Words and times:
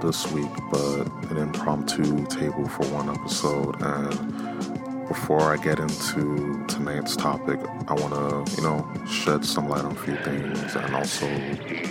this 0.00 0.30
week, 0.32 0.50
but 0.70 1.06
an 1.30 1.36
impromptu 1.36 2.26
table 2.26 2.66
for 2.68 2.84
one 2.86 3.08
episode. 3.10 3.80
And 3.80 5.08
before 5.08 5.52
I 5.52 5.56
get 5.56 5.78
into 5.78 6.64
tonight's 6.66 7.16
topic, 7.16 7.60
I 7.88 7.94
want 7.94 8.14
to, 8.14 8.56
you 8.56 8.62
know, 8.62 8.86
shed 9.06 9.44
some 9.44 9.68
light 9.68 9.84
on 9.84 9.92
a 9.92 10.00
few 10.00 10.16
things 10.16 10.74
and 10.74 10.94
also 10.94 11.26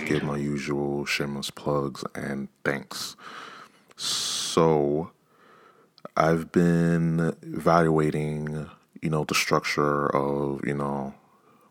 give 0.06 0.22
my 0.22 0.36
usual 0.36 1.04
shameless 1.04 1.50
plugs 1.50 2.04
and 2.14 2.48
thanks. 2.64 3.16
So, 3.96 5.10
I've 6.16 6.50
been 6.52 7.34
evaluating, 7.42 8.68
you 9.02 9.10
know, 9.10 9.24
the 9.24 9.34
structure 9.34 10.06
of, 10.14 10.60
you 10.66 10.74
know, 10.74 11.14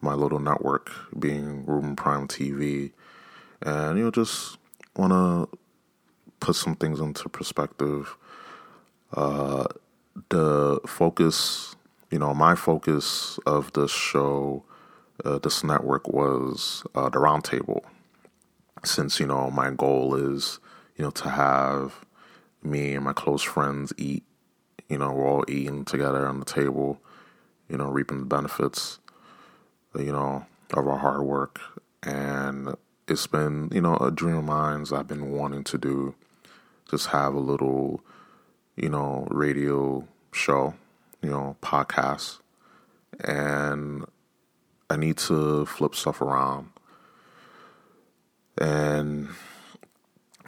my 0.02 0.14
little 0.14 0.40
network 0.40 0.92
being 1.18 1.66
Ruben 1.66 1.96
Prime 1.96 2.28
TV, 2.28 2.92
and 3.62 3.98
you 3.98 4.06
know 4.06 4.12
just 4.12 4.58
want 4.96 5.12
to 5.12 5.58
put 6.40 6.56
some 6.56 6.76
things 6.76 7.00
into 7.00 7.30
perspective. 7.30 8.16
Uh, 9.14 9.66
the 10.30 10.80
focus, 10.86 11.76
you 12.12 12.20
know, 12.20 12.34
my 12.34 12.56
focus 12.56 13.40
of 13.46 13.72
this 13.74 13.92
show, 13.92 14.64
uh, 15.26 15.40
this 15.40 15.64
network 15.64 16.08
was 16.08 16.84
uh, 16.96 17.10
the 17.10 17.20
roundtable, 17.20 17.82
since 18.84 19.20
you 19.20 19.28
know 19.28 19.50
my 19.50 19.72
goal 19.72 20.16
is 20.16 20.60
you 20.96 21.04
know 21.04 21.12
to 21.12 21.30
have 21.30 22.06
me 22.64 22.96
and 22.96 23.04
my 23.06 23.14
close 23.14 23.44
friends 23.44 23.94
eat. 23.98 24.24
You 24.90 24.98
know, 24.98 25.12
we're 25.12 25.28
all 25.28 25.46
eating 25.48 25.86
together 25.86 26.28
on 26.28 26.40
the 26.40 26.46
table. 26.46 27.00
You 27.70 27.78
know, 27.78 27.86
reaping 27.86 28.20
the 28.20 28.26
benefits 28.26 29.00
you 29.96 30.12
know, 30.12 30.46
of 30.74 30.88
our 30.88 30.98
hard 30.98 31.22
work. 31.22 31.60
And 32.04 32.76
it's 33.08 33.28
been, 33.28 33.70
you 33.74 33.82
know, 33.82 33.98
a 33.98 34.12
dream 34.12 34.38
of 34.38 34.44
mine 34.46 34.86
I've 34.94 35.08
been 35.08 35.32
wanting 35.32 35.64
to 35.66 35.78
do. 35.78 36.16
Just 36.90 37.08
have 37.08 37.34
a 37.34 37.40
little, 37.40 38.02
you 38.76 38.90
know, 38.90 39.28
radio 39.30 40.08
show, 40.32 40.74
you 41.22 41.30
know, 41.30 41.56
podcast. 41.62 42.40
And 43.24 44.06
I 44.90 44.96
need 44.96 45.18
to 45.18 45.66
flip 45.66 45.94
stuff 45.94 46.22
around. 46.22 46.70
And 48.58 49.30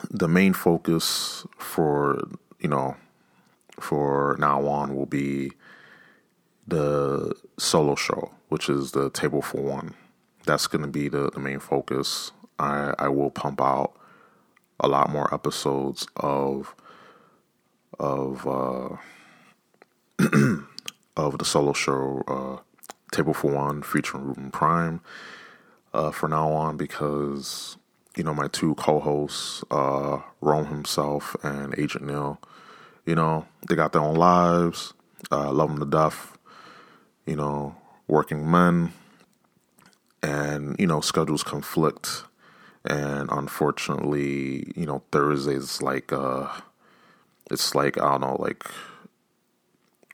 the 0.10 0.28
main 0.28 0.54
focus 0.54 1.46
for, 1.58 2.22
you 2.60 2.70
know, 2.70 2.96
for 3.80 4.36
now 4.40 4.66
on 4.66 4.96
will 4.96 5.06
be 5.06 5.52
the 6.68 7.34
solo 7.58 7.96
show, 7.96 8.32
which 8.50 8.70
is 8.70 8.92
the 8.92 9.10
table 9.10 9.42
for 9.42 9.62
one. 9.62 9.94
That's 10.46 10.68
going 10.68 10.82
to 10.82 10.88
be 10.88 11.08
the, 11.08 11.30
the 11.30 11.40
main 11.40 11.60
focus. 11.60 12.32
I, 12.58 12.94
I 12.98 13.10
will 13.10 13.30
pump 13.30 13.62
out 13.62 13.94
a 14.82 14.88
lot 14.88 15.10
more 15.10 15.34
episodes 15.34 16.08
of 16.18 16.76
of 18.00 18.48
uh, 18.48 18.98
of 21.18 21.38
the 21.38 21.46
solo 21.46 21.74
show 21.74 22.24
uh, 22.28 22.58
Table 23.12 23.34
for 23.34 23.52
One 23.52 23.84
featuring 23.84 24.26
Ruben 24.26 24.52
Prime 24.52 25.02
uh, 25.94 26.12
for 26.12 26.28
now 26.28 26.52
on 26.52 26.78
because 26.78 27.78
you 28.18 28.24
know 28.24 28.34
my 28.34 28.48
two 28.48 28.76
co-hosts 28.76 29.64
uh, 29.72 30.20
Rome 30.42 30.66
himself 30.66 31.36
and 31.44 31.78
Agent 31.78 32.06
Neil 32.06 32.40
you 33.06 33.16
know 33.16 33.46
they 33.70 33.76
got 33.76 33.94
their 33.94 34.02
own 34.02 34.16
lives. 34.16 34.94
Uh, 35.32 35.52
love 35.52 35.70
them 35.70 35.80
to 35.80 35.86
death 35.86 36.38
you 37.26 37.36
know, 37.36 37.76
working 38.08 38.50
men, 38.50 38.94
and 40.24 40.76
you 40.80 40.88
know, 40.88 41.02
schedules 41.02 41.44
conflict, 41.44 42.24
and 42.86 43.30
unfortunately, 43.32 44.72
you 44.76 44.86
know, 44.86 45.04
Thursdays 45.12 45.82
like 45.82 46.12
uh, 46.12 46.48
it's 47.50 47.76
like 47.76 47.98
I 47.98 48.12
don't 48.12 48.22
know, 48.22 48.36
like 48.40 48.66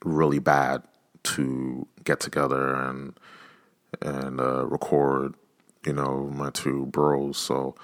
really 0.04 0.38
bad 0.38 0.82
to 1.22 1.86
get 2.04 2.20
together 2.20 2.74
and 2.74 3.18
and 4.02 4.40
uh, 4.40 4.66
record, 4.66 5.34
you 5.86 5.92
know, 5.92 6.30
my 6.34 6.50
two 6.50 6.86
bros. 6.86 7.38
So 7.38 7.74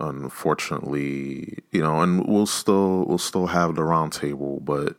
unfortunately, 0.00 1.58
you 1.72 1.80
know, 1.80 2.00
and 2.00 2.26
we'll 2.26 2.46
still 2.46 3.04
we'll 3.06 3.18
still 3.18 3.48
have 3.48 3.74
the 3.74 3.82
roundtable, 3.82 4.64
but 4.64 4.96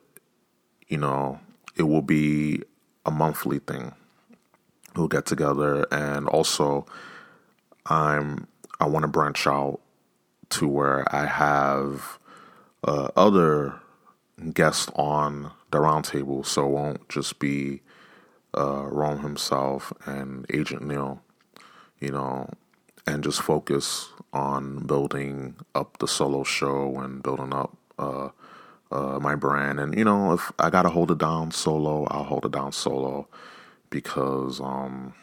you 0.88 0.98
know, 0.98 1.40
it 1.76 1.84
will 1.84 2.02
be 2.02 2.62
a 3.06 3.12
monthly 3.12 3.60
thing. 3.60 3.94
We'll 4.96 5.08
get 5.08 5.26
together, 5.26 5.86
and 5.92 6.28
also, 6.28 6.86
I'm 7.86 8.48
I 8.80 8.86
want 8.86 9.04
to 9.04 9.08
branch 9.08 9.46
out 9.46 9.80
to 10.52 10.68
where 10.68 11.04
I 11.14 11.26
have 11.26 12.20
uh, 12.84 13.10
other 13.16 13.80
guests 14.54 14.90
on 14.96 15.52
the 15.72 15.80
roundtable, 15.80 16.46
so 16.46 16.66
it 16.66 16.72
won't 16.72 17.10
just 17.10 17.40
be 17.40 17.82
uh, 18.58 18.86
Rome 18.86 19.20
himself 19.20 19.94
and 20.06 20.46
Agent 20.52 20.82
Neil, 20.82 21.22
you 22.00 22.12
know, 22.12 22.50
and 23.06 23.24
just 23.24 23.42
focus 23.42 24.10
on 24.34 24.86
building 24.86 25.56
up 25.76 25.98
the 25.98 26.08
solo 26.08 26.44
show 26.44 26.98
and 27.00 27.22
building 27.22 27.54
up 27.54 27.76
uh, 27.98 28.30
uh, 28.92 29.20
my 29.20 29.36
brand. 29.36 29.80
And 29.80 29.98
you 29.98 30.04
know, 30.06 30.34
if 30.34 30.52
I 30.58 30.70
gotta 30.70 30.90
hold 30.90 31.12
it 31.12 31.18
down 31.18 31.52
solo, 31.52 32.06
I'll 32.06 32.24
hold 32.24 32.46
it 32.46 32.52
down 32.52 32.72
solo 32.72 33.28
because, 33.90 34.60
um, 34.60 35.14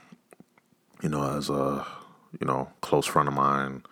you 1.02 1.08
know, 1.08 1.36
as 1.36 1.48
a 1.50 1.86
you 2.41 2.47
know 2.47 2.69
close 2.80 3.06
friend 3.06 3.28
of 3.28 3.34
mine 3.34 3.82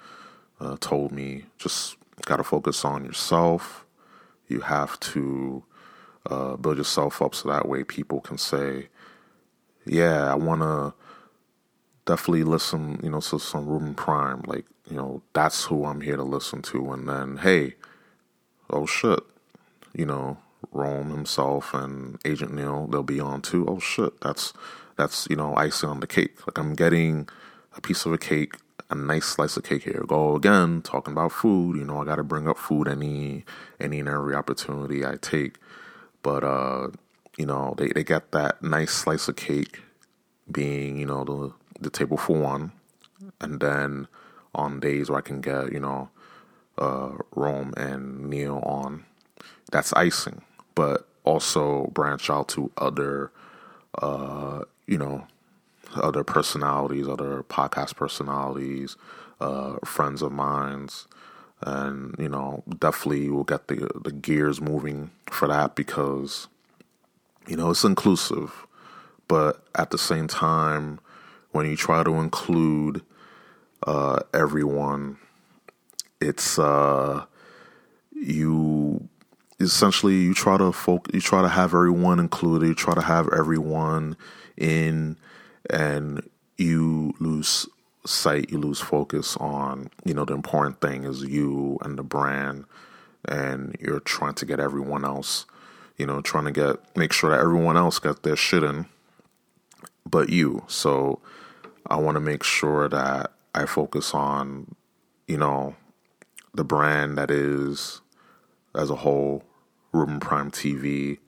uh, 0.61 0.77
told 0.81 1.13
me, 1.13 1.45
just 1.59 1.97
gotta 2.27 2.45
focus 2.45 2.85
on 2.85 3.05
yourself. 3.05 3.85
You 4.49 4.61
have 4.61 4.99
to 5.01 5.65
uh, 6.31 6.57
build 6.57 6.79
yourself 6.79 7.21
up 7.21 7.35
so 7.35 7.49
that 7.49 7.69
way 7.69 7.85
people 7.85 8.21
can 8.21 8.39
say, 8.39 8.89
"Yeah, 9.85 10.31
I 10.31 10.35
wanna." 10.35 10.95
Definitely 12.07 12.45
listen, 12.45 13.01
you 13.03 13.09
know, 13.09 13.21
to 13.21 13.39
some 13.39 13.67
Ruben 13.67 13.95
Prime. 13.95 14.43
Like, 14.47 14.67
you 14.91 14.95
know, 14.95 15.23
that's 15.33 15.65
who 15.65 15.87
I'm 15.87 16.03
here 16.03 16.17
to 16.17 16.23
listen 16.23 16.61
to. 16.61 16.93
And 16.93 17.09
then, 17.09 17.39
hey, 17.39 17.77
oh 18.69 18.85
shit, 18.85 19.21
you 19.95 20.05
know, 20.05 20.37
Rome 20.73 21.11
himself 21.11 21.73
and 21.73 22.19
Agent 22.25 22.53
Neil, 22.53 22.87
they'll 22.89 23.03
be 23.03 23.21
on 23.21 23.43
too. 23.43 23.67
Oh 23.67 23.79
shit, 23.79 24.21
that's 24.21 24.53
that's 24.97 25.27
you 25.31 25.37
know 25.37 25.55
icing 25.57 25.89
on 25.89 26.01
the 26.01 26.07
cake. 26.07 26.47
Like 26.47 26.59
I'm 26.59 26.75
getting 26.75 27.29
a 27.75 27.81
piece 27.81 28.07
of 28.07 28.13
a 28.13 28.19
cake, 28.19 28.57
a 28.91 28.95
nice 28.95 29.27
slice 29.27 29.57
of 29.57 29.65
cake 29.65 29.85
here. 29.85 30.05
Go 30.07 30.37
again 30.37 30.83
talking 30.83 31.13
about 31.13 31.33
food. 31.33 31.77
You 31.77 31.85
know, 31.85 32.01
I 32.01 32.05
got 32.05 32.17
to 32.17 32.25
bring 32.25 32.49
up 32.49 32.59
food 32.59 32.89
any 32.89 33.45
any 33.81 34.01
and 34.01 34.09
every 34.09 34.35
opportunity 34.35 35.05
I 35.05 35.17
take. 35.21 35.57
But 36.23 36.45
uh, 36.45 36.89
you 37.37 37.47
know, 37.47 37.75
they 37.77 37.89
they 37.89 38.05
get 38.05 38.33
that 38.33 38.63
nice 38.63 38.93
slice 38.93 39.29
of 39.29 39.37
cake, 39.37 39.81
being 40.51 40.97
you 40.99 41.07
know 41.07 41.25
the 41.25 41.53
the 41.81 41.91
table 41.91 42.17
for 42.17 42.39
one, 42.39 42.73
and 43.41 43.61
then 43.61 44.09
on 44.55 44.81
days 44.81 45.11
where 45.11 45.19
I 45.19 45.23
can 45.23 45.41
get 45.41 45.73
you 45.73 45.81
know 45.81 46.11
uh, 46.79 47.13
Rome 47.35 47.75
and 47.77 48.31
Neil 48.31 48.59
on 48.65 49.05
that's 49.71 49.93
icing, 49.95 50.43
but 50.75 51.07
also 51.25 51.87
branch 51.89 52.31
out 52.31 52.49
to 52.49 52.71
other, 52.77 53.33
uh, 54.01 54.63
you 54.87 54.99
know, 54.99 55.27
other 55.95 56.25
personalities, 56.25 57.09
other 57.09 57.43
podcast 57.45 57.97
personalities, 57.97 58.97
uh, 59.41 59.77
friends 59.85 60.23
of 60.23 60.33
mine's, 60.33 61.07
and 61.63 62.15
you 62.19 62.29
know, 62.29 62.63
definitely 62.79 63.29
we'll 63.31 63.45
get 63.45 63.69
the 63.69 63.89
the 64.03 64.13
gears 64.13 64.61
moving 64.61 65.11
for 65.31 65.49
that 65.49 65.75
because, 65.75 66.49
you 67.47 67.57
know, 67.57 67.71
it's 67.71 67.85
inclusive, 67.85 68.67
but 69.29 69.65
at 69.75 69.91
the 69.91 69.99
same 69.99 70.29
time, 70.29 71.01
when 71.53 71.67
you 71.67 71.77
try 71.77 72.03
to 72.03 72.15
include 72.15 73.03
uh, 73.87 74.21
everyone, 74.33 75.19
it's 76.21 76.59
uh, 76.59 77.25
you 78.13 79.09
essentially 79.61 80.15
you 80.15 80.35
try 80.35 80.57
to 80.57 80.73
folk 80.73 81.09
you 81.13 81.21
try 81.21 81.43
to 81.43 81.49
have 81.49 81.75
everyone 81.75 82.19
included 82.19 82.67
you 82.67 82.75
try 82.75 82.95
to 82.95 83.01
have 83.01 83.29
everyone 83.33 84.17
in 84.57 85.17
and 85.71 86.29
you 86.57 87.15
lose 87.21 87.69
sight 88.07 88.51
you 88.51 88.59
lose 88.59 88.81
focus 88.81 89.37
on 89.39 89.89
you 90.05 90.13
know 90.13 90.25
the 90.25 90.35
important 90.35 90.81
thing 90.81 91.05
is 91.05 91.23
you 91.23 91.79
and 91.83 91.99
the 91.99 92.03
brand 92.03 92.65
and 93.27 93.75
you're 93.81 94.01
trying 94.01 94.35
to 94.35 94.45
get 94.45 94.61
everyone 94.61 95.05
else 95.05 95.47
you 95.97 96.05
know 96.07 96.21
trying 96.21 96.45
to 96.45 96.53
get 96.53 96.77
make 96.97 97.13
sure 97.13 97.31
that 97.31 97.41
everyone 97.41 97.77
else 97.77 97.99
got 97.99 98.23
their 98.23 98.37
shit 98.37 98.63
in 98.63 98.87
but 100.07 100.29
you. 100.29 100.63
So 100.67 101.21
i 101.87 101.97
want 101.97 102.17
to 102.17 102.21
make 102.21 102.43
sure 102.43 102.89
that 102.89 103.33
i 103.55 103.65
focus 103.67 104.15
on 104.15 104.75
you 105.27 105.39
know 105.39 105.75
the 106.55 106.65
brand 106.65 107.19
that 107.19 107.31
is 107.31 108.01
as 108.75 108.91
a 108.91 108.97
whole, 108.97 109.45
Ruben 109.93 110.21
Prime 110.21 110.51
TV, 110.51 111.19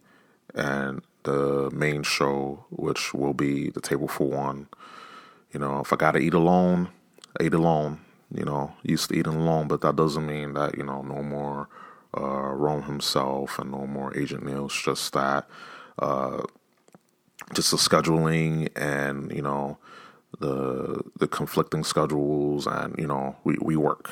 and 0.54 1.02
the 1.26 1.70
main 1.74 2.02
show, 2.04 2.64
which 2.70 3.12
will 3.14 3.34
be 3.34 3.70
the 3.70 3.82
Table 3.82 4.08
for 4.08 4.28
One. 4.30 4.68
You 5.52 5.60
know, 5.60 5.80
if 5.80 5.92
I 5.92 5.96
gotta 5.96 6.20
eat 6.20 6.34
alone, 6.34 6.88
I 7.40 7.44
eat 7.44 7.54
alone. 7.54 8.00
you 8.34 8.44
know, 8.44 8.72
used 8.82 9.08
to 9.10 9.16
eating 9.16 9.34
alone, 9.34 9.68
but 9.68 9.82
that 9.82 9.96
doesn't 9.96 10.26
mean 10.26 10.54
that, 10.54 10.76
you 10.78 10.84
know, 10.84 11.02
no 11.02 11.22
more 11.22 11.68
uh, 12.18 12.50
Rome 12.64 12.82
himself 12.84 13.58
and 13.58 13.70
no 13.70 13.86
more 13.86 14.16
Agent 14.18 14.44
Neil. 14.44 14.66
It's 14.66 14.82
just 14.82 15.12
that, 15.12 15.48
uh, 16.00 16.42
just 17.54 17.70
the 17.70 17.76
scheduling 17.78 18.70
and, 18.76 19.32
you 19.32 19.42
know, 19.42 19.78
the 20.40 21.02
the 21.18 21.28
conflicting 21.28 21.84
schedules 21.84 22.66
and 22.66 22.94
you 22.98 23.06
know 23.06 23.36
we, 23.44 23.56
we 23.62 23.76
work 23.76 24.10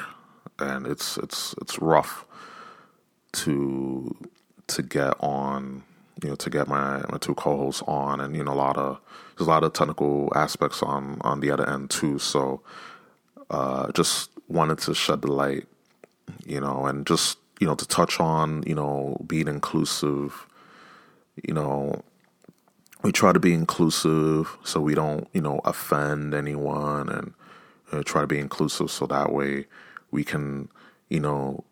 and 0.59 0.87
it's 0.87 1.19
it's 1.19 1.55
it's 1.61 1.79
rough 1.81 2.25
to 3.33 4.15
to 4.67 4.83
get 4.83 5.15
on 5.21 5.83
you 6.23 6.29
know 6.29 6.37
to 6.37 6.51
get 6.51 6.69
my, 6.69 7.05
my 7.11 7.19
two 7.19 7.35
co-hosts 7.35 7.83
on 7.87 8.21
and 8.21 8.37
you 8.37 8.45
know 8.45 8.53
a 8.53 8.55
lot 8.55 8.77
of 8.77 9.01
there's 9.37 9.47
a 9.47 9.51
lot 9.51 9.65
of 9.65 9.73
technical 9.73 10.33
aspects 10.35 10.83
on 10.83 11.19
on 11.23 11.41
the 11.41 11.51
other 11.51 11.69
end 11.69 11.91
too 11.91 12.19
so 12.19 12.63
uh, 13.51 13.91
just 13.93 14.31
wanted 14.49 14.79
to 14.79 14.95
shed 14.95 15.23
the 15.23 15.33
light, 15.33 15.67
you 16.47 16.61
know, 16.61 16.87
and 16.87 17.07
just 17.07 17.39
you 17.61 17.67
know 17.67 17.75
to 17.75 17.87
touch 17.87 18.21
on 18.21 18.63
you 18.67 18.75
know 18.75 19.21
being 19.27 19.49
inclusive. 19.49 20.47
You 21.47 21.55
know, 21.55 22.03
we 23.03 23.13
try 23.13 23.33
to 23.33 23.41
be 23.41 23.53
inclusive 23.53 24.57
so 24.65 24.81
we 24.81 24.95
don't 24.95 25.29
you 25.33 25.41
know 25.41 25.61
offend 25.65 26.35
anyone, 26.35 27.09
and 27.09 27.35
uh, 27.93 28.03
try 28.05 28.21
to 28.21 28.27
be 28.27 28.39
inclusive 28.39 28.91
so 28.91 29.07
that 29.07 29.33
way 29.33 29.67
we 30.11 30.25
can 30.25 30.69
you 31.09 31.21
know 31.21 31.65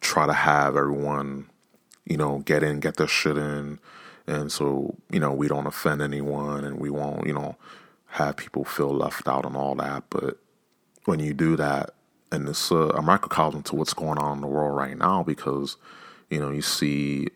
try 0.00 0.26
to 0.26 0.32
have 0.32 0.76
everyone 0.76 1.49
you 2.06 2.16
know 2.16 2.38
get 2.40 2.62
in, 2.62 2.80
get 2.80 2.96
their 2.96 3.08
shit 3.08 3.36
in, 3.36 3.78
and 4.26 4.50
so 4.50 4.96
you 5.10 5.20
know 5.20 5.32
we 5.32 5.48
don't 5.48 5.66
offend 5.66 6.02
anyone, 6.02 6.64
and 6.64 6.78
we 6.78 6.90
won't 6.90 7.26
you 7.26 7.32
know 7.32 7.56
have 8.06 8.36
people 8.36 8.64
feel 8.64 8.92
left 8.92 9.28
out 9.28 9.46
and 9.46 9.56
all 9.56 9.74
that, 9.76 10.04
but 10.10 10.38
when 11.04 11.20
you 11.20 11.32
do 11.32 11.56
that, 11.56 11.94
and 12.32 12.48
it's 12.48 12.70
a, 12.70 12.76
a 12.76 13.02
microcosm 13.02 13.62
to 13.64 13.76
what's 13.76 13.94
going 13.94 14.18
on 14.18 14.38
in 14.38 14.40
the 14.40 14.46
world 14.46 14.76
right 14.76 14.96
now 14.96 15.22
because 15.22 15.76
you 16.28 16.40
know 16.40 16.50
you 16.50 16.62
see 16.62 17.28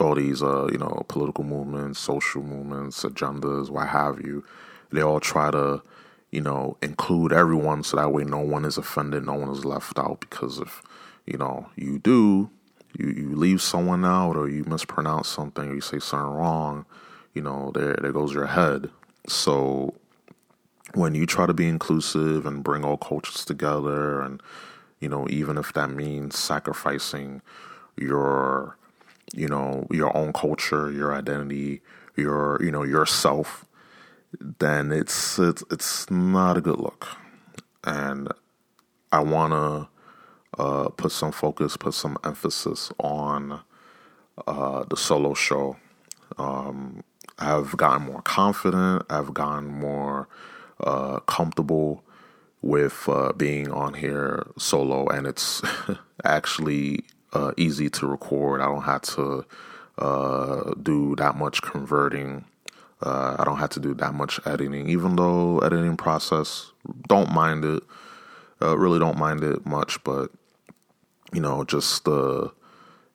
all 0.00 0.14
these 0.14 0.42
uh, 0.42 0.68
you 0.72 0.78
know 0.78 1.04
political 1.08 1.44
movements, 1.44 2.00
social 2.00 2.42
movements, 2.42 3.04
agendas, 3.04 3.70
what 3.70 3.88
have 3.88 4.20
you. 4.20 4.44
They 4.90 5.02
all 5.02 5.20
try 5.20 5.50
to 5.50 5.82
you 6.30 6.40
know 6.40 6.76
include 6.82 7.32
everyone 7.32 7.82
so 7.82 7.96
that 7.96 8.12
way 8.12 8.24
no 8.24 8.40
one 8.40 8.64
is 8.64 8.78
offended, 8.78 9.24
no 9.24 9.34
one 9.34 9.50
is 9.50 9.64
left 9.64 9.98
out. 9.98 10.20
Because 10.20 10.58
if 10.58 10.82
you 11.26 11.38
know 11.38 11.68
you 11.76 11.98
do, 11.98 12.50
you 12.98 13.08
you 13.08 13.34
leave 13.34 13.60
someone 13.60 14.04
out 14.04 14.36
or 14.36 14.48
you 14.48 14.64
mispronounce 14.64 15.28
something 15.28 15.68
or 15.70 15.74
you 15.74 15.80
say 15.80 15.98
something 15.98 16.34
wrong, 16.34 16.86
you 17.32 17.42
know 17.42 17.70
there 17.74 17.96
there 18.00 18.12
goes 18.12 18.32
your 18.32 18.46
head. 18.46 18.90
So 19.26 19.94
when 20.94 21.14
you 21.14 21.26
try 21.26 21.46
to 21.46 21.54
be 21.54 21.68
inclusive 21.68 22.46
and 22.46 22.62
bring 22.62 22.84
all 22.84 22.96
cultures 22.96 23.44
together 23.44 24.20
and 24.20 24.42
you 25.00 25.08
know 25.08 25.26
even 25.28 25.58
if 25.58 25.72
that 25.72 25.90
means 25.90 26.38
sacrificing 26.38 27.42
your 27.96 28.76
you 29.34 29.48
know 29.48 29.86
your 29.90 30.16
own 30.16 30.32
culture 30.32 30.90
your 30.90 31.14
identity 31.14 31.80
your 32.16 32.62
you 32.62 32.70
know 32.70 32.82
yourself 32.82 33.64
then 34.40 34.92
it's 34.92 35.38
it's 35.38 35.64
it's 35.70 36.10
not 36.10 36.56
a 36.56 36.60
good 36.60 36.78
look 36.78 37.08
and 37.84 38.28
i 39.12 39.18
want 39.18 39.52
to 39.52 39.88
uh, 40.58 40.88
put 40.90 41.12
some 41.12 41.32
focus 41.32 41.76
put 41.76 41.94
some 41.94 42.16
emphasis 42.24 42.92
on 43.00 43.60
uh, 44.46 44.84
the 44.84 44.96
solo 44.96 45.34
show 45.34 45.76
um, 46.38 47.02
i've 47.38 47.76
gotten 47.76 48.06
more 48.06 48.22
confident 48.22 49.04
i've 49.10 49.32
gotten 49.34 49.66
more 49.66 50.28
uh, 50.80 51.20
comfortable 51.20 52.02
with 52.60 53.08
uh, 53.08 53.32
being 53.32 53.70
on 53.70 53.94
here 53.94 54.46
solo, 54.56 55.06
and 55.08 55.26
it's 55.26 55.62
actually 56.24 57.04
uh, 57.32 57.52
easy 57.56 57.88
to 57.90 58.06
record. 58.06 58.60
I 58.60 58.66
don't 58.66 58.82
have 58.82 59.02
to 59.02 59.44
uh, 59.98 60.72
do 60.82 61.14
that 61.16 61.36
much 61.36 61.62
converting. 61.62 62.44
I 63.06 63.44
don't 63.44 63.58
have 63.58 63.70
to 63.70 63.80
do 63.80 63.92
that 63.94 64.14
much 64.14 64.40
editing, 64.46 64.88
even 64.88 65.16
though 65.16 65.58
editing 65.58 65.96
process 65.96 66.72
don't 67.06 67.30
mind 67.30 67.64
it. 67.64 67.82
Really 68.60 68.98
don't 68.98 69.18
mind 69.18 69.44
it 69.44 69.66
much, 69.66 70.02
but 70.04 70.30
you 71.32 71.40
know, 71.40 71.64
just 71.64 72.04
the 72.04 72.52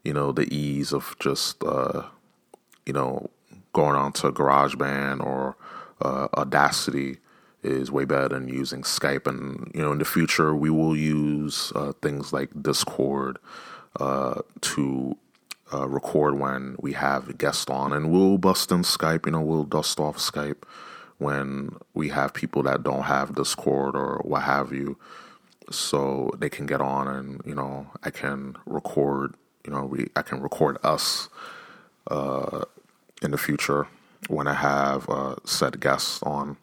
you 0.03 0.13
know 0.13 0.31
the 0.31 0.53
ease 0.53 0.93
of 0.93 1.15
just 1.19 1.61
you 1.63 2.93
know 2.93 3.29
going 3.73 3.95
on 3.95 4.11
to 4.13 4.31
GarageBand 4.31 5.23
or 5.23 5.55
Audacity 6.01 7.17
is 7.63 7.91
way 7.91 8.05
better 8.05 8.29
than 8.29 8.47
using 8.47 8.83
Skype. 8.83 9.27
And 9.27 9.71
you 9.73 9.81
know, 9.81 9.91
in 9.91 9.99
the 9.99 10.05
future, 10.05 10.55
we 10.55 10.69
will 10.69 10.95
use 10.95 11.71
uh, 11.75 11.93
things 12.01 12.31
like 12.31 12.49
Discord 12.61 13.37
uh, 13.99 14.41
to 14.61 15.17
uh, 15.73 15.87
record 15.87 16.39
when 16.39 16.75
we 16.79 16.93
have 16.93 17.37
guests 17.37 17.69
on, 17.69 17.93
and 17.93 18.11
we'll 18.11 18.37
bust 18.37 18.71
in 18.71 18.81
Skype. 18.83 19.25
You 19.25 19.33
know, 19.33 19.41
we'll 19.41 19.65
dust 19.65 19.99
off 19.99 20.17
Skype 20.17 20.63
when 21.17 21.75
we 21.93 22.09
have 22.09 22.33
people 22.33 22.63
that 22.63 22.83
don't 22.83 23.03
have 23.03 23.35
Discord 23.35 23.95
or 23.95 24.21
what 24.23 24.43
have 24.43 24.71
you, 24.71 24.97
so 25.71 26.31
they 26.37 26.49
can 26.49 26.65
get 26.65 26.81
on, 26.81 27.07
and 27.07 27.41
you 27.45 27.55
know, 27.55 27.87
I 28.03 28.09
can 28.09 28.57
record. 28.65 29.35
You 29.65 29.73
know, 29.73 29.85
we 29.85 30.07
I 30.15 30.21
can 30.21 30.41
record 30.41 30.77
us 30.83 31.29
uh, 32.09 32.65
in 33.21 33.31
the 33.31 33.37
future 33.37 33.87
when 34.27 34.47
I 34.47 34.53
have 34.53 35.09
uh, 35.09 35.35
said 35.45 35.79
guests 35.79 36.21
on 36.23 36.57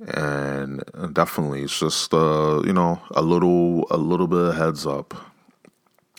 and 0.00 0.82
definitely 1.12 1.62
it's 1.62 1.78
just 1.78 2.12
uh, 2.14 2.62
you 2.64 2.72
know 2.72 3.00
a 3.10 3.22
little 3.22 3.86
a 3.90 3.96
little 3.96 4.26
bit 4.26 4.40
of 4.40 4.56
heads 4.56 4.86
up 4.86 5.14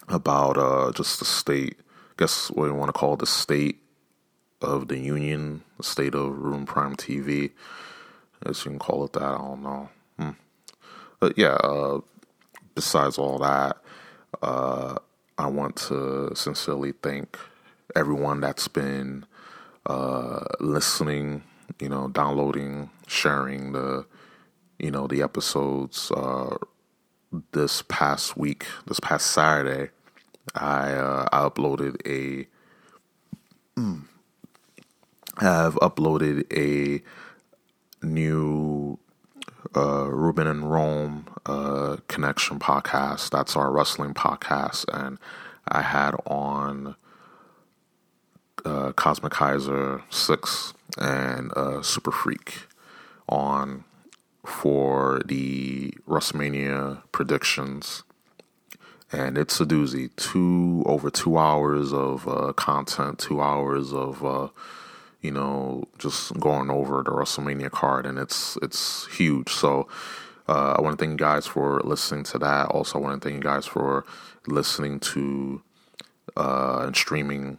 about 0.08 0.58
uh, 0.58 0.92
just 0.94 1.20
the 1.20 1.25
state 1.25 1.77
I 1.80 2.13
guess 2.18 2.50
what 2.51 2.65
you 2.65 2.74
want 2.74 2.89
to 2.89 3.00
call 3.00 3.15
the 3.15 3.25
state 3.25 3.80
of 4.62 4.88
the 4.88 4.98
union 4.98 5.63
the 5.77 5.84
state 5.84 6.15
of 6.15 6.38
Ruben 6.38 6.65
Prime 6.65 6.96
TV 6.96 7.51
as 8.46 8.63
you 8.63 8.72
can 8.72 8.80
call 8.80 9.06
it 9.06 9.13
that 9.13 9.24
I 9.24 9.38
don't 9.38 9.63
know 9.63 9.89
hmm. 10.20 10.30
but 11.20 11.38
yeah 11.38 11.56
uh, 11.56 12.01
besides 12.75 13.18
all 13.18 13.39
that 13.39 13.77
uh, 14.42 14.96
I 15.38 15.48
want 15.48 15.75
to 15.88 16.32
sincerely 16.36 16.94
thank 16.94 17.38
everyone 17.96 18.42
that's 18.42 18.68
been 18.68 19.25
uh, 19.86 20.44
listening 20.60 21.44
you 21.80 21.89
know, 21.89 22.08
downloading, 22.10 22.89
sharing 23.08 23.74
the, 23.74 24.06
you 24.80 24.92
know, 24.92 25.08
the 25.08 25.22
episodes. 25.22 26.12
Uh, 26.12 26.58
this 27.51 27.82
past 27.88 28.38
week, 28.38 28.68
this 28.86 29.00
past 29.00 29.32
Saturday, 29.32 29.89
I 30.56 30.92
uh, 30.92 31.27
I 31.32 31.39
uploaded 31.39 31.96
a. 32.06 32.48
Mm, 33.80 34.03
have 35.39 35.74
uploaded 35.75 36.46
a 36.56 37.01
new 38.06 39.00
uh, 39.75 40.05
Ruben 40.05 40.48
and 40.48 40.72
Rome 40.72 41.27
uh, 41.46 41.98
connection 42.08 42.60
podcast. 42.60 43.29
That's 43.29 43.55
our 43.55 43.72
wrestling 43.72 44.13
podcast, 44.13 44.86
and 44.93 45.17
I 45.67 45.82
had 45.82 46.15
on 46.25 46.96
uh, 48.65 48.91
Cosmic 48.93 49.34
Kaiser 49.34 50.03
six 50.10 50.74
and 50.98 51.51
uh, 51.55 51.82
Super 51.82 52.12
Freak 52.12 52.67
on 53.27 53.84
for 54.46 55.22
the 55.25 55.91
WrestleMania 56.08 57.01
predictions. 57.12 58.03
And 59.12 59.38
it's 59.38 59.62
a 59.62 59.65
doozy. 59.65 60.10
Two 60.15 60.84
over 60.88 61.12
two 61.12 61.38
hours 61.38 61.93
of 61.93 62.27
uh, 62.27 62.51
content, 62.53 63.20
two 63.20 63.41
hours 63.41 63.93
of 63.93 64.25
uh, 64.25 64.48
you 65.24 65.32
know 65.32 65.86
just 65.98 66.38
going 66.39 66.70
over 66.70 67.01
the 67.01 67.12
WrestleMania 67.12 67.72
card, 67.72 68.06
and 68.06 68.20
it's 68.20 68.58
it's 68.62 69.08
huge. 69.08 69.50
So 69.50 69.88
uh, 70.48 70.75
I 70.77 70.82
want 70.82 71.00
to 71.00 71.03
thank 71.03 71.20
you 71.20 71.25
guys 71.25 71.48
for 71.48 71.80
listening 71.84 72.25
to 72.25 72.38
that. 72.39 72.68
Also, 72.68 73.00
I 73.00 73.01
want 73.01 73.22
to 73.22 73.27
thank 73.27 73.44
you 73.44 73.50
guys 73.50 73.65
for 73.65 74.06
listening 74.46 75.00
to 75.00 75.62
uh, 76.36 76.82
and 76.86 76.96
streaming 76.96 77.58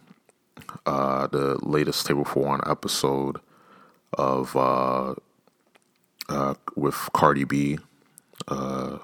uh, 0.87 1.27
the 1.29 1.59
latest 1.63 2.07
Table 2.07 2.25
for 2.25 2.45
One 2.45 2.61
episode 2.67 3.41
of 4.13 4.55
uh, 4.55 5.15
uh, 6.29 6.55
with 6.77 7.09
Cardi 7.15 7.45
B, 7.45 7.79
uh, 8.47 8.99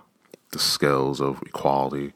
the 0.53 0.59
scales 0.59 1.21
of 1.21 1.43
equality. 1.47 2.13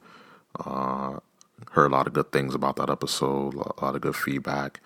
Heard 1.71 1.91
a 1.91 1.95
lot 1.95 2.07
of 2.07 2.13
good 2.13 2.31
things 2.31 2.55
about 2.55 2.77
that 2.77 2.91
episode, 2.91 3.55
a 3.55 3.85
lot 3.85 3.97
of 3.97 4.01
good 4.01 4.15
feedback, 4.15 4.81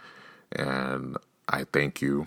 and 0.52 1.18
I 1.48 1.64
thank 1.72 2.02
you. 2.02 2.26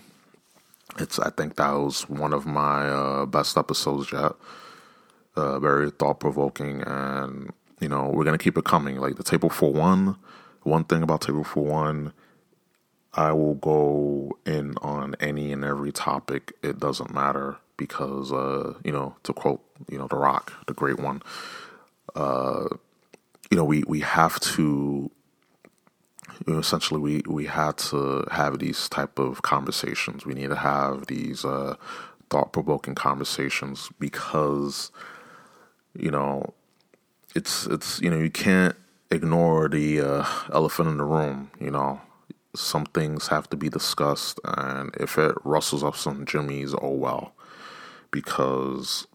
It's 1.00 1.20
I 1.20 1.30
think 1.32 1.58
that 1.58 1.72
was 1.72 2.10
one 2.10 2.34
of 2.34 2.46
my 2.46 2.90
uh, 2.90 3.26
best 3.28 3.58
episodes 3.58 4.12
yet. 4.12 4.34
Uh, 5.36 5.60
very 5.60 5.92
thought 5.92 6.20
provoking, 6.20 6.82
and 6.84 7.52
you 7.82 7.90
know 7.90 8.10
we're 8.14 8.26
gonna 8.26 8.38
keep 8.38 8.58
it 8.58 8.66
coming. 8.66 8.98
Like 8.98 9.18
the 9.18 9.24
table 9.24 9.50
for 9.50 9.74
one. 9.74 10.18
One 10.64 10.84
thing 10.86 11.04
about 11.04 11.22
table 11.22 11.44
for 11.44 11.64
one 11.66 12.14
I 13.14 13.34
will 13.34 13.56
go 13.56 14.38
in 14.46 14.76
on 14.82 15.16
any 15.20 15.52
and 15.52 15.66
every 15.66 15.92
topic. 15.92 16.54
It 16.64 16.80
doesn't 16.80 17.14
matter 17.14 17.58
because, 17.78 18.32
uh, 18.32 18.76
you 18.86 18.92
know, 18.94 19.16
to 19.24 19.34
quote, 19.34 19.62
you 19.90 19.98
know, 19.98 20.08
The 20.08 20.16
Rock, 20.18 20.54
the 20.68 20.74
great 20.74 21.00
one, 21.00 21.22
uh, 22.16 22.68
you 23.52 23.58
know, 23.58 23.66
we, 23.66 23.84
we 23.88 24.02
have 24.02 24.40
to, 24.42 25.12
essentially 26.48 27.00
we, 27.00 27.22
we 27.28 27.46
had 27.46 27.78
to 27.78 28.26
have 28.32 28.60
these 28.60 28.90
type 28.90 29.20
of 29.20 29.42
conversations. 29.42 30.26
We 30.26 30.34
need 30.34 30.50
to 30.50 30.56
have 30.56 31.08
these 31.08 31.46
uh, 31.46 31.76
thought 32.30 32.54
provoking 32.54 32.96
conversations 32.96 33.90
because, 34.00 34.92
you 35.94 36.12
know, 36.12 36.54
it's 37.36 37.66
it's 37.68 38.02
you 38.02 38.10
know 38.10 38.18
you 38.18 38.30
can't 38.30 38.76
ignore 39.10 39.70
the 39.70 40.02
uh, 40.02 40.26
elephant 40.52 40.90
in 40.90 40.98
the 40.98 41.04
room. 41.04 41.52
You 41.60 41.72
know, 41.72 42.02
some 42.56 42.86
things 42.86 43.28
have 43.28 43.50
to 43.52 43.58
be 43.58 43.70
discussed, 43.70 44.40
and 44.44 44.94
if 45.00 45.18
it 45.18 45.36
rustles 45.44 45.84
up 45.84 45.96
some 45.96 46.26
jimmies, 46.26 46.74
oh 46.82 46.94
well, 46.94 47.34
because 48.10 49.08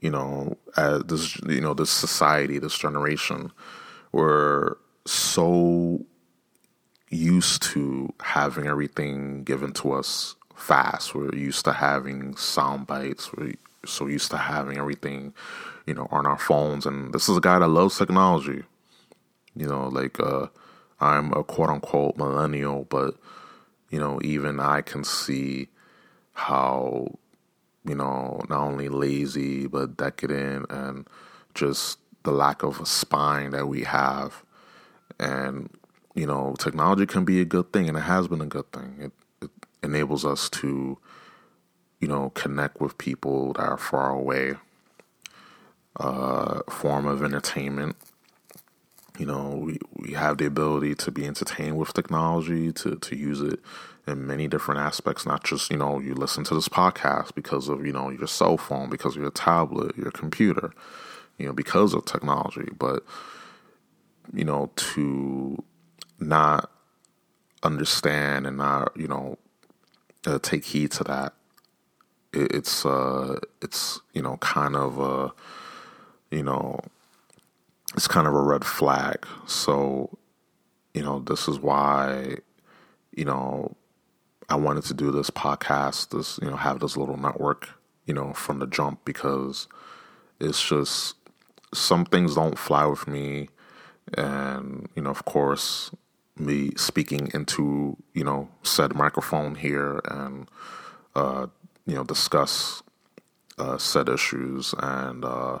you 0.00 0.10
know, 0.10 0.56
as 0.76 1.02
this 1.04 1.40
you 1.42 1.60
know 1.60 1.74
this 1.74 1.90
society, 1.90 2.58
this 2.58 2.78
generation, 2.78 3.52
we're 4.12 4.76
so 5.06 6.04
used 7.10 7.62
to 7.62 8.12
having 8.20 8.66
everything 8.66 9.44
given 9.44 9.72
to 9.72 9.92
us 9.92 10.34
fast. 10.54 11.14
We're 11.14 11.34
used 11.34 11.64
to 11.66 11.72
having 11.72 12.36
sound 12.36 12.86
bites. 12.86 13.32
We're 13.32 13.54
so 13.84 14.06
used 14.06 14.30
to 14.32 14.36
having 14.36 14.78
everything, 14.78 15.34
you 15.86 15.94
know, 15.94 16.08
on 16.10 16.26
our 16.26 16.38
phones. 16.38 16.86
And 16.86 17.12
this 17.12 17.28
is 17.28 17.36
a 17.36 17.40
guy 17.40 17.58
that 17.58 17.68
loves 17.68 17.98
technology. 17.98 18.64
You 19.54 19.66
know, 19.66 19.88
like 19.88 20.18
uh, 20.20 20.48
I'm 21.00 21.32
a 21.32 21.44
quote 21.44 21.70
unquote 21.70 22.16
millennial, 22.16 22.84
but 22.88 23.14
you 23.90 23.98
know, 23.98 24.20
even 24.22 24.60
I 24.60 24.82
can 24.82 25.04
see 25.04 25.68
how 26.32 27.16
you 27.86 27.94
know 27.94 28.42
not 28.50 28.60
only 28.60 28.88
lazy 28.88 29.66
but 29.66 29.96
decadent 29.96 30.66
and 30.70 31.08
just 31.54 31.98
the 32.24 32.32
lack 32.32 32.62
of 32.62 32.80
a 32.80 32.86
spine 32.86 33.50
that 33.50 33.68
we 33.68 33.84
have. 33.84 34.42
And 35.18 35.70
you 36.14 36.26
know, 36.26 36.54
technology 36.58 37.06
can 37.06 37.24
be 37.24 37.40
a 37.40 37.44
good 37.44 37.72
thing, 37.72 37.88
and 37.88 37.96
it 37.96 38.02
has 38.02 38.28
been 38.28 38.40
a 38.40 38.46
good 38.46 38.70
thing. 38.72 38.96
It, 39.00 39.12
it 39.42 39.50
enables 39.82 40.24
us 40.24 40.48
to 40.50 40.98
you 42.00 42.08
know, 42.08 42.30
connect 42.30 42.80
with 42.80 42.98
people 42.98 43.54
that 43.54 43.62
are 43.62 43.78
far 43.78 44.10
away. 44.10 44.54
Uh, 45.98 46.60
form 46.68 47.06
of 47.06 47.22
entertainment. 47.22 47.96
You 49.18 49.24
know, 49.24 49.48
we, 49.48 49.78
we 49.94 50.12
have 50.12 50.36
the 50.36 50.44
ability 50.44 50.94
to 50.96 51.10
be 51.10 51.26
entertained 51.26 51.78
with 51.78 51.94
technology, 51.94 52.70
to, 52.74 52.96
to 52.96 53.16
use 53.16 53.40
it 53.40 53.60
in 54.06 54.26
many 54.26 54.46
different 54.46 54.78
aspects, 54.78 55.24
not 55.24 55.42
just, 55.42 55.70
you 55.70 55.78
know, 55.78 55.98
you 55.98 56.14
listen 56.14 56.44
to 56.44 56.54
this 56.54 56.68
podcast 56.68 57.34
because 57.34 57.70
of, 57.70 57.86
you 57.86 57.92
know, 57.92 58.10
your 58.10 58.26
cell 58.26 58.58
phone, 58.58 58.90
because 58.90 59.16
of 59.16 59.22
your 59.22 59.30
tablet, 59.30 59.96
your 59.96 60.10
computer, 60.10 60.70
you 61.38 61.46
know, 61.46 61.54
because 61.54 61.94
of 61.94 62.04
technology. 62.04 62.68
But, 62.78 63.02
you 64.32 64.44
know, 64.44 64.70
to 64.76 65.62
not 66.18 66.70
understand 67.62 68.46
and 68.46 68.56
not, 68.58 68.92
you 68.96 69.08
know, 69.08 69.38
uh, 70.26 70.38
take 70.40 70.64
heed 70.64 70.90
to 70.92 71.04
that. 71.04 71.32
It's 72.32 72.84
uh 72.84 73.38
it's 73.62 74.00
you 74.12 74.20
know 74.20 74.36
kind 74.38 74.76
of 74.76 74.98
a 74.98 75.32
you 76.30 76.42
know 76.42 76.80
it's 77.94 78.08
kind 78.08 78.26
of 78.26 78.34
a 78.34 78.42
red 78.42 78.64
flag. 78.64 79.26
So 79.46 80.18
you 80.92 81.02
know 81.02 81.20
this 81.20 81.48
is 81.48 81.58
why 81.58 82.36
you 83.14 83.24
know 83.24 83.74
I 84.48 84.56
wanted 84.56 84.84
to 84.84 84.94
do 84.94 85.10
this 85.10 85.30
podcast 85.30 86.10
this 86.10 86.38
you 86.42 86.50
know 86.50 86.56
have 86.56 86.80
this 86.80 86.96
little 86.96 87.16
network 87.16 87.68
you 88.06 88.14
know 88.14 88.32
from 88.32 88.58
the 88.58 88.66
jump 88.66 89.04
because 89.04 89.68
it's 90.40 90.66
just 90.66 91.16
some 91.74 92.04
things 92.04 92.34
don't 92.34 92.58
fly 92.58 92.86
with 92.86 93.06
me 93.06 93.48
and 94.14 94.88
you 94.94 95.02
know 95.02 95.10
of 95.10 95.24
course 95.24 95.90
me 96.36 96.70
speaking 96.76 97.30
into 97.34 97.96
you 98.14 98.22
know 98.22 98.48
said 98.62 98.94
microphone 98.94 99.54
here 99.54 100.00
and 100.04 100.48
uh, 101.16 101.46
you 101.86 101.94
know, 101.94 102.04
discuss 102.04 102.82
uh, 103.58 103.78
said 103.78 104.08
issues, 104.08 104.74
and 104.78 105.24
uh, 105.24 105.58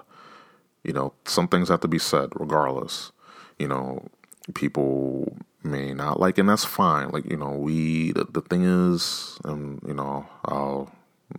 you 0.84 0.92
know, 0.92 1.14
some 1.24 1.48
things 1.48 1.68
have 1.68 1.80
to 1.80 1.88
be 1.88 1.98
said 1.98 2.30
regardless. 2.38 3.10
You 3.58 3.68
know, 3.68 4.06
people 4.54 5.36
may 5.62 5.94
not 5.94 6.20
like, 6.20 6.36
and 6.36 6.48
that's 6.48 6.64
fine. 6.64 7.08
Like, 7.08 7.24
you 7.30 7.38
know, 7.38 7.52
we 7.52 8.12
the, 8.12 8.24
the 8.24 8.42
thing 8.42 8.64
is, 8.64 9.38
and 9.44 9.80
you 9.86 9.94
know, 9.94 10.26
I'll 10.44 10.92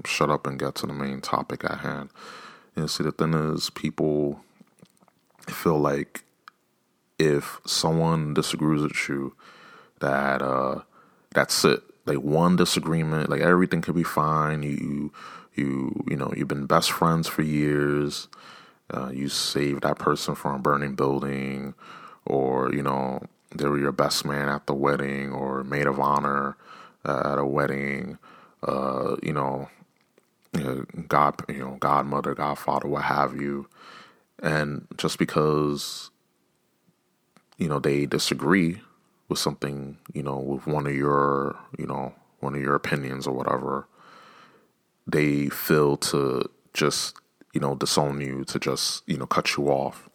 shut 0.06 0.32
up 0.32 0.48
and 0.48 0.58
get 0.58 0.76
to 0.76 0.88
the 0.88 0.94
main 0.94 1.22
topic 1.22 1.64
at 1.64 1.80
hand. 1.80 2.10
And 2.76 2.90
see, 2.90 3.04
the 3.04 3.12
thing 3.12 3.34
is, 3.34 3.70
people 3.70 4.42
feel 5.48 5.78
like 5.78 6.24
if 7.20 7.60
someone 7.66 8.34
disagrees 8.34 8.82
with 8.82 9.10
you, 9.10 9.36
that 10.00 10.42
uh, 10.42 10.82
that's 11.34 11.64
it 11.66 11.82
like 12.08 12.20
one 12.20 12.56
disagreement, 12.56 13.30
like 13.30 13.42
everything 13.42 13.82
could 13.82 13.96
be 13.96 14.04
fine. 14.04 14.64
You 14.64 15.12
you 15.56 16.04
you 16.08 16.16
know 16.16 16.34
you've 16.36 16.48
been 16.48 16.66
best 16.66 16.92
friends 16.92 17.28
for 17.28 17.44
years. 17.44 18.28
Uh, 18.90 19.10
you 19.14 19.28
saved 19.28 19.84
that 19.84 20.00
person 20.00 20.34
from 20.34 20.56
a 20.56 20.60
burning 20.60 20.96
building, 20.96 21.76
or 22.26 22.74
you 22.74 22.82
know 22.82 23.22
they 23.56 23.68
were 23.68 23.78
your 23.78 23.92
best 23.92 24.26
man 24.26 24.48
at 24.50 24.66
the 24.66 24.74
wedding, 24.74 25.32
or 25.32 25.64
maid 25.64 25.86
of 25.86 26.00
honor 26.00 26.56
uh, 27.06 27.34
at 27.34 27.40
a 27.40 27.46
wedding. 27.46 28.18
Uh, 28.64 29.18
you 29.22 29.34
know, 29.34 29.70
you 30.54 30.64
know, 30.64 30.86
God, 31.08 31.36
you 31.50 31.60
know, 31.60 31.78
godmother, 31.80 32.34
godfather, 32.34 32.88
what 32.88 33.04
have 33.04 33.36
you, 33.36 33.68
and 34.42 34.88
just 34.98 35.20
because 35.20 36.10
you 37.58 37.68
know 37.68 37.80
they 37.80 38.06
disagree 38.06 38.82
with 39.30 39.40
something, 39.40 39.98
you 40.14 40.24
know, 40.24 40.38
with 40.38 40.68
one 40.68 40.88
of 40.88 40.96
your, 40.96 41.58
you 41.78 41.86
know, 41.86 42.14
one 42.40 42.56
of 42.56 42.62
your 42.62 42.76
opinions 42.76 43.28
or 43.28 43.34
whatever, 43.34 43.88
they 45.06 45.50
feel 45.50 45.98
to 45.98 46.50
just, 46.74 47.16
you 47.54 47.60
know, 47.60 47.76
disown 47.76 48.22
you, 48.22 48.44
to 48.46 48.60
just, 48.60 49.04
you 49.08 49.18
know, 49.18 49.26
cut 49.26 49.58
you 49.58 49.68
off. 49.68 50.10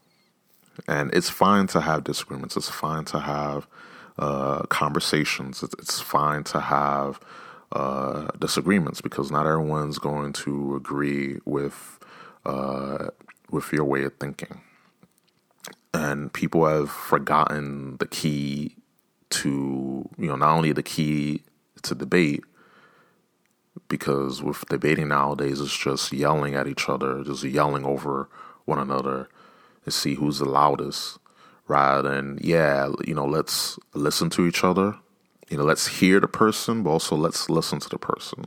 And 0.89 1.13
it's 1.15 1.29
fine 1.29 1.67
to 1.69 1.83
have 1.83 2.05
disagreements. 2.05 2.57
It's 2.57 2.71
fine 2.71 3.05
to 3.07 3.21
have 3.21 3.67
uh, 4.19 4.63
conversations. 4.63 5.63
It's, 5.63 6.01
fine 6.01 6.45
to 6.45 6.61
have 6.61 7.21
uh, 7.73 8.29
disagreements 8.39 9.01
because 9.01 9.31
not 9.31 9.47
everyone's 9.47 9.99
going 9.99 10.33
to 10.33 10.77
agree 10.77 11.39
with 11.45 11.99
uh, 12.45 13.09
with 13.51 13.73
your 13.73 13.85
way 13.85 14.05
of 14.05 14.15
thinking. 14.17 14.61
And 15.95 16.33
people 16.33 16.67
have 16.67 16.91
forgotten 16.91 17.97
the 17.99 18.07
key 18.07 18.77
to 19.31 20.09
you 20.19 20.29
know 20.29 20.37
not 20.37 20.55
only 20.55 20.73
the 20.73 20.83
key 20.83 21.43
to 21.83 21.95
debate 21.95 22.45
because 23.89 24.43
with 24.43 24.65
debating 24.69 25.09
nowadays 25.09 25.59
it's 25.59 25.77
just 25.77 26.13
yelling 26.13 26.55
at 26.55 26.67
each 26.67 26.87
other 26.89 27.25
just 27.25 27.43
yelling 27.43 27.85
over 27.87 28.29
one 28.67 28.79
another 28.79 29.29
and 29.85 29.95
see 29.95 30.15
who's 30.15 30.39
the 30.39 30.45
loudest 30.45 31.19
rather 31.67 32.09
than 32.11 32.39
yeah 32.43 32.91
you 33.07 33.15
know 33.15 33.25
let's 33.25 33.79
listen 33.95 34.29
to 34.31 34.47
each 34.47 34.63
other. 34.63 34.97
You 35.49 35.59
know 35.59 35.65
let's 35.65 35.87
hear 35.87 36.21
the 36.21 36.29
person 36.29 36.83
but 36.83 36.91
also 36.91 37.17
let's 37.17 37.49
listen 37.51 37.81
to 37.81 37.89
the 37.89 37.99
person. 37.99 38.47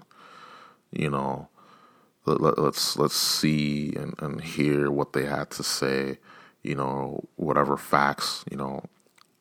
You 0.92 1.10
know 1.10 1.50
let, 2.26 2.42
let, 2.42 2.58
let's 2.58 2.98
let's 2.98 3.16
see 3.16 3.94
and, 3.96 4.14
and 4.20 4.42
hear 4.42 4.90
what 4.92 5.14
they 5.14 5.26
had 5.26 5.52
to 5.52 5.64
say 5.64 6.18
you 6.66 6.76
know 6.76 7.24
whatever 7.36 7.78
facts 7.78 8.44
you 8.52 8.58
know 8.58 8.84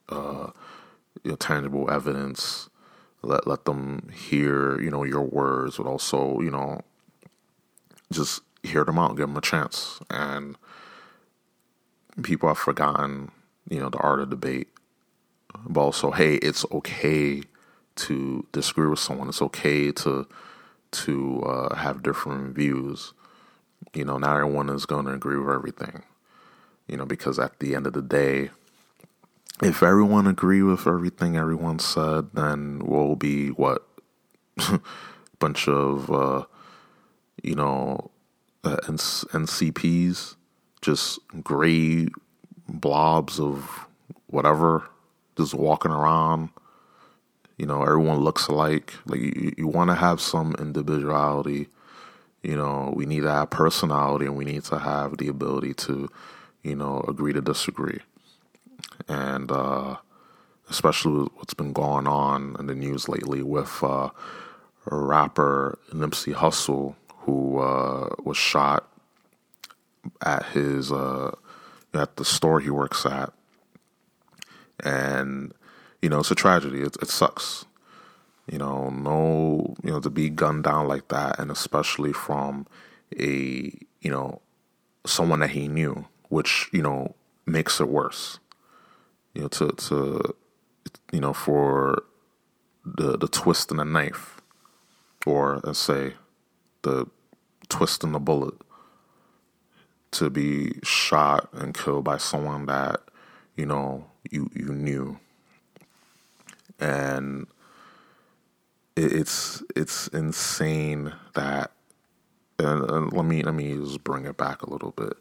uh, 0.09 0.51
you 1.23 1.31
know, 1.31 1.37
tangible 1.37 1.91
evidence. 1.91 2.69
Let 3.23 3.47
let 3.47 3.65
them 3.65 4.11
hear, 4.15 4.81
you 4.81 4.91
know, 4.91 5.03
your 5.05 5.23
words, 5.23 5.79
but 5.79 5.87
also, 5.87 6.41
you 6.41 6.51
know, 6.51 6.83
just 8.13 8.43
hear 8.63 8.85
them 8.85 8.99
out, 8.99 9.17
give 9.17 9.29
them 9.29 9.37
a 9.37 9.41
chance. 9.41 10.01
And 10.11 10.57
people 12.23 12.49
have 12.49 12.59
forgotten, 12.59 13.31
you 13.69 13.81
know, 13.81 13.89
the 13.89 13.99
art 13.99 14.21
of 14.21 14.31
debate. 14.31 14.69
But 15.67 15.81
also, 15.81 16.11
hey, 16.11 16.35
it's 16.37 16.67
okay 16.71 17.43
to 17.97 18.47
disagree 18.53 18.89
with 18.89 18.99
someone. 18.99 19.29
It's 19.29 19.43
okay 19.43 19.91
to 19.93 20.29
to 20.93 21.43
uh, 21.43 21.77
have 21.77 22.03
different 22.03 22.55
views. 22.55 23.15
You 23.95 24.05
know, 24.05 24.19
not 24.19 24.37
everyone 24.37 24.69
is 24.69 24.87
going 24.87 25.07
to 25.07 25.13
agree 25.13 25.39
with 25.39 25.55
everything. 25.55 26.03
You 26.89 26.97
know, 26.99 27.07
because 27.07 27.39
at 27.39 27.59
the 27.61 27.75
end 27.75 27.87
of 27.87 27.95
the 27.95 28.03
day, 28.03 28.51
if 29.63 29.83
everyone 29.83 30.27
agree 30.27 30.63
with 30.63 30.87
everything 30.87 31.37
everyone 31.37 31.79
said, 31.79 32.31
then 32.35 32.81
we'll 32.85 33.17
be 33.17 33.49
what 33.51 33.87
bunch 35.39 35.69
of 35.69 36.11
uh, 36.11 36.45
you 37.43 37.55
know 37.55 38.11
uh, 38.65 38.77
NCPs, 38.87 40.37
just 40.83 41.19
gray 41.43 42.09
blobs 42.69 43.41
of 43.41 43.87
whatever, 44.29 44.85
just 45.37 45.55
walking 45.55 45.93
around. 45.93 46.51
You 47.59 47.67
know, 47.67 47.83
everyone 47.83 48.19
looks 48.19 48.49
alike. 48.49 48.95
Like 49.07 49.21
you, 49.21 49.55
you 49.57 49.69
want 49.69 49.91
to 49.91 49.95
have 49.97 50.21
some 50.21 50.55
individuality 50.59 51.69
You 52.43 52.57
know, 52.57 52.93
we 52.97 53.07
need 53.07 53.23
to 53.23 53.31
have 53.33 53.51
personality 53.51 54.27
and 54.27 54.37
we 54.37 54.45
need 54.45 54.65
to 54.65 54.79
have 54.79 55.19
the 55.19 55.29
ability 55.29 55.75
to, 55.75 56.09
you 56.65 56.75
know, 56.75 57.05
agree 57.07 57.33
to 57.33 57.41
disagree. 57.41 58.01
And 59.07 59.53
uh, 59.53 59.97
especially 60.69 61.29
what's 61.37 61.55
been 61.55 61.73
going 61.73 62.07
on 62.07 62.57
in 62.59 62.67
the 62.67 62.75
news 62.75 63.09
lately 63.09 63.43
with 63.43 63.83
uh, 63.83 64.11
rapper 64.87 65.79
Nipsey 65.93 66.35
Hussle, 66.35 66.97
who 67.19 67.59
uh, 67.59 68.09
was 68.25 68.37
shot 68.37 68.89
at 70.23 70.47
his 70.47 70.91
uh, 70.91 71.35
at 71.93 72.17
the 72.17 72.25
store 72.25 72.61
he 72.61 72.71
works 72.71 73.07
at, 73.07 73.33
and 74.81 75.53
you 76.03 76.09
know 76.09 76.21
it's 76.21 76.31
a 76.31 76.35
tragedy. 76.35 76.81
It, 76.83 76.97
it 77.01 77.09
sucks. 77.09 77.67
You 78.51 78.59
know, 78.59 78.91
no, 78.91 79.75
you 79.83 79.91
know, 79.91 80.01
to 80.01 80.11
be 80.11 80.29
gunned 80.29 80.65
down 80.65 80.87
like 80.87 81.09
that, 81.09 81.39
and 81.39 81.51
especially 81.51 82.13
from 82.13 82.67
a, 83.19 83.73
you 84.03 84.11
know, 84.11 84.43
someone 85.07 85.41
that 85.41 85.51
he 85.51 85.67
knew, 85.67 86.05
which 86.29 86.69
you 86.73 86.83
know 86.83 87.15
makes 87.47 87.81
it 87.81 87.89
worse. 87.89 88.39
You 89.35 89.43
know, 89.43 89.49
to 89.49 89.69
to, 89.73 90.35
you 91.13 91.21
know, 91.21 91.33
for 91.33 92.05
the 92.85 93.17
the 93.17 93.29
twist 93.29 93.71
in 93.71 93.79
the 93.79 93.85
knife, 93.85 94.41
or 95.27 95.61
let's 95.65 95.79
say, 95.79 96.15
the 96.83 97.07
twist 97.69 98.05
in 98.05 98.13
the 98.13 98.21
bullet, 98.21 98.55
to 100.13 100.31
be 100.31 100.79
shot 100.83 101.49
and 101.53 101.75
killed 101.75 102.05
by 102.05 102.19
someone 102.19 102.67
that 102.67 103.01
you 103.57 103.67
know 103.67 104.07
you 104.31 104.51
you 104.55 104.73
knew, 104.73 105.19
and 106.79 107.47
it's 108.97 109.63
it's 109.75 110.09
insane 110.09 111.13
that 111.35 111.73
and, 112.59 112.91
and, 112.91 113.13
let 113.13 113.25
me 113.25 113.43
let 113.43 113.55
me 113.55 113.75
just 113.75 114.05
bring 114.05 114.27
it 114.27 114.37
back 114.37 114.63
a 114.63 114.71
little 114.71 114.93
bit. 114.93 115.15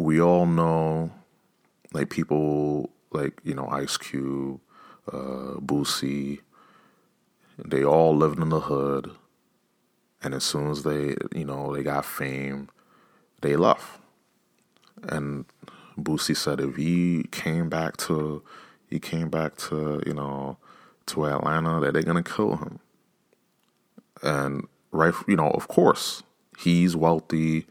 We 0.00 0.20
all 0.20 0.46
know, 0.46 1.10
like 1.92 2.10
people 2.10 2.90
like 3.12 3.40
you 3.44 3.54
know 3.54 3.68
Ice 3.68 3.96
Cube, 3.96 4.60
uh, 5.12 5.60
Boosie, 5.60 6.40
they 7.58 7.84
all 7.84 8.16
lived 8.16 8.38
in 8.38 8.48
the 8.48 8.60
hood, 8.60 9.10
and 10.22 10.34
as 10.34 10.44
soon 10.44 10.70
as 10.70 10.82
they 10.82 11.16
you 11.34 11.44
know 11.44 11.74
they 11.74 11.82
got 11.82 12.04
fame, 12.04 12.68
they 13.42 13.56
left. 13.56 14.00
And 15.02 15.44
Boosie 15.98 16.36
said 16.36 16.60
if 16.60 16.76
he 16.76 17.24
came 17.30 17.68
back 17.68 17.96
to 17.98 18.42
he 18.88 18.98
came 18.98 19.28
back 19.28 19.56
to 19.56 20.02
you 20.06 20.14
know 20.14 20.56
to 21.06 21.26
Atlanta 21.26 21.80
that 21.80 21.92
they're 21.92 22.02
gonna 22.02 22.22
kill 22.22 22.56
him. 22.56 22.78
And 24.22 24.66
right, 24.92 25.14
you 25.26 25.36
know, 25.36 25.48
of 25.50 25.68
course, 25.68 26.22
he's 26.58 26.96
wealthy. 26.96 27.66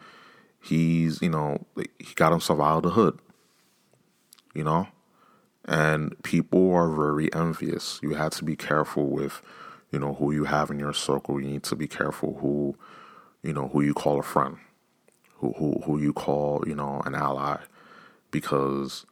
He's, 0.70 1.22
you 1.22 1.30
know, 1.30 1.66
he 1.76 2.14
got 2.16 2.32
himself 2.32 2.60
out 2.60 2.78
of 2.78 2.84
the 2.84 2.90
hood. 2.92 3.20
You 4.54 4.64
know, 4.64 4.88
and 5.66 6.22
people 6.24 6.74
are 6.74 6.90
very 6.90 7.32
envious. 7.34 8.00
You 8.02 8.16
have 8.16 8.32
to 8.34 8.44
be 8.44 8.56
careful 8.56 9.06
with, 9.06 9.42
you 9.92 10.00
know, 10.00 10.16
who 10.16 10.32
you 10.32 10.46
have 10.46 10.72
in 10.72 10.80
your 10.80 10.94
circle. 10.94 11.40
You 11.40 11.48
need 11.48 11.64
to 11.64 11.76
be 11.76 11.88
careful 11.88 12.40
who, 12.42 12.76
you 13.44 13.54
know, 13.54 13.68
who 13.68 13.82
you 13.82 13.94
call 13.94 14.20
a 14.20 14.24
friend, 14.24 14.58
who 15.36 15.54
who 15.54 15.82
who 15.86 16.00
you 16.00 16.14
call, 16.14 16.64
you 16.68 16.76
know, 16.76 17.02
an 17.06 17.16
ally, 17.16 17.58
because 18.32 19.06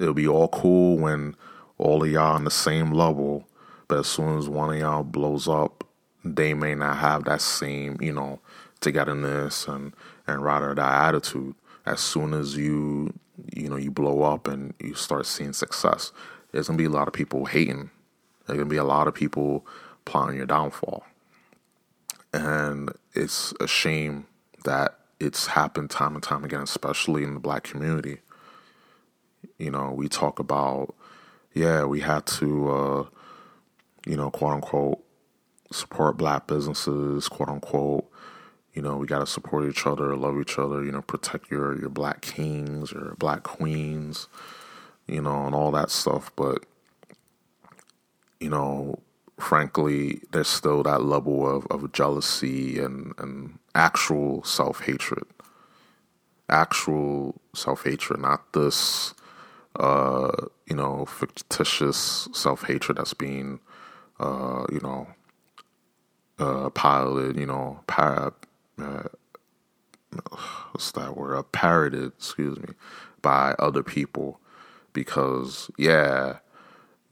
it'll 0.00 0.14
be 0.14 0.28
all 0.28 0.48
cool 0.48 0.98
when 0.98 1.36
all 1.78 2.02
of 2.02 2.10
y'all 2.10 2.34
on 2.34 2.44
the 2.44 2.50
same 2.50 2.92
level, 2.92 3.46
but 3.88 3.98
as 3.98 4.06
soon 4.06 4.38
as 4.38 4.48
one 4.48 4.72
of 4.72 4.78
y'all 4.78 5.02
blows 5.02 5.48
up, 5.48 5.84
they 6.24 6.54
may 6.54 6.74
not 6.74 6.96
have 6.96 7.24
that 7.24 7.40
same, 7.40 7.98
you 8.00 8.12
know, 8.12 8.40
togetherness 8.80 9.68
and 9.68 9.94
and 10.26 10.42
rather 10.42 10.74
that 10.74 11.08
attitude. 11.08 11.54
As 11.86 12.00
soon 12.00 12.32
as 12.32 12.56
you 12.56 13.12
you 13.54 13.68
know 13.68 13.76
you 13.76 13.90
blow 13.90 14.22
up 14.22 14.48
and 14.48 14.74
you 14.80 14.94
start 14.94 15.26
seeing 15.26 15.52
success, 15.52 16.12
there's 16.52 16.66
gonna 16.66 16.78
be 16.78 16.84
a 16.84 16.90
lot 16.90 17.08
of 17.08 17.14
people 17.14 17.44
hating. 17.46 17.90
There's 18.46 18.56
gonna 18.58 18.68
be 18.68 18.76
a 18.76 18.84
lot 18.84 19.08
of 19.08 19.14
people 19.14 19.66
plotting 20.04 20.36
your 20.36 20.46
downfall, 20.46 21.04
and 22.32 22.90
it's 23.12 23.52
a 23.60 23.66
shame 23.66 24.26
that 24.64 24.98
it's 25.20 25.48
happened 25.48 25.90
time 25.90 26.14
and 26.14 26.22
time 26.22 26.44
again, 26.44 26.62
especially 26.62 27.22
in 27.22 27.34
the 27.34 27.40
black 27.40 27.64
community. 27.64 28.18
You 29.58 29.70
know, 29.70 29.92
we 29.92 30.08
talk 30.08 30.38
about 30.38 30.94
yeah, 31.54 31.84
we 31.84 32.00
had 32.00 32.26
to, 32.26 32.68
uh, 32.68 33.04
you 34.06 34.16
know, 34.16 34.30
quote 34.30 34.54
unquote, 34.54 35.04
support 35.70 36.16
black 36.16 36.46
businesses, 36.46 37.28
quote 37.28 37.48
unquote. 37.48 38.10
You 38.74 38.82
know, 38.82 38.96
we 38.96 39.06
got 39.06 39.20
to 39.20 39.26
support 39.26 39.68
each 39.68 39.86
other, 39.86 40.16
love 40.16 40.40
each 40.40 40.58
other, 40.58 40.84
you 40.84 40.92
know, 40.92 41.02
protect 41.02 41.50
your, 41.50 41.78
your 41.78 41.90
black 41.90 42.22
kings 42.22 42.92
or 42.92 43.16
black 43.18 43.44
queens, 43.44 44.28
you 45.06 45.22
know, 45.22 45.46
and 45.46 45.54
all 45.54 45.72
that 45.72 45.90
stuff. 45.90 46.32
But, 46.36 46.64
you 48.40 48.50
know, 48.50 49.00
frankly, 49.38 50.22
there's 50.32 50.48
still 50.48 50.82
that 50.84 51.04
level 51.04 51.48
of, 51.48 51.66
of 51.70 51.92
jealousy 51.92 52.80
and, 52.80 53.14
and 53.18 53.58
actual 53.74 54.44
self 54.44 54.80
hatred. 54.82 55.24
Actual 56.50 57.40
self 57.54 57.84
hatred, 57.84 58.20
not 58.20 58.52
this 58.54 59.14
uh, 59.76 60.30
you 60.66 60.76
know, 60.76 61.04
fictitious 61.06 62.28
self 62.32 62.64
hatred 62.64 62.98
that's 62.98 63.14
being, 63.14 63.60
uh, 64.20 64.64
you 64.72 64.80
know, 64.80 65.08
uh, 66.38 66.70
piloted, 66.70 67.38
you 67.38 67.46
know, 67.46 67.80
par- 67.86 68.34
uh, 68.80 69.04
what's 70.72 70.92
that 70.92 71.16
word? 71.16 71.36
Uh, 71.36 71.42
parroted, 71.42 72.12
excuse 72.16 72.58
me, 72.58 72.74
by 73.22 73.54
other 73.58 73.82
people 73.82 74.40
because, 74.92 75.70
yeah, 75.76 76.38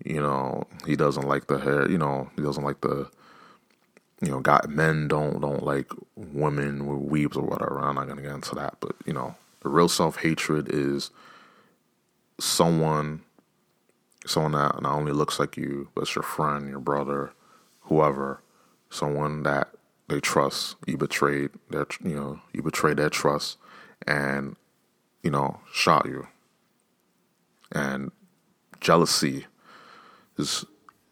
you 0.05 0.21
know, 0.21 0.65
he 0.87 0.97
doesn't 0.97 1.27
like 1.29 1.47
the 1.47 1.59
hair, 1.59 1.91
you 1.91 1.99
know, 1.99 2.31
he 2.37 2.43
doesn't 2.43 2.65
like 2.65 2.81
the, 2.81 3.09
you 4.21 4.31
know, 4.31 4.41
got 4.41 4.69
men 4.69 5.09
don't 5.09 5.41
don't 5.41 5.65
like 5.65 5.91
women 6.17 6.87
with 6.87 7.11
weaves 7.11 7.37
or 7.37 7.45
whatever. 7.45 7.79
I'm 7.81 7.97
not 7.97 8.09
gonna 8.09 8.23
get 8.23 8.35
into 8.35 8.55
that, 8.55 8.77
but 8.81 8.95
you 9.05 9.13
know, 9.13 9.35
the 9.63 9.69
real 9.69 9.89
self 9.89 10.19
hatred 10.19 10.69
is 10.71 11.11
someone 12.39 13.23
someone 14.27 14.53
that 14.53 14.81
not 14.83 14.95
only 14.95 15.13
looks 15.13 15.39
like 15.41 15.57
you, 15.57 15.89
but 15.95 16.03
it's 16.03 16.15
your 16.15 16.23
friend, 16.23 16.69
your 16.69 16.79
brother, 16.79 17.33
whoever, 17.83 18.41
someone 18.91 19.43
that 19.43 19.69
they 20.13 20.21
trust, 20.21 20.77
you 20.87 20.99
betrayed 20.99 21.51
their 21.71 21.87
you 22.05 22.15
know, 22.15 22.41
you 22.53 22.63
betrayed 22.63 22.99
their 22.99 23.09
trust 23.09 23.57
and, 24.07 24.57
you 25.23 25.31
know, 25.31 25.59
shot 25.73 26.05
you. 26.05 26.27
And 27.73 28.13
jealousy 28.79 29.47
is 30.37 30.67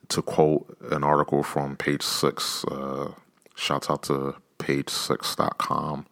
to 0.09 0.21
quote 0.21 0.77
an 0.91 1.03
article 1.03 1.43
from 1.43 1.77
page 1.77 2.03
six, 2.03 2.63
uh, 2.67 3.13
shouts 3.55 3.89
out 3.89 4.03
to 4.05 4.35
page6.com. 4.59 6.07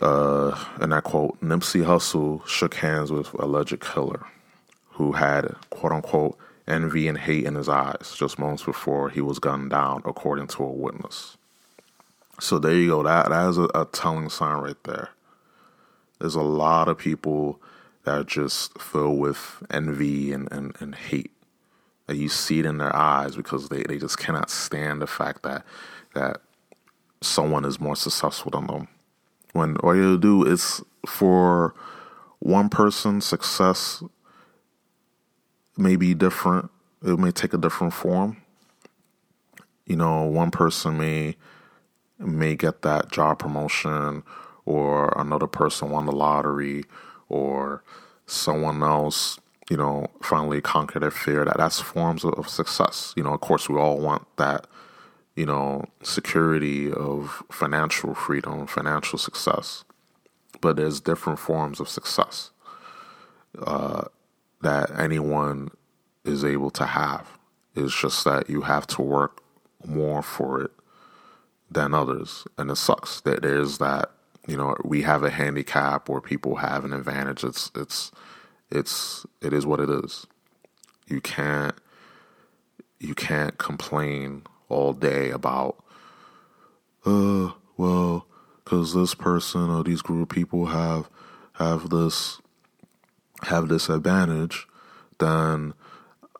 Uh, 0.00 0.64
and 0.80 0.94
I 0.94 1.00
quote, 1.00 1.40
Nipsey 1.40 1.84
Hussle 1.84 2.46
shook 2.46 2.74
hands 2.74 3.10
with 3.10 3.34
alleged 3.34 3.80
killer 3.80 4.24
who 4.90 5.12
had 5.12 5.56
quote 5.70 5.92
unquote 5.92 6.38
envy 6.68 7.08
and 7.08 7.18
hate 7.18 7.44
in 7.44 7.54
his 7.54 7.68
eyes 7.68 8.14
just 8.16 8.38
moments 8.38 8.64
before 8.64 9.10
he 9.10 9.20
was 9.20 9.38
gunned 9.38 9.70
down, 9.70 10.02
according 10.04 10.48
to 10.48 10.64
a 10.64 10.70
witness. 10.70 11.36
So 12.40 12.58
there 12.58 12.74
you 12.74 12.88
go. 12.88 13.02
That 13.02 13.28
that 13.30 13.48
is 13.48 13.58
a, 13.58 13.68
a 13.74 13.86
telling 13.92 14.28
sign 14.28 14.58
right 14.58 14.84
there. 14.84 15.10
There's 16.18 16.34
a 16.34 16.42
lot 16.42 16.88
of 16.88 16.98
people 16.98 17.60
that 18.04 18.18
are 18.18 18.24
just 18.24 18.78
filled 18.80 19.18
with 19.18 19.62
envy 19.70 20.32
and, 20.32 20.50
and, 20.52 20.76
and 20.80 20.94
hate. 20.94 21.32
That 22.06 22.16
you 22.16 22.28
see 22.28 22.60
it 22.60 22.66
in 22.66 22.78
their 22.78 22.94
eyes 22.94 23.36
because 23.36 23.68
they, 23.68 23.82
they 23.82 23.98
just 23.98 24.18
cannot 24.18 24.50
stand 24.50 25.02
the 25.02 25.06
fact 25.06 25.42
that 25.42 25.64
that 26.14 26.40
someone 27.20 27.64
is 27.64 27.80
more 27.80 27.96
successful 27.96 28.50
than 28.50 28.66
them 28.66 28.88
when 29.56 29.76
all 29.78 29.96
you 29.96 30.18
do 30.18 30.44
is 30.44 30.82
for 31.06 31.74
one 32.40 32.68
person 32.68 33.20
success 33.20 34.02
may 35.76 35.96
be 35.96 36.14
different. 36.14 36.70
It 37.02 37.18
may 37.18 37.30
take 37.30 37.52
a 37.54 37.58
different 37.58 37.92
form. 37.92 38.38
You 39.86 39.96
know 39.96 40.24
one 40.24 40.50
person 40.50 40.98
may 40.98 41.36
may 42.18 42.56
get 42.56 42.82
that 42.82 43.10
job 43.10 43.38
promotion 43.38 44.22
or 44.64 45.12
another 45.16 45.46
person 45.46 45.90
won 45.90 46.06
the 46.06 46.12
lottery 46.12 46.84
or 47.28 47.84
someone 48.26 48.82
else 48.82 49.38
you 49.70 49.76
know 49.76 50.06
finally 50.22 50.60
conquer 50.60 50.98
their 50.98 51.10
fear. 51.10 51.44
That 51.44 51.58
that's 51.58 51.80
forms 51.80 52.24
of, 52.24 52.34
of 52.34 52.48
success. 52.48 53.12
You 53.16 53.22
know 53.22 53.34
of 53.34 53.40
course 53.40 53.68
we 53.68 53.76
all 53.78 53.98
want 53.98 54.26
that 54.36 54.66
you 55.36 55.44
know, 55.44 55.84
security 56.02 56.90
of 56.90 57.42
financial 57.50 58.14
freedom, 58.14 58.66
financial 58.66 59.18
success. 59.18 59.84
But 60.62 60.76
there's 60.76 61.00
different 61.00 61.38
forms 61.38 61.78
of 61.78 61.88
success. 61.88 62.50
Uh, 63.58 64.04
that 64.62 64.90
anyone 64.98 65.70
is 66.24 66.44
able 66.44 66.70
to 66.70 66.86
have. 66.86 67.28
It's 67.74 67.98
just 67.98 68.24
that 68.24 68.48
you 68.50 68.62
have 68.62 68.86
to 68.88 69.02
work 69.02 69.42
more 69.84 70.22
for 70.22 70.62
it 70.62 70.70
than 71.70 71.94
others, 71.94 72.46
and 72.58 72.70
it 72.70 72.76
sucks 72.76 73.20
that 73.22 73.42
there's 73.42 73.78
that. 73.78 74.10
You 74.46 74.56
know, 74.56 74.76
we 74.84 75.02
have 75.02 75.24
a 75.24 75.30
handicap 75.30 76.08
or 76.08 76.20
people 76.20 76.56
have 76.56 76.84
an 76.84 76.92
advantage. 76.92 77.44
It's 77.44 77.70
it's 77.74 78.12
it's 78.70 79.26
it 79.42 79.52
is 79.52 79.66
what 79.66 79.80
it 79.80 79.90
is. 79.90 80.26
You 81.08 81.20
can't 81.20 81.74
you 83.00 83.14
can't 83.14 83.58
complain 83.58 84.44
all 84.68 84.92
day 84.92 85.30
about 85.30 85.76
uh 87.04 87.50
well 87.76 88.26
because 88.64 88.94
this 88.94 89.14
person 89.14 89.70
or 89.70 89.84
these 89.84 90.02
group 90.02 90.22
of 90.30 90.34
people 90.34 90.66
have 90.66 91.08
have 91.54 91.90
this 91.90 92.40
have 93.42 93.68
this 93.68 93.88
advantage 93.88 94.66
then 95.18 95.74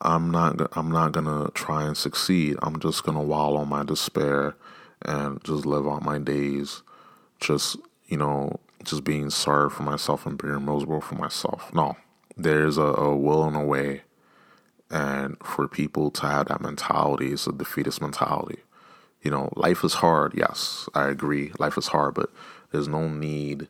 I'm 0.01 0.31
not 0.31 0.77
I'm 0.77 0.91
not 0.91 1.13
gonna 1.13 1.51
try 1.55 1.85
and 1.85 1.97
succeed. 1.97 2.57
I'm 2.63 2.79
just 2.81 3.05
gonna 3.05 3.23
wallow 3.23 3.65
my 3.65 3.83
despair 3.83 4.55
and 5.03 5.43
just 5.45 5.65
live 5.65 5.87
out 5.87 6.03
my 6.03 6.19
days, 6.19 6.83
just 7.41 7.77
you 8.07 8.17
know, 8.17 8.61
just 8.85 9.05
being 9.05 9.31
sorry 9.31 9.71
for 9.71 9.83
myself 9.83 10.27
and 10.27 10.41
being 10.41 10.65
miserable 10.65 11.01
for 11.01 11.15
myself. 11.15 11.73
No, 11.75 11.97
there's 12.37 12.77
a, 12.79 12.83
a 12.83 13.17
will 13.17 13.45
and 13.45 13.57
a 13.57 13.61
way, 13.65 14.03
and 14.91 15.37
for 15.43 15.67
people 15.67 16.11
to 16.13 16.27
have 16.27 16.49
that 16.49 16.61
mentality, 16.61 17.33
is 17.33 17.47
a 17.47 17.53
defeatist 17.53 18.01
mentality. 18.01 18.59
You 19.23 19.31
know, 19.31 19.51
life 19.57 19.83
is 19.83 19.95
hard. 19.95 20.35
Yes, 20.37 20.89
I 20.95 21.09
agree. 21.09 21.53
Life 21.59 21.79
is 21.79 21.89
hard, 21.89 22.15
but 22.15 22.31
there's 22.71 22.87
no 22.89 23.09
need 23.09 23.69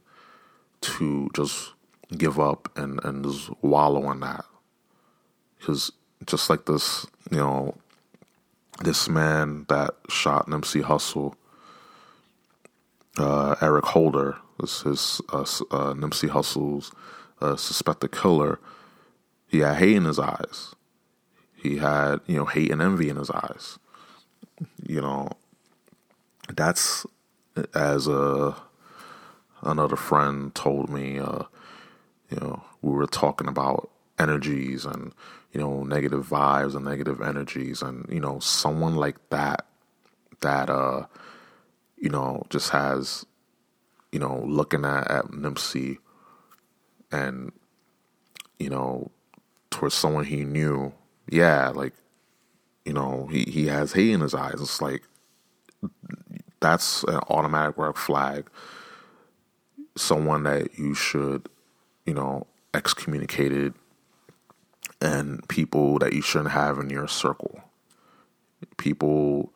to 0.82 1.30
just 1.34 1.72
give 2.16 2.38
up 2.38 2.70
and 2.76 3.00
and 3.04 3.24
just 3.24 3.50
wallow 3.62 4.10
in 4.10 4.20
that 4.20 4.44
because 5.58 5.90
just 6.24 6.48
like 6.48 6.66
this, 6.66 7.06
you 7.30 7.38
know, 7.38 7.74
this 8.82 9.08
man 9.08 9.66
that 9.68 9.94
shot 10.08 10.46
Nipsey 10.46 10.82
Hussle, 10.82 11.34
uh, 13.18 13.56
Eric 13.60 13.86
Holder, 13.86 14.36
this 14.60 14.84
is 14.86 15.20
uh, 15.32 15.40
uh, 15.40 15.94
Nipsey 15.94 16.30
uh, 17.40 17.56
suspected 17.56 18.12
killer. 18.12 18.58
He 19.48 19.58
had 19.58 19.76
hate 19.76 19.96
in 19.96 20.04
his 20.04 20.18
eyes. 20.18 20.74
He 21.54 21.78
had, 21.78 22.20
you 22.26 22.36
know, 22.36 22.44
hate 22.44 22.70
and 22.70 22.82
envy 22.82 23.08
in 23.08 23.16
his 23.16 23.30
eyes. 23.30 23.78
You 24.86 25.00
know, 25.00 25.30
that's 26.54 27.06
as 27.74 28.06
a 28.06 28.56
another 29.62 29.96
friend 29.96 30.54
told 30.54 30.90
me. 30.90 31.18
Uh, 31.18 31.44
you 32.30 32.38
know, 32.40 32.62
we 32.82 32.92
were 32.92 33.06
talking 33.06 33.48
about 33.48 33.90
energies 34.18 34.84
and 34.84 35.12
you 35.52 35.60
know 35.60 35.82
negative 35.84 36.26
vibes 36.26 36.74
and 36.74 36.84
negative 36.84 37.20
energies 37.20 37.82
and 37.82 38.06
you 38.08 38.20
know 38.20 38.38
someone 38.38 38.96
like 38.96 39.16
that 39.28 39.66
that 40.40 40.70
uh 40.70 41.04
you 41.98 42.08
know 42.08 42.42
just 42.48 42.70
has 42.70 43.26
you 44.10 44.18
know 44.18 44.42
looking 44.46 44.84
at, 44.86 45.10
at 45.10 45.26
Nipsey 45.26 45.98
and 47.12 47.52
you 48.58 48.70
know 48.70 49.10
towards 49.70 49.94
someone 49.94 50.24
he 50.24 50.44
knew 50.44 50.94
yeah 51.30 51.68
like 51.68 51.92
you 52.86 52.92
know 52.92 53.28
he 53.30 53.42
he 53.44 53.66
has 53.66 53.92
hate 53.92 54.12
in 54.12 54.20
his 54.20 54.34
eyes. 54.34 54.60
It's 54.60 54.80
like 54.80 55.02
that's 56.60 57.02
an 57.04 57.18
automatic 57.28 57.76
red 57.76 57.96
flag. 57.96 58.48
Someone 59.96 60.44
that 60.44 60.78
you 60.78 60.94
should 60.94 61.48
you 62.06 62.14
know 62.14 62.46
excommunicated 62.72 63.74
and 65.00 65.46
people 65.48 65.98
that 65.98 66.12
you 66.12 66.22
shouldn't 66.22 66.52
have 66.52 66.78
in 66.78 66.90
your 66.90 67.08
circle. 67.08 67.60
People 68.76 69.52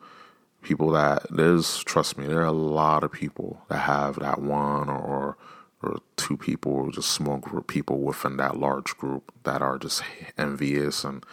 people 0.61 0.91
that 0.91 1.25
there's 1.29 1.83
trust 1.83 2.17
me, 2.17 2.27
there 2.27 2.41
are 2.41 2.45
a 2.45 2.51
lot 2.51 3.03
of 3.03 3.11
people 3.11 3.61
that 3.69 3.79
have 3.79 4.19
that 4.19 4.41
one 4.41 4.89
or 4.89 5.37
or 5.83 5.97
two 6.15 6.37
people 6.37 6.71
or 6.71 6.91
just 6.91 7.09
small 7.09 7.37
group 7.37 7.67
people 7.67 7.99
within 7.99 8.37
that 8.37 8.57
large 8.57 8.95
group 8.97 9.31
that 9.43 9.61
are 9.61 9.79
just 9.79 10.03
envious 10.37 11.03
and 11.03 11.25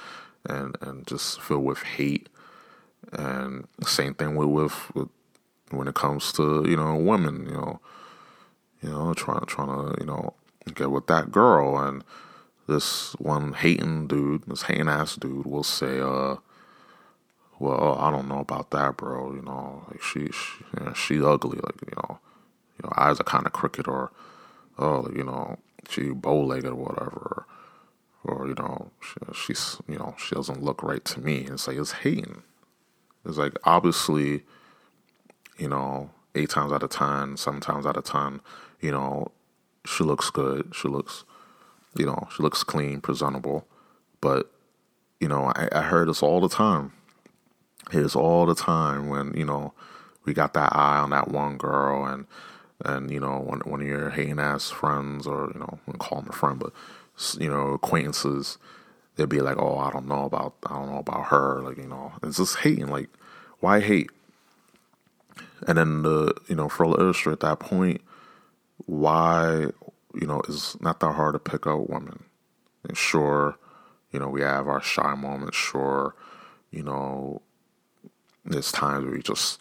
and 0.47 0.77
and 0.81 1.07
just 1.07 1.41
filled 1.41 1.65
with 1.65 1.83
hate. 1.83 2.29
And 3.13 3.67
same 3.85 4.15
thing 4.15 4.35
with, 4.37 4.49
with, 4.49 4.95
with 4.95 5.09
when 5.71 5.89
it 5.89 5.95
comes 5.95 6.33
to 6.33 6.65
you 6.67 6.77
know 6.77 6.97
women, 6.97 7.47
you 7.47 7.55
know, 7.55 7.81
you 8.83 8.89
know 8.89 9.13
trying 9.15 9.45
trying 9.47 9.69
to 9.69 10.01
you 10.01 10.07
know 10.07 10.35
get 10.75 10.91
with 10.91 11.07
that 11.07 11.31
girl 11.33 11.79
and 11.79 12.05
this 12.69 13.15
one 13.15 13.55
hating 13.55 14.07
dude, 14.07 14.43
this 14.47 14.63
hating 14.63 14.89
ass 14.89 15.17
dude, 15.17 15.47
will 15.47 15.65
say, 15.65 16.01
uh, 16.01 16.37
well, 17.59 17.97
I 17.99 18.11
don't 18.11 18.29
know 18.29 18.41
about 18.41 18.71
that, 18.71 18.97
bro. 18.97 19.35
You 19.35 19.43
know, 19.43 19.85
like 19.91 20.03
she, 20.03 20.29
she 20.31 20.65
you 20.79 20.85
know, 20.85 20.93
she's 20.93 21.23
ugly. 21.23 21.59
Like 21.63 21.81
you 21.81 21.97
know, 21.97 22.19
you 22.77 22.85
know, 22.85 22.93
eyes 22.97 23.19
are 23.19 23.25
kind 23.25 23.47
of 23.47 23.53
crooked, 23.53 23.89
or 23.89 24.13
oh, 24.79 25.11
you 25.15 25.25
know, 25.25 25.59
she 25.89 26.11
bow 26.11 26.41
legged 26.41 26.67
or 26.67 26.75
whatever, 26.75 27.47
or, 28.23 28.47
you 28.47 28.55
know, 28.55 28.91
she, 29.01 29.17
she's 29.35 29.79
you 29.89 29.99
know, 29.99 30.15
she 30.19 30.35
doesn't 30.35 30.63
look 30.63 30.83
right 30.83 31.05
to 31.07 31.21
me. 31.21 31.47
It's 31.51 31.67
like 31.67 31.79
it's 31.79 31.93
hating. 31.93 32.43
It's 33.25 33.39
like 33.39 33.55
obviously, 33.65 34.45
you 35.57 35.69
know, 35.69 36.11
eight 36.35 36.51
times 36.51 36.73
out 36.73 36.83
of 36.83 36.91
ten, 36.91 37.37
seven 37.37 37.61
times 37.61 37.87
out 37.87 37.97
of 37.97 38.05
ten, 38.05 38.41
you 38.81 38.93
know, 38.93 39.33
she 39.89 40.05
looks 40.05 40.31
good. 40.31 40.73
She 40.75 40.89
looks 40.89 41.25
you 41.97 42.07
know, 42.07 42.29
she 42.35 42.43
looks 42.43 42.63
clean, 42.63 43.01
presentable. 43.01 43.67
But, 44.21 44.51
you 45.21 45.29
know, 45.29 45.53
I, 45.57 45.69
I 45.73 45.83
heard 45.83 46.09
this 46.09 46.23
all 46.23 46.41
the 46.41 46.49
time. 46.49 46.93
Here's 47.91 48.17
all 48.17 48.47
the 48.47 48.55
time 48.55 49.09
when, 49.09 49.35
you 49.35 49.45
know, 49.45 49.73
we 50.25 50.35
got 50.35 50.55
that 50.55 50.75
eye 50.75 50.99
on 50.99 51.11
that 51.11 51.29
one 51.29 51.57
girl 51.57 52.05
and 52.05 52.27
and 52.85 53.11
you 53.11 53.19
know 53.19 53.41
one 53.41 53.61
one 53.61 53.81
of 53.81 53.87
your 53.89 54.11
hating 54.11 54.39
ass 54.39 54.71
friends 54.71 55.27
or 55.27 55.51
you 55.53 55.59
know 55.59 55.79
call 55.99 56.21
them 56.21 56.31
a 56.31 56.33
friend 56.33 56.61
but 56.61 56.73
you 57.41 57.51
know 57.51 57.73
acquaintances 57.73 58.57
they'd 59.17 59.29
be 59.29 59.41
like 59.41 59.57
oh 59.59 59.79
I 59.79 59.91
don't 59.91 60.07
know 60.07 60.25
about 60.25 60.55
I 60.67 60.75
don't 60.75 60.93
know 60.93 60.99
about 60.99 61.29
her 61.29 61.61
like 61.61 61.77
you 61.79 61.89
know 61.89 62.13
it's 62.23 62.37
just 62.37 62.59
hating 62.59 62.87
like 62.87 63.09
why 63.59 63.81
hate 63.81 64.11
and 65.67 65.77
then 65.77 66.03
the 66.03 66.35
you 66.47 66.55
know 66.55 66.69
for 66.69 66.85
illustrate 66.85 67.33
at 67.33 67.41
that 67.41 67.59
point 67.59 68.01
why 68.87 69.69
you 70.15 70.27
know, 70.27 70.41
it's 70.49 70.81
not 70.81 71.01
that 71.01 71.13
hard 71.13 71.35
to 71.35 71.39
pick 71.39 71.67
out 71.67 71.91
women. 71.91 72.25
And 72.85 72.97
sure, 72.97 73.57
you 74.13 74.19
know, 74.19 74.29
we 74.29 74.41
have 74.41 74.69
our 74.69 74.83
shy 74.83 75.15
moments. 75.15 75.57
Sure, 75.57 76.15
you 76.71 76.83
know, 76.83 77.43
there's 78.45 78.73
times 78.73 79.05
where 79.05 79.17
you 79.17 79.23
just, 79.23 79.61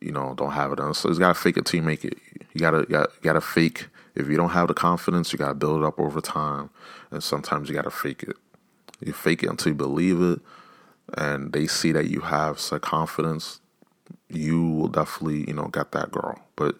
you 0.00 0.12
know, 0.12 0.34
don't 0.36 0.52
have 0.52 0.72
it. 0.72 0.80
On. 0.80 0.94
So 0.94 1.10
you 1.10 1.18
gotta 1.18 1.34
fake 1.34 1.56
it 1.56 1.66
till 1.66 1.80
you 1.80 1.86
make 1.86 2.04
it. 2.04 2.18
You 2.54 2.60
gotta, 2.60 2.86
you 2.88 3.06
gotta, 3.22 3.40
fake. 3.40 3.86
If 4.14 4.28
you 4.28 4.36
don't 4.36 4.50
have 4.50 4.68
the 4.68 4.74
confidence, 4.74 5.32
you 5.32 5.38
gotta 5.38 5.54
build 5.54 5.82
it 5.82 5.86
up 5.86 5.98
over 5.98 6.20
time. 6.20 6.70
And 7.10 7.22
sometimes 7.22 7.68
you 7.68 7.74
gotta 7.74 7.90
fake 7.90 8.22
it. 8.22 8.36
You 9.00 9.12
fake 9.12 9.42
it 9.42 9.50
until 9.50 9.72
you 9.72 9.76
believe 9.76 10.22
it, 10.22 10.40
and 11.18 11.52
they 11.52 11.66
see 11.66 11.90
that 11.92 12.08
you 12.08 12.20
have 12.20 12.60
such 12.60 12.82
confidence. 12.82 13.60
You 14.28 14.68
will 14.68 14.88
definitely, 14.88 15.44
you 15.48 15.54
know, 15.54 15.66
get 15.66 15.90
that 15.92 16.12
girl. 16.12 16.38
But, 16.54 16.76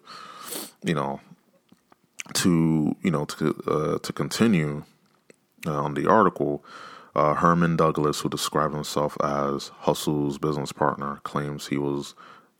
you 0.83 0.95
know, 0.95 1.19
to 2.33 2.95
you 3.01 3.11
know 3.11 3.25
to 3.25 3.55
uh, 3.67 3.99
to 3.99 4.13
continue 4.13 4.83
uh, 5.65 5.81
on 5.81 5.93
the 5.93 6.07
article, 6.07 6.63
uh, 7.15 7.35
Herman 7.35 7.75
Douglas, 7.77 8.19
who 8.19 8.29
described 8.29 8.73
himself 8.73 9.17
as 9.23 9.71
Hussle's 9.79 10.37
business 10.37 10.71
partner, 10.71 11.19
claims 11.23 11.67
he 11.67 11.77
was 11.77 12.15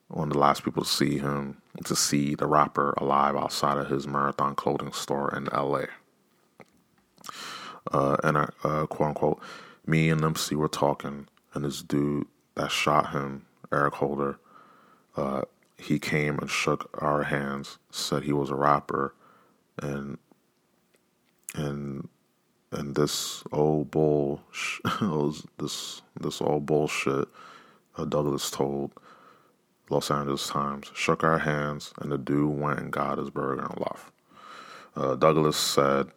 one 0.07 0.29
of 0.29 0.33
the 0.33 0.39
last 0.39 0.63
people 0.63 0.83
to 0.83 0.89
see 0.89 1.17
him 1.17 1.61
to 1.83 1.95
see 1.95 2.35
the 2.35 2.45
rapper 2.45 2.93
alive 2.97 3.35
outside 3.35 3.77
of 3.77 3.89
his 3.89 4.07
marathon 4.07 4.55
clothing 4.55 4.91
store 4.93 5.33
in 5.35 5.51
L.A. 5.51 5.87
Uh, 7.91 8.17
and 8.23 8.37
uh, 8.37 8.85
quote 8.87 9.09
unquote, 9.09 9.41
me 9.85 10.09
and 10.09 10.21
Nipsey 10.21 10.55
were 10.55 10.67
talking, 10.67 11.27
and 11.53 11.65
this 11.65 11.81
dude 11.81 12.27
that 12.55 12.71
shot 12.71 13.11
him, 13.11 13.45
Eric 13.71 13.95
Holder, 13.95 14.39
uh, 15.17 15.41
he 15.77 15.99
came 15.99 16.37
and 16.39 16.49
shook 16.49 16.89
our 17.01 17.23
hands, 17.23 17.79
said 17.91 18.23
he 18.23 18.33
was 18.33 18.49
a 18.49 18.55
rapper 18.55 19.15
and 19.81 20.17
and 21.55 22.07
and 22.71 22.95
this 22.95 23.43
old 23.51 23.91
bull, 23.91 24.41
this 25.57 26.01
this 26.19 26.41
old 26.41 26.65
bullshit. 26.65 27.27
Uh, 27.95 28.05
Douglas 28.05 28.49
told 28.49 28.91
Los 29.89 30.09
Angeles 30.09 30.47
Times, 30.47 30.91
shook 30.95 31.23
our 31.23 31.39
hands, 31.39 31.93
and 31.99 32.11
the 32.11 32.17
dude 32.17 32.59
went 32.59 32.79
and 32.79 32.91
got 32.91 33.19
his 33.19 33.29
burger 33.29 33.61
and 33.61 33.79
left. 33.79 34.11
Uh, 34.95 35.15
Douglas 35.15 35.57
said 35.57 36.07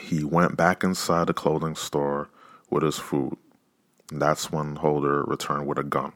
he 0.00 0.24
went 0.24 0.56
back 0.56 0.84
inside 0.84 1.26
the 1.26 1.34
clothing 1.34 1.74
store 1.74 2.28
with 2.70 2.82
his 2.82 2.98
food. 2.98 3.36
That's 4.12 4.52
when 4.52 4.76
Holder 4.76 5.24
returned 5.24 5.66
with 5.66 5.78
a 5.78 5.84
gun. 5.84 6.12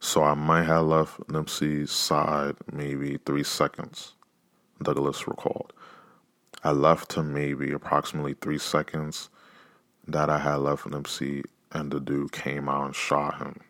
So 0.00 0.22
I 0.22 0.34
might 0.34 0.64
have 0.64 0.86
left 0.86 1.20
Nipsey's 1.28 1.90
side 1.90 2.56
maybe 2.72 3.18
three 3.24 3.44
seconds. 3.44 4.14
Douglas 4.82 5.26
recalled. 5.26 5.72
I 6.64 6.72
left 6.72 7.14
him 7.14 7.32
maybe 7.32 7.72
approximately 7.72 8.34
three 8.34 8.58
seconds 8.58 9.28
that 10.06 10.30
I 10.30 10.38
had 10.38 10.56
left 10.56 10.84
Nipsey, 10.84 11.44
and 11.72 11.90
the 11.90 12.00
dude 12.00 12.32
came 12.32 12.68
out 12.68 12.86
and 12.86 12.94
shot 12.94 13.38
him. 13.38 13.60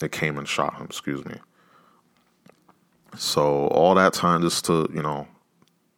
They 0.00 0.08
came 0.08 0.38
and 0.38 0.48
shot 0.48 0.76
him, 0.76 0.86
excuse 0.86 1.24
me. 1.24 1.36
So 3.16 3.68
all 3.68 3.94
that 3.94 4.12
time 4.12 4.42
just 4.42 4.64
to, 4.64 4.90
you 4.92 5.02
know, 5.02 5.28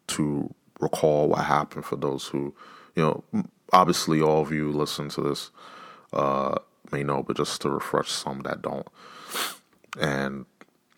to 0.08 0.52
recall 0.80 1.28
what 1.28 1.44
happened 1.44 1.84
for 1.84 1.96
those 1.96 2.26
who, 2.26 2.54
you 2.94 3.02
know, 3.02 3.24
obviously 3.72 4.20
all 4.20 4.42
of 4.42 4.52
you 4.52 4.70
listen 4.70 5.08
to 5.10 5.22
this 5.22 5.50
uh, 6.12 6.56
may 6.92 7.02
know, 7.02 7.22
but 7.22 7.36
just 7.36 7.60
to 7.62 7.70
refresh 7.70 8.10
some 8.10 8.40
that 8.40 8.60
don't. 8.62 8.86
And 9.98 10.44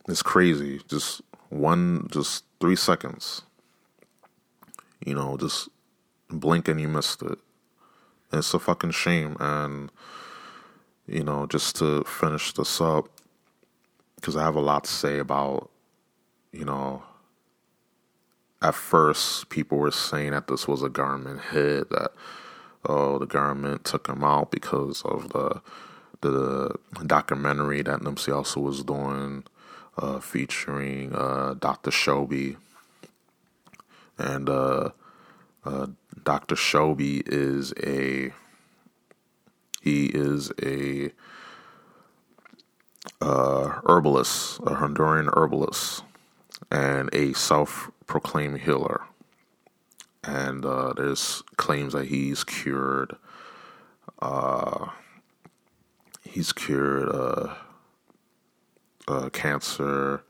it's 0.09 0.23
crazy. 0.23 0.81
Just 0.89 1.23
one, 1.51 2.09
just 2.11 2.45
three 2.61 2.77
seconds. 2.77 3.43
You 5.05 5.15
know, 5.15 5.37
just 5.37 5.69
blink 6.29 6.69
and 6.69 6.81
you 6.81 6.89
missed 6.89 7.23
it. 7.23 7.39
It's 8.33 8.53
a 8.55 8.59
fucking 8.59 8.91
shame. 8.91 9.37
And, 9.41 9.91
you 11.07 11.25
know, 11.25 11.47
just 11.47 11.77
to 11.77 12.05
finish 12.05 12.53
this 12.53 12.81
up, 12.81 13.09
because 14.17 14.37
I 14.37 14.43
have 14.43 14.57
a 14.57 14.61
lot 14.61 14.85
to 14.85 14.91
say 14.91 15.19
about, 15.19 15.71
you 16.53 16.65
know, 16.65 17.03
at 18.61 18.75
first 18.75 19.49
people 19.49 19.79
were 19.79 19.91
saying 19.91 20.33
that 20.33 20.49
this 20.49 20.67
was 20.67 20.83
a 20.83 20.89
government 20.89 21.41
hit, 21.53 21.91
that, 21.91 22.11
oh, 22.85 23.19
the 23.19 23.27
government 23.27 23.85
took 23.85 24.09
him 24.09 24.25
out 24.25 24.51
because 24.51 25.03
of 25.03 25.31
the 25.31 25.61
the 26.21 26.75
documentary 27.07 27.83
that 27.83 28.01
Nipsey 28.01 28.35
also 28.35 28.61
was 28.61 28.83
doing, 28.83 29.45
uh, 29.97 30.19
featuring 30.19 31.15
uh, 31.15 31.55
Dr. 31.55 31.91
Sebi. 31.91 32.57
And 34.19 34.49
uh, 34.49 34.91
uh 35.65 35.87
Dr. 36.25 36.57
Shelby 36.57 37.23
is 37.27 37.73
a 37.83 38.33
he 39.81 40.07
is 40.07 40.53
a 40.63 41.13
uh, 43.21 43.81
herbalist, 43.87 44.59
a 44.61 44.75
Honduran 44.75 45.31
herbalist, 45.37 46.03
and 46.71 47.09
a 47.13 47.33
self-proclaimed 47.33 48.61
healer. 48.61 49.03
And 50.25 50.65
uh, 50.65 50.93
there's 50.95 51.43
claims 51.57 51.93
that 51.95 52.09
he's 52.09 52.45
cured. 52.45 53.17
Uh, 54.21 54.89
he's 56.23 56.53
cured 56.53 57.09
uh, 57.09 57.55
uh, 59.07 59.31
cancer, 59.31 60.23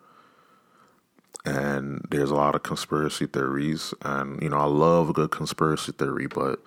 and 1.48 2.06
there's 2.10 2.30
a 2.30 2.34
lot 2.34 2.54
of 2.54 2.62
conspiracy 2.62 3.26
theories. 3.26 3.94
And 4.02 4.40
you 4.42 4.50
know, 4.50 4.58
I 4.58 4.66
love 4.66 5.08
a 5.08 5.12
good 5.12 5.30
conspiracy 5.30 5.92
theory, 5.92 6.26
but 6.26 6.62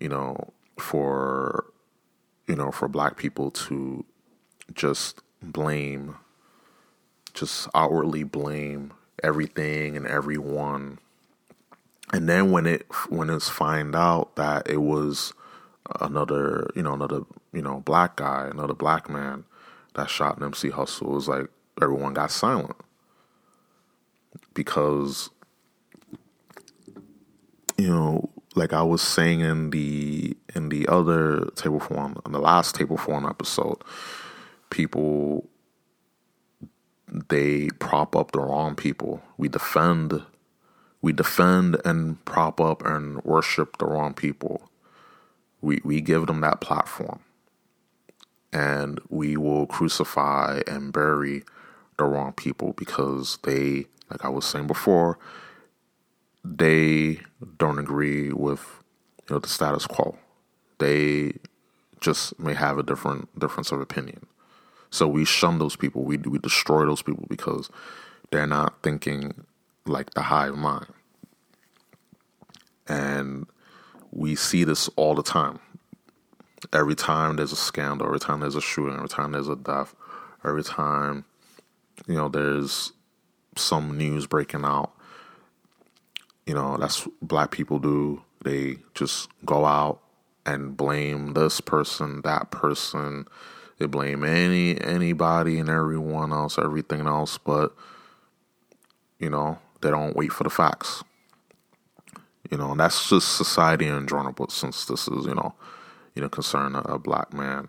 you 0.00 0.08
know, 0.08 0.52
for 0.78 1.66
you 2.48 2.56
know, 2.56 2.72
for 2.72 2.88
black 2.88 3.16
people 3.16 3.52
to 3.52 4.04
just 4.74 5.20
blame, 5.40 6.16
just 7.34 7.68
outwardly 7.74 8.24
blame 8.24 8.92
everything 9.22 9.96
and 9.96 10.06
everyone. 10.06 10.98
And 12.12 12.28
then 12.28 12.50
when 12.50 12.66
it 12.66 12.86
when 13.08 13.30
it's 13.30 13.48
find 13.48 13.94
out 13.94 14.34
that 14.34 14.68
it 14.68 14.78
was 14.82 15.32
another 16.00 16.68
you 16.74 16.82
know 16.82 16.94
another 16.94 17.20
you 17.52 17.62
know 17.62 17.80
black 17.80 18.16
guy, 18.16 18.48
another 18.50 18.74
black 18.74 19.08
man 19.08 19.44
that 19.94 20.10
shot 20.10 20.40
Nipsey 20.40 20.72
Hussle, 20.72 21.02
it 21.02 21.08
was 21.10 21.28
like 21.28 21.46
everyone 21.80 22.14
got 22.14 22.32
silent 22.32 22.76
because 24.54 25.30
you 27.76 27.88
know 27.88 28.30
like 28.56 28.72
I 28.72 28.82
was 28.82 29.02
saying 29.02 29.40
in 29.40 29.70
the 29.70 30.36
in 30.54 30.68
the 30.68 30.86
other 30.88 31.50
table 31.54 31.80
form, 31.80 32.20
in 32.26 32.32
the 32.32 32.40
last 32.40 32.74
table 32.74 32.96
form 32.96 33.26
episode, 33.26 33.82
people 34.70 35.48
they 37.28 37.68
prop 37.78 38.14
up 38.14 38.32
the 38.32 38.40
wrong 38.40 38.74
people. 38.74 39.22
We 39.36 39.48
defend 39.48 40.22
we 41.02 41.12
defend 41.12 41.80
and 41.84 42.22
prop 42.24 42.60
up 42.60 42.84
and 42.84 43.22
worship 43.24 43.78
the 43.78 43.86
wrong 43.86 44.14
people. 44.14 44.70
We 45.60 45.80
we 45.84 46.00
give 46.00 46.26
them 46.26 46.40
that 46.40 46.60
platform. 46.60 47.20
And 48.52 49.00
we 49.08 49.36
will 49.36 49.66
crucify 49.66 50.62
and 50.66 50.92
bury 50.92 51.44
the 51.98 52.04
wrong 52.04 52.32
people 52.32 52.72
because 52.72 53.38
they, 53.44 53.86
like 54.10 54.24
I 54.24 54.28
was 54.28 54.44
saying 54.44 54.66
before, 54.66 55.18
they 56.44 57.20
don't 57.58 57.78
agree 57.78 58.32
with 58.32 58.82
you 59.28 59.34
know 59.34 59.40
the 59.40 59.48
status 59.48 59.86
quo. 59.86 60.16
They 60.78 61.32
just 62.00 62.38
may 62.38 62.54
have 62.54 62.78
a 62.78 62.82
different 62.82 63.38
difference 63.38 63.72
of 63.72 63.80
opinion. 63.80 64.26
So 64.90 65.06
we 65.06 65.24
shun 65.24 65.58
those 65.58 65.76
people. 65.76 66.02
We 66.02 66.16
we 66.16 66.38
destroy 66.38 66.84
those 66.84 67.02
people 67.02 67.26
because 67.28 67.70
they're 68.30 68.46
not 68.46 68.82
thinking 68.82 69.44
like 69.86 70.14
the 70.14 70.22
hive 70.22 70.56
mind. 70.56 70.86
And 72.88 73.46
we 74.10 74.34
see 74.34 74.64
this 74.64 74.88
all 74.96 75.14
the 75.14 75.22
time. 75.22 75.60
Every 76.72 76.94
time 76.94 77.36
there's 77.36 77.52
a 77.52 77.56
scandal, 77.56 78.06
every 78.06 78.20
time 78.20 78.40
there's 78.40 78.56
a 78.56 78.60
shooting, 78.60 78.96
every 78.96 79.08
time 79.08 79.32
there's 79.32 79.48
a 79.48 79.56
death, 79.56 79.94
every 80.44 80.64
time 80.64 81.24
you 82.06 82.14
know 82.14 82.28
there's 82.28 82.92
some 83.60 83.96
news 83.96 84.26
breaking 84.26 84.64
out 84.64 84.92
you 86.50 86.54
know, 86.54 86.76
that's 86.78 87.06
black 87.22 87.52
people 87.52 87.78
do. 87.78 88.22
They 88.42 88.78
just 88.94 89.28
go 89.44 89.64
out 89.66 90.00
and 90.44 90.76
blame 90.76 91.34
this 91.34 91.60
person, 91.60 92.22
that 92.22 92.50
person. 92.50 93.28
They 93.78 93.86
blame 93.86 94.24
any 94.24 94.80
anybody 94.80 95.60
and 95.60 95.68
everyone 95.68 96.32
else, 96.32 96.58
everything 96.58 97.06
else, 97.06 97.38
but 97.38 97.72
you 99.20 99.30
know, 99.30 99.60
they 99.80 99.90
don't 99.90 100.16
wait 100.16 100.32
for 100.32 100.42
the 100.42 100.50
facts. 100.50 101.04
You 102.50 102.58
know, 102.58 102.72
and 102.72 102.80
that's 102.80 103.08
just 103.08 103.36
society 103.36 103.86
in 103.86 104.08
general. 104.08 104.32
But 104.32 104.50
since 104.50 104.86
this 104.86 105.06
is, 105.06 105.26
you 105.26 105.36
know, 105.36 105.54
you 106.16 106.22
know, 106.22 106.28
concern 106.28 106.74
a, 106.74 106.80
a 106.80 106.98
black 106.98 107.32
man, 107.32 107.68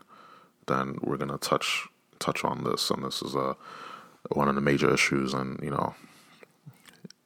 then 0.66 0.98
we're 1.04 1.18
gonna 1.18 1.38
touch 1.38 1.88
touch 2.18 2.44
on 2.44 2.64
this, 2.64 2.90
and 2.90 3.04
this 3.04 3.22
is 3.22 3.36
a 3.36 3.56
one 4.30 4.48
of 4.48 4.56
the 4.56 4.62
major 4.62 4.94
issues, 4.94 5.34
and 5.34 5.60
you 5.62 5.72
know, 5.72 5.96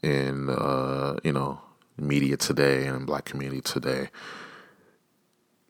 in 0.02 0.50
uh, 0.50 1.18
you 1.24 1.34
know 1.34 1.62
media 1.98 2.38
today 2.38 2.86
and 2.86 2.96
in 2.96 3.06
black 3.06 3.26
community 3.26 3.62
today. 3.62 4.10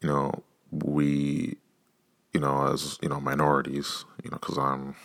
You 0.02 0.10
know 0.10 0.44
we 0.72 1.58
you 2.34 2.40
know 2.40 2.68
as 2.74 3.00
you 3.02 3.10
know 3.10 3.22
minorities 3.22 4.06
you 4.24 4.30
know 4.30 4.38
because 4.38 4.58
i'm 4.58 4.96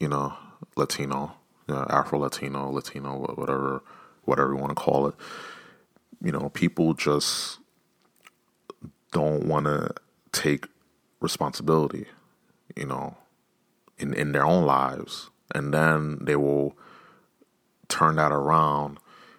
you 0.00 0.08
know 0.08 0.32
latino 0.76 1.32
you 1.68 1.74
know, 1.74 1.86
afro 1.88 2.18
latino 2.18 2.70
latino 2.70 3.18
whatever 3.36 3.82
whatever 4.24 4.52
you 4.52 4.58
want 4.58 4.70
to 4.70 4.74
call 4.74 5.06
it. 5.06 5.14
You 6.22 6.32
know 6.32 6.48
people 6.50 6.94
just 6.94 7.58
don't 9.12 9.46
want 9.46 9.66
to 9.66 9.94
take 10.32 10.66
responsibility 11.20 12.06
you 12.76 12.86
know 12.86 13.16
in 14.00 14.14
in 14.14 14.32
their 14.32 14.44
own 14.44 14.64
lives 14.64 15.30
and 15.54 15.74
then 15.74 16.18
they 16.20 16.36
will 16.36 16.76
turn 17.88 18.16
that 18.16 18.32
around. 18.32 18.98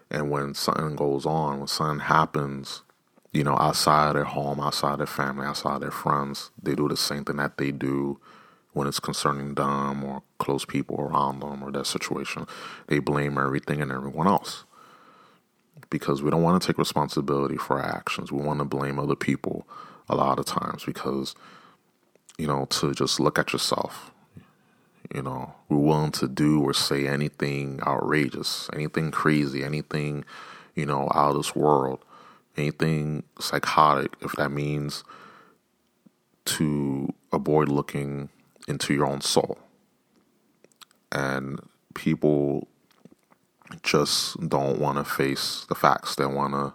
And 0.10 0.30
when 0.30 0.54
something 0.54 0.96
goes 0.96 1.26
on, 1.26 1.60
when 1.60 1.68
something 1.68 2.06
happens, 2.06 2.84
you 3.32 3.44
know, 3.44 3.58
outside 3.58 4.16
their 4.16 4.26
home, 4.26 4.60
outside 4.60 5.00
their 5.00 5.08
family, 5.08 5.46
outside 5.46 5.82
their 5.82 5.92
friends, 5.92 6.52
they 6.62 6.76
do 6.76 6.90
the 6.90 6.98
same 6.98 7.24
thing 7.24 7.38
that 7.38 7.58
they 7.58 7.72
do 7.72 8.20
when 8.74 8.88
it's 8.88 9.00
concerning 9.00 9.56
them 9.56 10.04
or 10.04 10.24
close 10.38 10.66
people 10.66 11.00
around 11.00 11.40
them 11.40 11.64
or 11.64 11.72
their 11.72 11.86
situation. 11.86 12.46
They 12.88 13.00
blame 13.00 13.38
everything 13.38 13.82
and 13.82 13.92
everyone 13.92 14.28
else 14.28 14.66
because 15.90 16.22
we 16.22 16.30
don't 16.30 16.44
want 16.44 16.62
to 16.62 16.68
take 16.68 16.78
responsibility 16.78 17.58
for 17.58 17.80
our 17.80 17.96
actions. 17.96 18.32
We 18.32 18.42
want 18.42 18.60
to 18.60 18.66
blame 18.66 19.00
other 19.00 19.16
people 19.16 19.66
a 20.10 20.16
lot 20.16 20.40
of 20.40 20.46
times 20.46 20.84
because, 20.84 21.36
you 22.38 22.48
know, 22.48 22.66
to 22.66 22.94
just 22.94 23.20
look 23.20 23.40
at 23.40 23.54
yourself 23.54 24.12
you 25.14 25.22
know, 25.22 25.54
we're 25.68 25.78
willing 25.78 26.12
to 26.14 26.28
do 26.28 26.62
or 26.62 26.74
say 26.74 27.08
anything 27.08 27.80
outrageous, 27.86 28.70
anything 28.74 29.12
crazy, 29.12 29.64
anything, 29.64 30.24
you 30.76 30.86
know, 30.86 31.10
out 31.14 31.32
of 31.32 31.38
this 31.38 31.56
world, 31.56 32.00
anything 32.58 33.24
psychotic, 33.40 34.14
if 34.22 34.32
that 34.34 34.52
means 34.52 35.04
to 36.46 37.14
avoid 37.32 37.68
looking 37.68 38.30
into 38.68 38.94
your 38.94 39.06
own 39.06 39.22
soul. 39.22 39.58
And 41.12 41.60
people 41.94 42.68
just 43.84 44.40
don't 44.48 44.80
want 44.80 44.98
to 44.98 45.04
face 45.04 45.66
the 45.68 45.76
facts. 45.76 46.16
They 46.16 46.26
want 46.26 46.54
to 46.54 46.74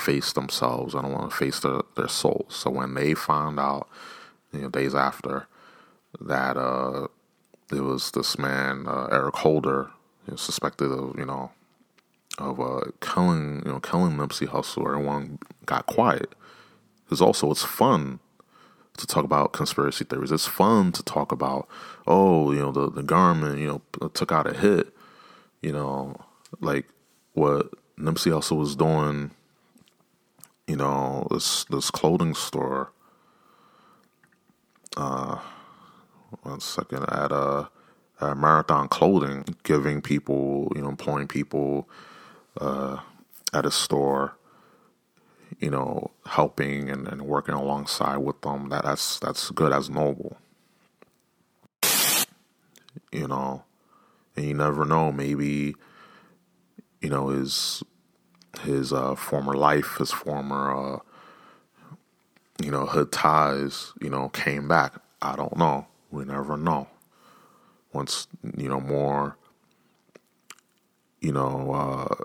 face 0.00 0.32
themselves. 0.32 0.94
They 0.94 1.00
don't 1.00 1.12
want 1.12 1.30
to 1.30 1.36
face 1.36 1.60
their, 1.60 1.82
their 1.94 2.08
souls. 2.08 2.54
So 2.54 2.70
when 2.70 2.94
they 2.94 3.14
found 3.14 3.60
out, 3.60 3.88
you 4.52 4.62
know, 4.62 4.68
days 4.70 4.94
after 4.94 5.46
that, 6.20 6.56
uh, 6.56 7.08
there 7.70 7.82
was 7.82 8.10
this 8.12 8.38
man 8.38 8.86
uh, 8.86 9.08
Eric 9.10 9.36
Holder, 9.36 9.90
you 10.26 10.32
know, 10.32 10.36
suspected 10.36 10.90
of 10.90 11.18
you 11.18 11.26
know 11.26 11.50
of 12.38 12.60
uh, 12.60 12.90
killing 13.00 13.62
you 13.64 13.72
know 13.72 13.80
killing 13.80 14.16
Nipsey 14.16 14.46
Hussle. 14.46 14.86
Everyone 14.86 15.38
got 15.64 15.86
quiet. 15.86 16.34
Because 17.04 17.20
also 17.20 17.50
it's 17.52 17.62
fun 17.62 18.18
to 18.96 19.06
talk 19.06 19.24
about 19.24 19.52
conspiracy 19.52 20.04
theories. 20.04 20.32
It's 20.32 20.46
fun 20.46 20.90
to 20.92 21.02
talk 21.02 21.30
about, 21.30 21.68
oh, 22.06 22.50
you 22.52 22.58
know, 22.58 22.72
the, 22.72 22.90
the 22.90 23.02
government, 23.02 23.58
you 23.60 23.66
know, 23.68 24.08
took 24.08 24.32
out 24.32 24.50
a 24.50 24.54
hit, 24.54 24.92
you 25.62 25.72
know, 25.72 26.16
like 26.60 26.86
what 27.34 27.70
Nipsey 27.98 28.34
also 28.34 28.56
was 28.56 28.74
doing, 28.74 29.30
you 30.66 30.76
know, 30.76 31.28
this 31.30 31.64
this 31.64 31.90
clothing 31.90 32.34
store. 32.34 32.90
Uh, 34.96 35.38
one 36.42 36.60
second 36.60 37.04
at 37.10 37.32
a, 37.32 37.68
at 38.20 38.36
Marathon 38.36 38.88
Clothing, 38.88 39.44
giving 39.62 40.02
people, 40.02 40.72
you 40.76 40.82
know, 40.82 40.88
employing 40.88 41.28
people 41.28 41.88
uh, 42.60 42.98
at 43.52 43.66
a 43.66 43.70
store 43.70 44.34
you 45.60 45.70
know, 45.70 46.10
helping 46.26 46.90
and, 46.90 47.08
and 47.08 47.22
working 47.22 47.54
alongside 47.54 48.18
with 48.18 48.40
them, 48.42 48.68
that, 48.68 48.84
that's 48.84 49.18
that's 49.18 49.50
good 49.50 49.72
as 49.72 49.88
noble. 49.88 50.36
You 53.12 53.28
know, 53.28 53.64
and 54.36 54.46
you 54.46 54.54
never 54.54 54.84
know, 54.84 55.12
maybe, 55.12 55.74
you 57.00 57.08
know, 57.08 57.28
his 57.28 57.82
his 58.62 58.92
uh, 58.92 59.14
former 59.14 59.54
life, 59.54 59.96
his 59.98 60.12
former 60.12 60.96
uh, 60.96 60.98
you 62.62 62.70
know, 62.70 62.86
hood 62.86 63.12
ties, 63.12 63.92
you 64.00 64.10
know, 64.10 64.28
came 64.30 64.68
back. 64.68 64.94
I 65.22 65.36
don't 65.36 65.56
know. 65.56 65.86
We 66.10 66.24
never 66.24 66.56
know. 66.56 66.88
Once, 67.92 68.26
you 68.56 68.68
know, 68.68 68.80
more 68.80 69.36
you 71.20 71.32
know, 71.32 71.72
uh, 71.72 72.24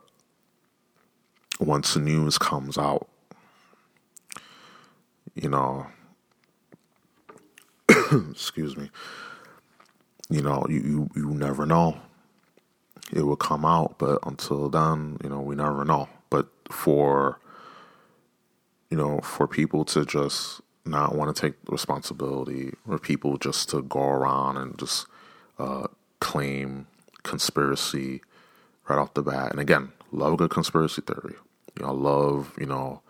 once 1.59 1.93
the 1.93 1.99
news 1.99 2.37
comes 2.37 2.77
out, 2.77 3.07
you 5.33 5.49
know, 5.49 5.87
excuse 8.29 8.77
me, 8.77 8.91
you 10.29 10.41
know, 10.41 10.65
you, 10.69 10.81
you, 10.81 11.09
you 11.15 11.29
never 11.31 11.65
know. 11.65 11.97
It 13.11 13.23
will 13.23 13.35
come 13.35 13.65
out, 13.65 13.95
but 13.97 14.19
until 14.23 14.69
then, 14.69 15.17
you 15.23 15.29
know, 15.29 15.41
we 15.41 15.55
never 15.55 15.83
know. 15.83 16.07
But 16.29 16.47
for, 16.69 17.39
you 18.89 18.97
know, 18.97 19.19
for 19.21 19.47
people 19.47 19.83
to 19.85 20.05
just 20.05 20.61
not 20.85 21.15
want 21.15 21.35
to 21.35 21.41
take 21.41 21.55
responsibility, 21.67 22.73
or 22.87 22.97
people 22.97 23.37
just 23.37 23.69
to 23.69 23.81
go 23.83 24.01
around 24.01 24.57
and 24.57 24.77
just 24.77 25.07
uh, 25.59 25.87
claim 26.19 26.87
conspiracy 27.23 28.21
right 28.89 28.97
off 28.97 29.13
the 29.13 29.21
bat. 29.21 29.51
And 29.51 29.59
again, 29.59 29.91
love 30.11 30.33
a 30.33 30.37
good 30.37 30.49
conspiracy 30.49 31.01
theory. 31.01 31.35
You 31.77 31.85
know, 31.85 31.89
I 31.89 31.93
love, 31.93 32.53
you 32.59 32.65
know, 32.65 33.01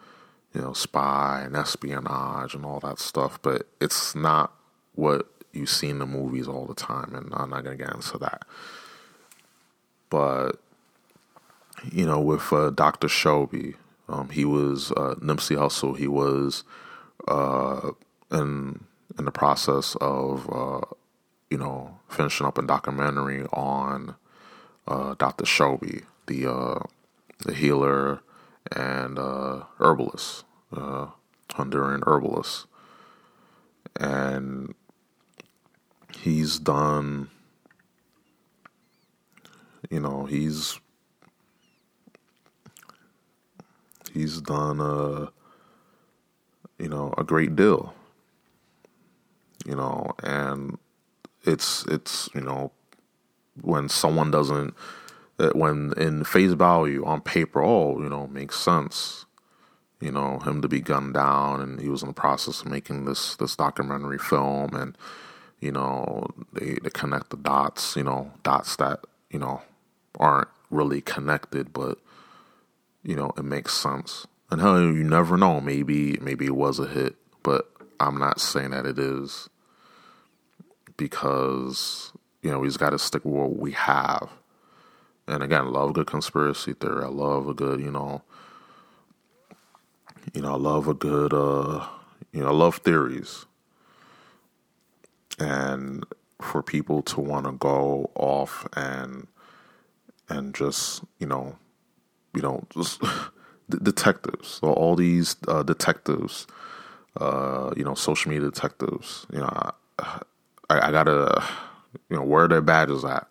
you 0.54 0.62
know, 0.62 0.74
spy 0.74 1.42
and 1.46 1.56
espionage 1.56 2.54
and 2.54 2.66
all 2.66 2.80
that 2.82 3.00
stuff, 3.00 3.42
but 3.42 3.68
it's 3.80 4.14
not 4.14 4.54
what 4.96 5.28
you 5.54 5.66
see 5.66 5.90
in 5.90 6.00
the 6.00 6.06
movies 6.06 6.48
all 6.48 6.66
the 6.66 6.76
time, 6.76 7.16
and 7.16 7.34
I'm 7.34 7.50
not 7.50 7.64
gonna 7.64 7.78
get 7.78 7.94
into 7.94 8.18
that. 8.20 8.44
But 10.10 10.60
you 11.92 12.06
know, 12.06 12.20
with 12.20 12.52
uh, 12.54 12.70
Doctor 12.70 13.08
Sebi, 13.08 13.76
um, 14.08 14.30
he 14.30 14.46
was 14.46 14.92
uh, 14.92 15.16
Nipsey 15.20 15.58
Hussle. 15.58 15.98
He 15.98 16.08
was 16.08 16.64
uh, 17.28 17.92
in 18.32 18.86
in 19.18 19.26
the 19.26 19.32
process 19.32 19.96
of 20.02 20.50
uh, 20.52 20.82
you 21.50 21.58
know 21.58 22.00
finishing 22.10 22.48
up 22.48 22.58
a 22.58 22.62
documentary 22.62 23.46
on 23.54 24.16
uh, 24.88 25.16
Doctor 25.18 25.46
Sebi, 25.46 26.04
the 26.28 26.52
uh, 26.52 26.80
the 27.40 27.54
healer 27.54 28.22
and 28.76 29.20
uh, 29.20 29.64
herbalist, 29.80 30.46
Honduran 31.50 32.04
herbalist, 32.08 32.68
and 34.00 34.74
he's 36.18 36.60
done. 36.60 37.30
You 39.90 40.00
know, 40.00 40.26
he's 40.26 40.80
he's 44.14 44.42
done 44.42 44.80
a 44.80 45.32
you 46.82 46.89
know 46.89 47.13
a 47.17 47.24
great 47.24 47.56
deal. 47.56 47.94
You 49.65 49.76
know, 49.76 50.15
and 50.24 50.80
it's 51.44 51.86
it's 51.86 52.30
you 52.34 52.41
know 52.41 52.72
when 53.62 53.88
someone 53.88 54.32
doesn't 54.32 54.74
uh, 55.39 55.52
when 55.54 55.94
in 55.98 56.24
face 56.24 56.54
value 56.54 57.06
on 57.06 57.22
paper, 57.22 57.62
oh, 57.62 58.02
you 58.02 58.10
know, 58.10 58.28
makes 58.28 58.60
sense. 58.60 59.26
You 60.00 60.12
know, 60.12 60.39
him 60.39 60.63
to 60.63 60.67
be 60.67 60.82
gunned 60.82 61.13
down, 61.13 61.62
and 61.62 61.80
he 61.80 61.88
was 61.88 62.02
in 62.02 62.08
the 62.08 62.13
process 62.13 62.62
of 62.62 62.67
making 62.67 63.06
this 63.06 63.36
this 63.36 63.56
documentary 63.56 64.17
film, 64.17 64.74
and 64.74 64.98
you 65.60 65.72
know, 65.72 66.28
they 66.54 66.80
they 66.82 66.89
connect 66.89 67.30
the 67.30 67.38
dots. 67.38 67.96
You 67.96 68.04
know, 68.04 68.32
dots 68.41 68.76
that 68.78 69.02
you 69.30 69.38
know 69.38 69.62
aren't 70.20 70.50
really 70.72 71.02
connected, 71.02 71.72
but 71.74 72.00
you 73.04 73.15
know, 73.15 73.32
it 73.38 73.46
makes 73.46 73.76
sense. 73.76 74.26
And 74.52 74.60
hell, 74.60 74.82
you 74.82 75.04
never 75.04 75.38
know. 75.38 75.62
Maybe 75.62 76.18
maybe 76.22 76.46
it 76.46 76.56
was 76.56 76.78
a 76.78 76.88
hit, 76.88 77.16
but 77.42 77.72
I'm 78.00 78.20
not 78.20 78.42
saying 78.42 78.72
that 78.72 78.86
it 78.86 79.00
is 79.00 79.50
because 80.98 82.12
you 82.42 82.52
know 82.52 82.60
we 82.60 82.68
just 82.68 82.80
got 82.80 82.90
to 82.92 83.00
stick 83.00 83.24
with 83.26 83.34
what 83.34 83.58
we 83.58 83.72
have 83.72 84.30
and 85.32 85.44
again, 85.44 85.72
love 85.72 85.92
a 85.92 85.94
good 85.94 86.08
conspiracy 86.08 86.74
theory. 86.74 87.06
I 87.06 87.08
love 87.08 87.48
a 87.48 87.54
good, 87.54 87.80
you 87.80 87.90
know, 87.92 88.22
you 90.34 90.42
know, 90.42 90.54
I 90.54 90.58
love 90.58 90.90
a 90.90 90.94
good, 90.94 91.34
uh, 91.34 91.88
you 92.34 92.42
know, 92.42 92.50
I 92.50 92.52
love 92.52 92.78
theories. 92.78 93.46
And 95.40 96.06
for 96.42 96.62
people 96.62 97.02
to 97.04 97.22
want 97.22 97.46
to 97.46 97.54
go 97.54 98.12
off 98.16 98.68
and 98.74 99.28
and 100.28 100.54
just, 100.54 101.04
you 101.20 101.28
know, 101.28 101.58
you 102.34 102.42
know, 102.42 102.66
just 102.70 103.02
detectives. 103.84 104.60
So 104.62 104.74
all 104.74 104.96
these 104.96 105.36
uh, 105.48 105.64
detectives, 105.64 106.48
uh, 107.20 107.72
you 107.76 107.84
know, 107.84 107.96
social 107.96 108.32
media 108.32 108.50
detectives. 108.50 109.26
You 109.32 109.40
know, 109.40 109.72
I, 110.00 110.22
I, 110.70 110.92
gotta, 110.92 111.44
you 112.10 112.18
know, 112.18 112.24
where 112.24 112.48
their 112.48 112.62
badges 112.62 113.04
at? 113.04 113.28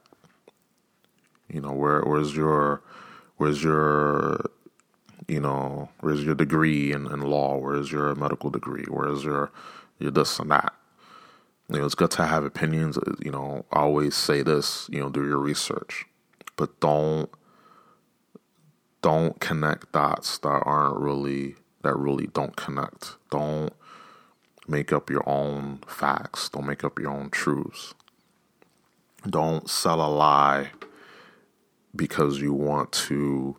You 1.53 1.61
know, 1.61 1.73
where 1.73 2.03
where's 2.03 2.37
your 2.37 2.83
where's 3.37 3.63
your 3.63 4.45
you 5.31 5.41
know, 5.41 5.89
where's 6.01 6.25
your 6.25 6.35
degree 6.35 6.93
in, 6.93 7.07
in 7.07 7.21
law? 7.21 7.57
Where's 7.57 7.93
your 7.93 8.15
medical 8.17 8.51
degree? 8.51 8.85
Where's 8.89 9.23
your 9.23 9.53
your 9.99 10.11
this 10.11 10.39
and 10.39 10.51
that? 10.51 10.75
You 11.69 11.79
know, 11.79 11.87
it's 11.87 11.95
good 11.95 12.11
to 12.13 12.27
have 12.27 12.45
opinions. 12.45 12.99
You 13.21 13.31
know, 13.31 13.65
I 13.73 13.81
always 13.81 14.17
say 14.17 14.43
this. 14.43 14.89
You 14.91 15.01
know, 15.01 15.09
do 15.09 15.25
your 15.25 15.39
research, 15.39 16.05
but 16.57 16.81
don't 16.81 17.31
don't 19.03 19.41
connect 19.41 19.93
dots 19.93 20.39
that 20.39 20.63
aren't 20.65 20.99
really 20.99 21.57
that 21.83 21.97
really 21.97 22.27
don't 22.29 22.57
connect. 22.57 23.17
Don't 23.31 23.73
make 24.69 24.93
up 24.93 25.11
your 25.11 25.27
own 25.29 25.81
facts. 25.87 26.49
Don't 26.49 26.67
make 26.67 26.85
up 26.85 26.99
your 26.99 27.11
own 27.11 27.31
truths. 27.31 27.95
Don't 29.29 29.69
sell 29.69 30.01
a 30.01 30.09
lie 30.09 30.71
because 31.95 32.41
you 32.41 32.53
want 32.53 32.93
to, 32.93 33.57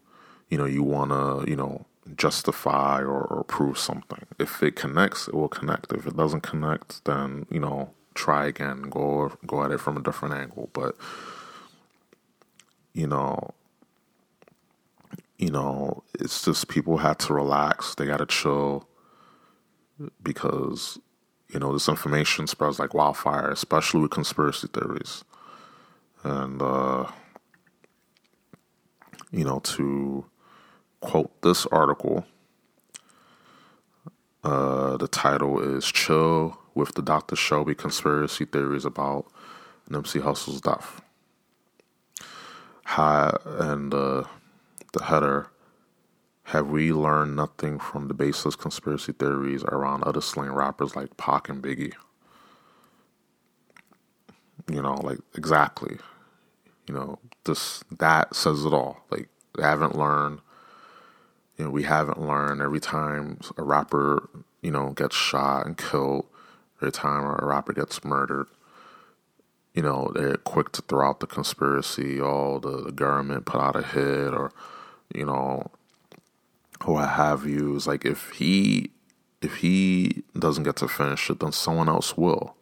you 0.50 0.58
know, 0.58 0.66
you 0.66 0.84
want 0.84 1.12
to, 1.12 1.50
you 1.50 1.56
know, 1.56 1.86
justify 2.16 3.00
or, 3.00 3.22
or 3.24 3.44
prove 3.44 3.78
something. 3.78 4.26
If 4.40 4.64
it 4.64 4.76
connects, 4.76 5.28
it 5.28 5.34
will 5.34 5.50
connect. 5.50 5.92
If 5.94 6.06
it 6.08 6.16
doesn't 6.16 6.42
connect, 6.42 7.06
then 7.06 7.46
you 7.50 7.60
know, 7.60 7.92
try 8.14 8.48
again. 8.48 8.84
Go 8.84 9.34
go 9.46 9.64
at 9.64 9.72
it 9.72 9.80
from 9.80 9.98
a 9.98 10.02
different 10.02 10.36
angle. 10.36 10.70
But 10.74 10.96
you 12.94 13.08
know, 13.08 13.54
you 15.42 15.50
know, 15.50 16.04
it's 16.20 16.46
just 16.46 16.68
people 16.68 16.98
have 17.00 17.18
to 17.18 17.34
relax. 17.34 17.96
They 17.96 18.06
got 18.06 18.18
to 18.18 18.28
chill 18.28 18.88
because 20.22 21.00
you 21.52 21.60
know 21.60 21.74
this 21.74 21.90
information 21.90 22.46
spreads 22.46 22.78
like 22.78 22.94
wildfire, 22.94 23.50
especially 23.50 24.02
with 24.02 24.12
conspiracy 24.12 24.68
theories. 24.72 25.24
And 26.24 26.62
uh, 26.62 27.08
you 29.32 29.44
know, 29.44 29.60
to 29.60 30.26
quote 31.02 31.42
this 31.42 31.66
article. 31.66 32.26
Uh, 34.44 34.98
the 34.98 35.08
title 35.08 35.60
is 35.60 35.86
Chill 35.92 36.58
with 36.74 36.96
the 36.96 37.04
Dr. 37.04 37.36
Sebi 37.36 37.78
Conspiracy 37.78 38.46
Theories 38.46 38.86
About 38.86 39.28
Nipsey 39.88 40.20
Hussle's 40.20 40.62
Death. 40.62 41.00
Hi, 42.86 43.38
and 43.46 43.94
uh, 43.94 44.24
the 44.94 45.06
header 45.06 45.48
Have 46.46 46.68
we 46.70 46.94
learned 46.94 47.36
nothing 47.36 47.80
from 47.80 48.08
the 48.10 48.14
baseless 48.14 48.56
conspiracy 48.56 49.14
theories 49.14 49.64
around 49.66 50.04
other 50.04 50.22
slang 50.22 50.52
rappers 50.52 50.96
like 50.96 51.18
Pac 51.18 51.50
and 51.50 51.64
Biggie? 51.64 51.94
You 54.72 54.82
know, 54.82 54.96
like 55.04 55.20
exactly. 55.36 55.98
You 56.88 56.96
know, 56.96 57.20
this 57.46 57.84
that 58.00 58.36
says 58.36 58.66
it 58.66 58.74
all. 58.74 59.04
Like 59.12 59.30
they 59.58 59.64
haven't 59.64 59.98
learned. 59.98 60.42
You 61.58 61.66
know, 61.66 61.72
we 61.72 61.84
haven't 61.84 62.22
learned 62.22 62.62
every 62.62 62.80
time 62.82 63.40
a 63.58 63.64
rapper, 63.64 64.30
you 64.62 64.72
know, 64.72 64.92
gets 64.92 65.16
shot 65.16 65.66
and 65.68 65.78
killed. 65.78 66.26
every 66.82 66.92
time 66.92 67.24
a 67.26 67.46
rapper 67.46 67.74
gets 67.74 68.04
murdered, 68.06 68.48
you 69.74 69.84
know, 69.84 70.12
they're 70.16 70.38
quick 70.38 70.72
to 70.74 70.82
throw 70.84 71.10
out 71.10 71.22
the 71.22 71.28
conspiracy, 71.28 72.20
oh, 72.22 72.60
the, 72.60 72.84
the 72.84 72.92
government 72.94 73.46
put 73.46 73.62
out 73.62 73.76
a 73.76 73.84
hit 73.84 74.34
or, 74.34 74.52
you 75.16 75.26
know, 75.26 75.70
what 76.86 77.10
have 77.10 77.46
you. 77.46 77.76
It's 77.76 77.88
like 77.88 78.06
if 78.06 78.32
he 78.32 78.92
if 79.42 79.56
he 79.58 80.24
doesn't 80.38 80.64
get 80.64 80.78
to 80.78 80.88
finish 80.88 81.30
it, 81.30 81.40
then 81.40 81.52
someone 81.52 81.90
else 81.90 82.16
will. 82.16 82.56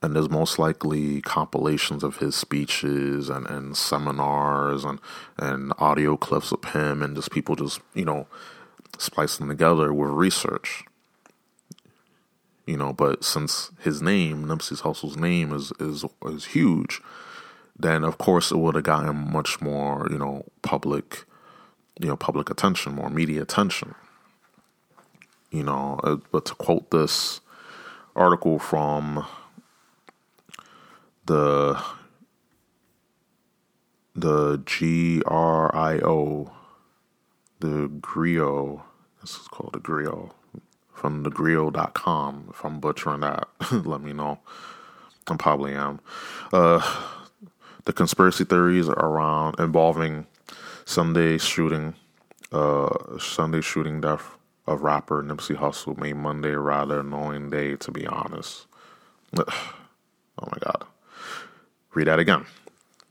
And 0.00 0.14
there's 0.14 0.30
most 0.30 0.58
likely 0.58 1.20
compilations 1.20 2.04
of 2.04 2.18
his 2.18 2.36
speeches 2.36 3.28
and, 3.28 3.46
and 3.48 3.76
seminars 3.76 4.84
and, 4.84 5.00
and 5.36 5.72
audio 5.78 6.16
clips 6.16 6.52
of 6.52 6.64
him 6.64 7.02
and 7.02 7.16
just 7.16 7.32
people 7.32 7.56
just, 7.56 7.80
you 7.94 8.04
know, 8.04 8.28
splicing 8.96 9.48
together 9.48 9.92
with 9.92 10.10
research 10.10 10.84
you 12.68 12.76
know. 12.76 12.92
But 12.92 13.24
since 13.24 13.72
his 13.80 14.00
name, 14.00 14.44
Nipsey 14.44 14.78
Hussle's 14.80 15.16
name, 15.16 15.52
is 15.52 15.72
is 15.80 16.04
is 16.26 16.44
huge, 16.44 17.00
then 17.78 18.04
of 18.04 18.18
course 18.18 18.50
it 18.50 18.56
would 18.56 18.74
have 18.74 18.84
gotten 18.84 19.32
much 19.32 19.60
more, 19.60 20.08
you 20.10 20.18
know, 20.18 20.44
public, 20.62 21.24
you 22.00 22.08
know, 22.08 22.16
public 22.16 22.50
attention, 22.50 22.94
more 22.94 23.10
media 23.10 23.42
attention. 23.42 23.94
You 25.50 25.62
know, 25.62 25.98
uh, 26.04 26.16
but 26.30 26.44
to 26.46 26.54
quote 26.54 26.90
this 26.90 27.40
article 28.14 28.58
from 28.58 29.26
the 31.24 31.80
the 34.14 34.62
G 34.66 35.22
R 35.26 35.74
I 35.74 35.98
O, 36.00 36.50
the 37.60 37.88
Grio, 38.00 38.84
this 39.20 39.36
is 39.36 39.48
called 39.48 39.72
the 39.72 39.80
Grio 39.80 40.34
from 40.92 41.24
thegrio.com. 41.24 42.48
If 42.50 42.64
I'm 42.64 42.80
butchering 42.80 43.20
that, 43.20 43.48
let 43.72 44.00
me 44.02 44.12
know. 44.12 44.40
I 45.28 45.36
probably 45.36 45.74
am. 45.74 46.00
Uh, 46.52 46.80
the 47.88 47.94
conspiracy 47.94 48.44
theories 48.44 48.86
around 48.86 49.58
involving 49.58 50.26
Sunday 50.84 51.38
shooting, 51.38 51.94
uh, 52.52 53.18
Sunday 53.18 53.62
shooting 53.62 54.02
death 54.02 54.36
of 54.66 54.82
rapper 54.82 55.22
Nipsey 55.22 55.56
Hussle 55.56 55.96
made 55.96 56.16
Monday 56.16 56.50
a 56.50 56.58
rather 56.58 57.00
annoying 57.00 57.48
day, 57.48 57.76
to 57.76 57.90
be 57.90 58.06
honest. 58.06 58.66
oh 59.38 59.42
my 60.38 60.58
God. 60.60 60.84
Read 61.94 62.08
that 62.08 62.18
again. 62.18 62.44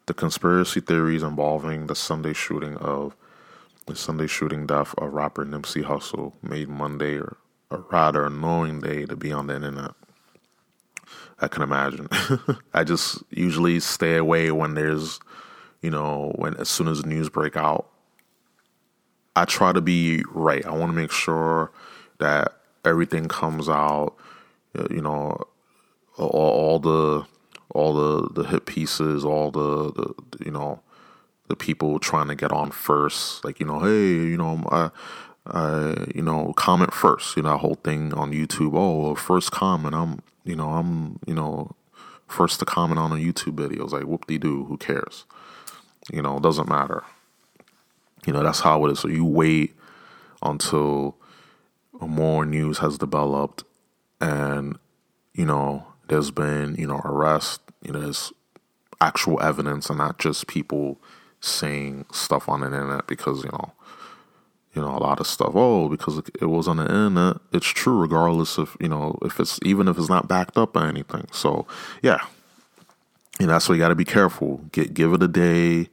The 0.06 0.14
conspiracy 0.14 0.80
theories 0.80 1.24
involving 1.24 1.88
the 1.88 1.96
Sunday 1.96 2.34
shooting 2.34 2.78
of 2.78 3.16
the 3.88 3.96
Sunday 3.96 4.28
shooting 4.28 4.68
death 4.68 4.94
of 5.00 5.12
rapper 5.12 5.44
Nipsey 5.44 5.86
Hussle 5.86 6.34
made 6.44 6.70
Monday 6.70 7.20
a 7.72 7.78
rather 7.90 8.28
annoying 8.28 8.82
day 8.82 9.08
to 9.08 9.16
be 9.16 9.32
on 9.32 9.48
the 9.48 9.56
internet. 9.56 9.94
I 11.40 11.48
can 11.48 11.62
imagine. 11.62 12.08
I 12.74 12.84
just 12.84 13.24
usually 13.30 13.80
stay 13.80 14.16
away 14.18 14.52
when 14.52 14.74
there's, 14.74 15.20
you 15.82 15.92
know, 15.92 16.34
when 16.36 16.56
as 16.56 16.70
soon 16.70 16.88
as 16.88 17.06
news 17.06 17.30
break 17.30 17.56
out. 17.56 17.90
I 19.36 19.46
try 19.46 19.72
to 19.72 19.82
be 19.82 20.24
right. 20.32 20.66
I 20.66 20.72
want 20.72 20.92
to 20.92 20.98
make 20.98 21.12
sure 21.12 21.72
that 22.18 22.58
everything 22.84 23.28
comes 23.28 23.70
out. 23.70 24.16
Uh, 24.78 24.88
you 24.90 25.02
know, 25.02 25.38
all, 26.18 26.30
all 26.30 26.80
the 26.80 27.26
all 27.70 27.94
the 27.94 28.30
the 28.34 28.48
hit 28.48 28.66
pieces, 28.66 29.24
all 29.24 29.52
the, 29.52 29.92
the 29.92 30.44
you 30.44 30.52
know 30.52 30.82
the 31.48 31.56
people 31.56 32.00
trying 32.00 32.28
to 32.28 32.36
get 32.36 32.52
on 32.52 32.72
first. 32.72 33.46
Like 33.46 33.60
you 33.60 33.66
know, 33.66 33.80
hey, 33.80 34.14
you 34.14 34.38
know, 34.38 34.64
I 34.72 34.90
uh, 35.50 36.06
you 36.14 36.22
know, 36.22 36.54
comment 36.54 36.94
first. 36.94 37.36
You 37.38 37.44
know, 37.44 37.52
that 37.52 37.58
whole 37.58 37.76
thing 37.76 38.14
on 38.14 38.32
YouTube. 38.32 38.72
Oh, 38.74 39.16
first 39.16 39.52
comment. 39.52 39.96
I'm, 39.96 40.22
you 40.44 40.56
know, 40.56 40.70
I'm, 40.70 41.20
you 41.26 41.34
know, 41.34 41.76
first 42.28 42.60
to 42.60 42.66
comment 42.66 43.00
on 43.00 43.12
a 43.12 43.16
YouTube 43.16 43.56
video. 43.56 43.84
It's 43.84 43.94
like 43.94 44.04
whoop 44.04 44.28
de 44.28 44.38
doo. 44.38 44.66
Who 44.66 44.78
cares? 44.78 45.26
You 46.12 46.22
know, 46.22 46.38
it 46.38 46.44
doesn't 46.44 46.70
matter. 46.70 47.04
You 48.26 48.34
know, 48.34 48.44
that's 48.44 48.62
how 48.62 48.86
it 48.86 48.92
is. 48.92 49.00
So 49.00 49.08
you 49.08 49.26
wait 49.26 49.76
until 50.42 51.16
more 52.00 52.46
news 52.46 52.80
has 52.80 52.98
developed, 52.98 53.64
and 54.20 54.78
you 55.34 55.46
know, 55.46 55.88
there's 56.08 56.32
been 56.32 56.76
you 56.76 56.88
know 56.88 57.02
arrest. 57.06 57.62
You 57.84 57.94
know, 57.94 58.02
there's 58.02 58.34
actual 59.00 59.42
evidence, 59.42 59.90
and 59.90 59.98
not 59.98 60.20
just 60.20 60.48
people 60.48 61.00
saying 61.40 62.06
stuff 62.12 62.50
on 62.50 62.62
the 62.62 62.66
internet 62.66 63.08
because 63.08 63.44
you 63.44 63.50
know 63.52 63.72
you 64.78 64.84
know, 64.84 64.96
a 64.96 65.02
lot 65.02 65.20
of 65.20 65.26
stuff. 65.26 65.54
Oh, 65.56 65.90
because 65.90 66.20
it 66.40 66.46
was 66.46 66.68
on 66.68 66.78
the 66.78 66.84
internet, 66.84 67.38
it's 67.52 67.66
true 67.66 68.00
regardless 68.00 68.60
of, 68.60 68.78
you 68.80 68.88
know, 68.88 69.18
if 69.24 69.40
it's 69.40 69.60
even 69.64 69.88
if 69.88 69.98
it's 69.98 70.08
not 70.08 70.28
backed 70.28 70.56
up 70.56 70.74
by 70.74 70.88
anything. 70.88 71.28
So, 71.32 71.66
yeah. 72.04 72.20
And 73.40 73.50
that's 73.50 73.68
why 73.68 73.74
you 73.74 73.82
got 73.82 73.90
to 73.90 73.96
be 73.96 74.06
careful. 74.06 74.58
Get 74.72 74.94
give 74.94 75.14
it 75.14 75.24
a 75.24 75.28
day, 75.28 75.90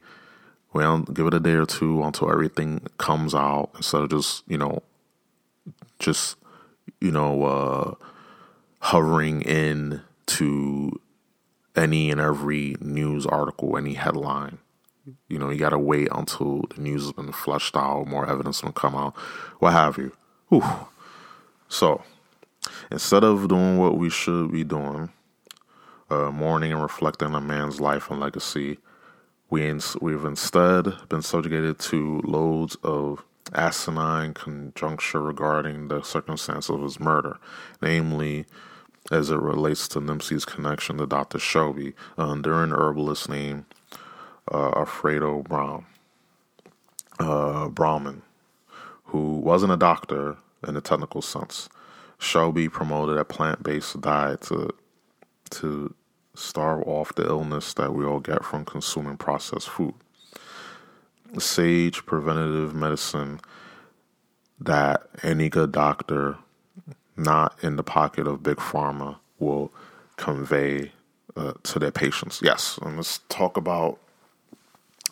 well, 0.71 0.99
give 0.99 1.25
it 1.25 1.33
a 1.33 1.39
day 1.39 1.53
or 1.53 1.65
two 1.65 2.03
until 2.03 2.31
everything 2.31 2.85
comes 2.99 3.33
out 3.33 3.71
instead 3.75 4.01
of 4.01 4.11
just, 4.11 4.43
you 4.47 4.59
know, 4.59 4.83
just, 5.97 6.37
you 7.01 7.09
know, 7.09 7.43
uh, 7.43 7.95
hovering 8.81 9.41
in 9.41 10.01
to 10.27 10.91
any 11.75 12.11
and 12.11 12.21
every 12.21 12.75
news 12.79 13.25
article, 13.25 13.79
any 13.79 13.95
headline. 13.95 14.59
You 15.27 15.39
know, 15.39 15.49
you 15.49 15.59
got 15.59 15.69
to 15.69 15.79
wait 15.79 16.07
until 16.11 16.63
the 16.73 16.81
news 16.81 17.03
has 17.03 17.11
been 17.13 17.31
flushed 17.31 17.75
out, 17.77 18.07
more 18.07 18.27
evidence 18.27 18.63
will 18.63 18.71
come 18.71 18.95
out, 18.95 19.15
what 19.59 19.73
have 19.73 19.97
you. 19.97 20.11
Whew. 20.49 20.63
So, 21.67 22.03
instead 22.91 23.23
of 23.23 23.47
doing 23.47 23.77
what 23.77 23.97
we 23.97 24.09
should 24.09 24.51
be 24.51 24.63
doing, 24.63 25.09
uh, 26.09 26.31
mourning 26.31 26.71
and 26.71 26.81
reflecting 26.81 27.29
on 27.29 27.35
a 27.35 27.41
man's 27.41 27.79
life 27.79 28.09
and 28.09 28.19
legacy, 28.19 28.79
we 29.49 29.67
ins- 29.67 29.97
we've 30.01 30.25
instead 30.25 30.93
been 31.09 31.21
subjugated 31.21 31.79
to 31.79 32.21
loads 32.23 32.75
of 32.83 33.23
asinine 33.53 34.33
conjecture 34.33 35.21
regarding 35.21 35.87
the 35.87 36.01
circumstance 36.01 36.69
of 36.69 36.81
his 36.81 36.99
murder, 36.99 37.37
namely 37.81 38.45
as 39.11 39.29
it 39.29 39.39
relates 39.39 39.87
to 39.87 39.99
Nipsey's 39.99 40.45
connection 40.45 40.97
to 40.97 41.05
Dr. 41.05 41.37
Sebi, 41.37 41.93
a 42.17 42.25
Honduran 42.25 42.71
herbalist 42.75 43.29
named 43.29 43.65
uh, 44.51 44.71
Alfredo 44.75 45.43
uh, 47.19 47.67
Bowman, 47.69 48.21
who 49.05 49.37
wasn't 49.37 49.71
a 49.71 49.77
doctor 49.77 50.37
in 50.67 50.73
the 50.73 50.81
technical 50.81 51.21
sense. 51.21 51.69
Sebi 52.19 52.71
promoted 52.71 53.17
a 53.17 53.25
plant-based 53.25 54.01
diet 54.01 54.41
to 54.41 54.69
to 55.51 55.93
starve 56.33 56.81
off 56.87 57.13
the 57.15 57.25
illness 57.25 57.73
that 57.75 57.93
we 57.93 58.03
all 58.03 58.19
get 58.19 58.43
from 58.43 58.65
consuming 58.65 59.15
processed 59.15 59.69
food. 59.69 59.93
Sage 61.37 62.05
preventative 62.05 62.73
medicine 62.73 63.39
that 64.59 65.07
any 65.21 65.49
good 65.49 65.71
doctor, 65.71 66.37
not 67.15 67.57
in 67.63 67.75
the 67.75 67.83
pocket 67.83 68.27
of 68.27 68.43
big 68.43 68.57
pharma, 68.57 69.17
will 69.39 69.71
convey 70.17 70.91
uh, 71.35 71.53
to 71.63 71.79
their 71.79 71.91
patients. 71.91 72.41
Yes, 72.43 72.79
and 72.81 72.95
let's 72.95 73.19
talk 73.29 73.57
about 73.57 73.99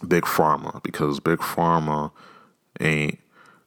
big 0.07 0.23
pharma 0.23 0.81
because 0.83 1.19
big 1.19 1.39
pharma 1.39 2.11
ain't 2.79 3.19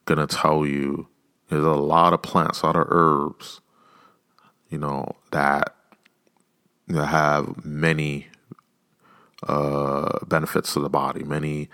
gonna 0.04 0.26
tell 0.26 0.66
you 0.66 1.08
there's 1.48 1.64
a 1.64 1.70
lot 1.70 2.12
of 2.12 2.22
plants, 2.22 2.62
a 2.62 2.66
lot 2.66 2.76
of 2.76 2.86
herbs, 2.90 3.60
you 4.68 4.78
know, 4.78 5.16
that 5.30 5.74
know, 6.88 7.04
have 7.04 7.64
many 7.64 8.28
uh, 9.46 10.24
benefits 10.26 10.74
to 10.74 10.80
the 10.80 10.88
body, 10.88 11.22
many 11.24 11.68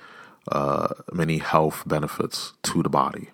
uh, 0.50 0.88
many 1.12 1.38
health 1.38 1.84
benefits 1.86 2.52
to 2.62 2.82
the 2.82 2.88
body. 2.88 3.30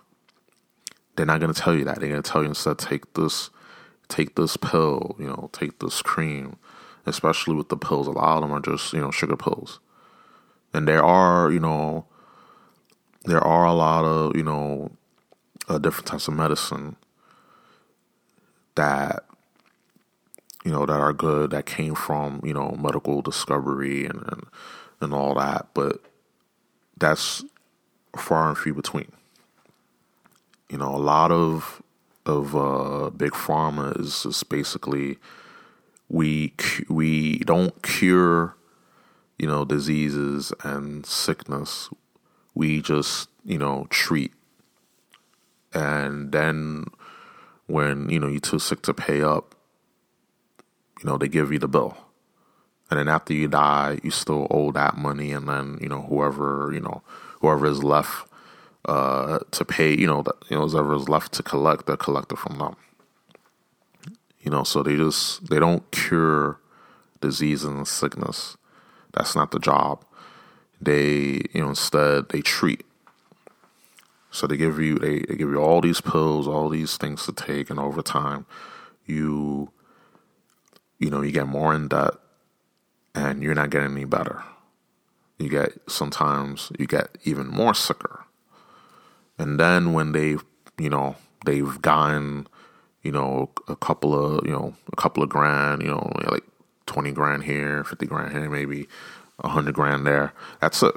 They're 1.16 1.26
not 1.26 1.40
gonna 1.40 1.54
tell 1.54 1.74
you 1.74 1.84
that. 1.84 2.00
They're 2.00 2.08
gonna 2.08 2.22
tell 2.22 2.42
you 2.42 2.48
instead 2.48 2.78
take 2.78 3.14
this 3.14 3.50
take 4.08 4.36
this 4.36 4.56
pill, 4.56 5.16
you 5.18 5.26
know, 5.26 5.50
take 5.52 5.78
this 5.80 6.02
cream. 6.02 6.56
Especially 7.06 7.54
with 7.54 7.70
the 7.70 7.76
pills, 7.76 8.06
a 8.06 8.10
lot 8.10 8.36
of 8.36 8.42
them 8.42 8.52
are 8.52 8.60
just, 8.60 8.92
you 8.92 9.00
know, 9.00 9.10
sugar 9.10 9.36
pills 9.36 9.80
and 10.72 10.86
there 10.86 11.02
are 11.02 11.50
you 11.50 11.60
know 11.60 12.04
there 13.24 13.40
are 13.40 13.66
a 13.66 13.72
lot 13.72 14.04
of 14.04 14.36
you 14.36 14.42
know 14.42 14.90
uh, 15.68 15.78
different 15.78 16.06
types 16.06 16.28
of 16.28 16.34
medicine 16.34 16.96
that 18.74 19.24
you 20.64 20.72
know 20.72 20.86
that 20.86 21.00
are 21.00 21.12
good 21.12 21.50
that 21.50 21.66
came 21.66 21.94
from 21.94 22.40
you 22.44 22.54
know 22.54 22.76
medical 22.80 23.22
discovery 23.22 24.04
and 24.04 24.22
and, 24.28 24.44
and 25.00 25.14
all 25.14 25.34
that. 25.34 25.68
But 25.74 26.00
that's 26.96 27.44
far 28.16 28.48
and 28.48 28.58
few 28.58 28.74
between. 28.74 29.12
You 30.68 30.78
know 30.78 30.94
a 30.94 30.98
lot 30.98 31.32
of 31.32 31.82
of 32.26 32.54
uh, 32.54 33.10
big 33.10 33.32
pharma 33.32 33.98
is 33.98 34.24
just 34.24 34.48
basically 34.48 35.18
we 36.08 36.52
we 36.88 37.38
don't 37.38 37.82
cure 37.82 38.54
you 39.38 39.46
know, 39.46 39.64
diseases 39.64 40.52
and 40.64 41.06
sickness, 41.06 41.88
we 42.54 42.82
just, 42.82 43.28
you 43.44 43.58
know, 43.58 43.86
treat. 43.88 44.32
And 45.72 46.32
then 46.32 46.86
when, 47.66 48.08
you 48.08 48.18
know, 48.18 48.26
you're 48.26 48.40
too 48.40 48.58
sick 48.58 48.82
to 48.82 48.94
pay 48.94 49.22
up, 49.22 49.54
you 51.00 51.08
know, 51.08 51.16
they 51.16 51.28
give 51.28 51.52
you 51.52 51.58
the 51.58 51.68
bill. 51.68 51.96
And 52.90 52.98
then 52.98 53.08
after 53.08 53.32
you 53.32 53.48
die, 53.48 53.98
you 54.02 54.10
still 54.10 54.48
owe 54.50 54.72
that 54.72 54.96
money. 54.96 55.32
And 55.32 55.48
then, 55.48 55.78
you 55.80 55.88
know, 55.88 56.02
whoever, 56.02 56.70
you 56.72 56.80
know, 56.80 57.02
whoever 57.40 57.66
is 57.66 57.84
left 57.84 58.28
uh, 58.86 59.38
to 59.52 59.64
pay, 59.64 59.96
you 59.96 60.06
know, 60.06 60.22
that, 60.22 60.34
you 60.48 60.56
know, 60.56 60.66
whoever 60.66 60.94
is 60.96 61.08
left 61.08 61.32
to 61.34 61.42
collect, 61.42 61.86
they're 61.86 61.96
collected 61.96 62.38
from 62.38 62.58
them. 62.58 62.76
You 64.40 64.50
know, 64.50 64.64
so 64.64 64.82
they 64.82 64.96
just, 64.96 65.48
they 65.48 65.60
don't 65.60 65.88
cure 65.90 66.58
disease 67.20 67.64
and 67.64 67.86
sickness. 67.86 68.56
That's 69.18 69.34
not 69.34 69.50
the 69.50 69.58
job. 69.58 70.04
They, 70.80 71.40
you 71.52 71.60
know, 71.60 71.70
instead 71.70 72.28
they 72.28 72.40
treat. 72.40 72.86
So 74.30 74.46
they 74.46 74.56
give 74.56 74.78
you 74.78 74.96
they, 74.96 75.18
they 75.20 75.34
give 75.34 75.50
you 75.50 75.56
all 75.56 75.80
these 75.80 76.00
pills, 76.00 76.46
all 76.46 76.68
these 76.68 76.96
things 76.96 77.26
to 77.26 77.32
take, 77.32 77.68
and 77.68 77.80
over 77.80 78.00
time, 78.00 78.46
you 79.06 79.72
you 81.00 81.10
know 81.10 81.20
you 81.22 81.32
get 81.32 81.48
more 81.48 81.74
in 81.74 81.88
debt, 81.88 82.12
and 83.12 83.42
you're 83.42 83.56
not 83.56 83.70
getting 83.70 83.90
any 83.90 84.04
better. 84.04 84.44
You 85.38 85.48
get 85.48 85.72
sometimes 85.88 86.70
you 86.78 86.86
get 86.86 87.18
even 87.24 87.48
more 87.48 87.74
sicker, 87.74 88.24
and 89.36 89.58
then 89.58 89.94
when 89.94 90.12
they've 90.12 90.44
you 90.78 90.90
know 90.90 91.16
they've 91.44 91.82
gotten 91.82 92.46
you 93.02 93.10
know 93.10 93.50
a 93.66 93.74
couple 93.74 94.14
of 94.14 94.46
you 94.46 94.52
know 94.52 94.76
a 94.92 94.96
couple 94.96 95.24
of 95.24 95.28
grand, 95.28 95.82
you 95.82 95.88
know 95.88 96.12
like 96.30 96.44
twenty 96.88 97.12
grand 97.12 97.44
here, 97.44 97.84
fifty 97.84 98.06
grand 98.06 98.32
here, 98.32 98.50
maybe 98.50 98.88
a 99.38 99.48
hundred 99.48 99.74
grand 99.74 100.04
there. 100.04 100.32
That's 100.60 100.82
it 100.82 100.94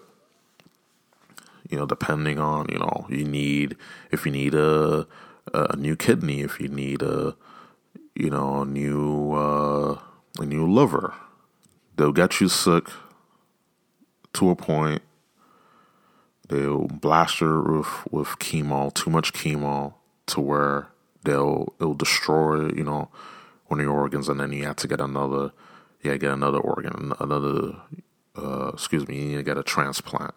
you 1.72 1.78
know, 1.78 1.86
depending 1.86 2.38
on, 2.38 2.68
you 2.70 2.78
know, 2.78 3.08
you 3.10 3.24
need, 3.24 3.78
if 4.12 4.26
you 4.26 4.32
need 4.32 4.54
a, 4.54 5.08
a 5.54 5.76
new 5.78 5.96
kidney, 5.96 6.42
if 6.42 6.60
you 6.60 6.68
need 6.68 7.02
a, 7.02 7.34
you 8.14 8.30
know, 8.30 8.64
a 8.64 8.66
new, 8.66 9.32
uh, 9.32 9.98
a 10.38 10.46
new 10.46 10.70
liver, 10.70 11.14
they'll 11.96 12.12
get 12.12 12.42
you 12.42 12.50
sick 12.50 12.88
to 14.34 14.50
a 14.50 14.56
point. 14.56 15.02
They'll 16.50 16.88
blast 16.88 17.40
you 17.40 17.62
with, 17.62 18.12
with 18.12 18.28
chemo, 18.40 18.94
too 18.94 19.10
much 19.10 19.32
chemo, 19.32 19.94
to 20.28 20.42
where 20.42 20.90
they'll 21.24 21.74
it'll 21.80 21.94
destroy, 21.94 22.70
you 22.72 22.84
know, 22.84 23.10
one 23.68 23.80
of 23.80 23.86
your 23.86 23.98
organs, 23.98 24.28
and 24.28 24.42
then 24.42 24.52
you 24.52 24.66
have 24.66 24.76
to 24.78 24.88
get 24.90 25.00
another, 25.00 25.54
yeah, 26.04 26.18
get 26.18 26.32
another 26.32 26.60
organ, 26.60 27.14
another, 27.20 27.76
uh, 28.36 28.72
excuse 28.74 29.08
me, 29.08 29.18
you 29.18 29.28
need 29.30 29.36
to 29.38 29.44
get 29.44 29.58
a 29.58 29.64
transplant. 29.64 30.34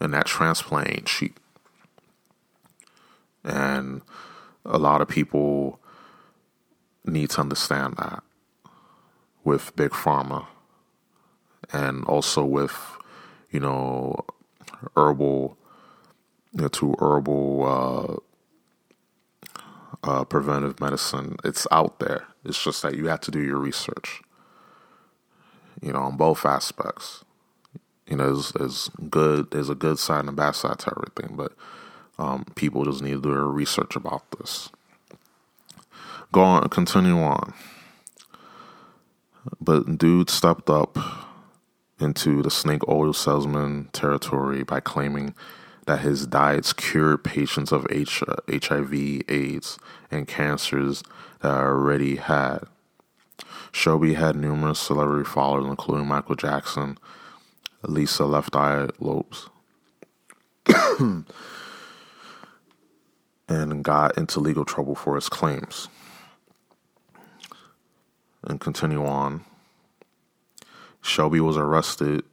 And 0.00 0.14
that 0.14 0.26
transplant 0.26 0.88
ain't 0.90 1.06
cheap. 1.06 1.40
And 3.42 4.02
a 4.64 4.78
lot 4.78 5.00
of 5.00 5.08
people 5.08 5.80
need 7.04 7.30
to 7.30 7.40
understand 7.40 7.96
that 7.96 8.22
with 9.44 9.74
big 9.76 9.90
pharma 9.90 10.46
and 11.72 12.04
also 12.04 12.44
with 12.44 12.98
you 13.50 13.60
know 13.60 14.14
herbal 14.96 15.56
you 16.52 16.62
know, 16.62 16.68
to 16.68 16.94
herbal 16.98 18.22
uh, 20.04 20.10
uh, 20.10 20.24
preventive 20.24 20.80
medicine. 20.80 21.36
It's 21.44 21.66
out 21.70 21.98
there. 21.98 22.26
It's 22.44 22.62
just 22.62 22.82
that 22.82 22.94
you 22.94 23.08
have 23.08 23.20
to 23.20 23.30
do 23.30 23.40
your 23.40 23.58
research 23.58 24.22
you 25.82 25.92
know 25.92 26.00
on 26.00 26.16
both 26.16 26.44
aspects 26.44 27.24
you 28.08 28.16
know, 28.16 28.32
there's, 28.32 28.52
there's 28.52 28.90
good. 29.10 29.50
There's 29.50 29.68
a 29.68 29.74
good 29.74 29.98
side 29.98 30.20
and 30.20 30.30
a 30.30 30.32
bad 30.32 30.52
side 30.52 30.78
to 30.80 30.92
everything, 30.96 31.36
but 31.36 31.52
um, 32.18 32.46
people 32.54 32.84
just 32.84 33.02
need 33.02 33.12
to 33.12 33.20
do 33.20 33.30
their 33.30 33.44
research 33.44 33.96
about 33.96 34.30
this. 34.32 34.70
Go 36.32 36.42
on, 36.42 36.68
continue 36.68 37.18
on. 37.18 37.54
But 39.60 39.98
dude 39.98 40.30
stepped 40.30 40.68
up 40.68 40.98
into 42.00 42.42
the 42.42 42.50
snake 42.50 42.86
oil 42.88 43.12
salesman 43.12 43.88
territory 43.92 44.62
by 44.62 44.80
claiming 44.80 45.34
that 45.86 46.00
his 46.00 46.26
diets 46.26 46.72
cured 46.72 47.24
patients 47.24 47.72
of 47.72 47.86
HIV, 47.90 48.92
AIDS, 49.28 49.78
and 50.10 50.28
cancers 50.28 51.02
that 51.40 51.50
I 51.50 51.60
already 51.60 52.16
had. 52.16 52.60
Sebi 53.72 54.14
had 54.14 54.36
numerous 54.36 54.78
celebrity 54.78 55.28
followers, 55.28 55.66
including 55.66 56.06
Michael 56.06 56.34
Jackson, 56.36 56.98
Lisa 57.82 58.24
Left 58.24 58.54
Eye 58.56 58.88
Lopes. 58.98 59.48
and 63.48 63.82
got 63.82 64.18
into 64.18 64.40
legal 64.40 64.64
trouble 64.64 64.94
for 64.94 65.14
his 65.14 65.28
claims. 65.28 65.88
And 68.44 68.60
continue 68.60 69.04
on. 69.04 69.44
Sebi 71.02 71.40
was 71.40 71.56
arrested 71.56 72.24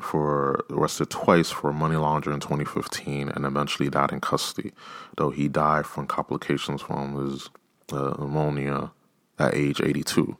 for 0.00 0.64
arrested 0.70 1.08
twice 1.08 1.50
for 1.50 1.72
money 1.72 1.96
laundering 1.96 2.34
in 2.34 2.40
2015 2.40 3.30
and 3.30 3.46
eventually 3.46 3.88
died 3.88 4.12
in 4.12 4.20
custody, 4.20 4.72
though 5.16 5.30
he 5.30 5.48
died 5.48 5.86
from 5.86 6.06
complications 6.06 6.82
from 6.82 7.14
his 7.14 7.48
uh, 7.92 8.14
pneumonia 8.18 8.92
at 9.38 9.54
age 9.54 9.80
82. 9.80 10.36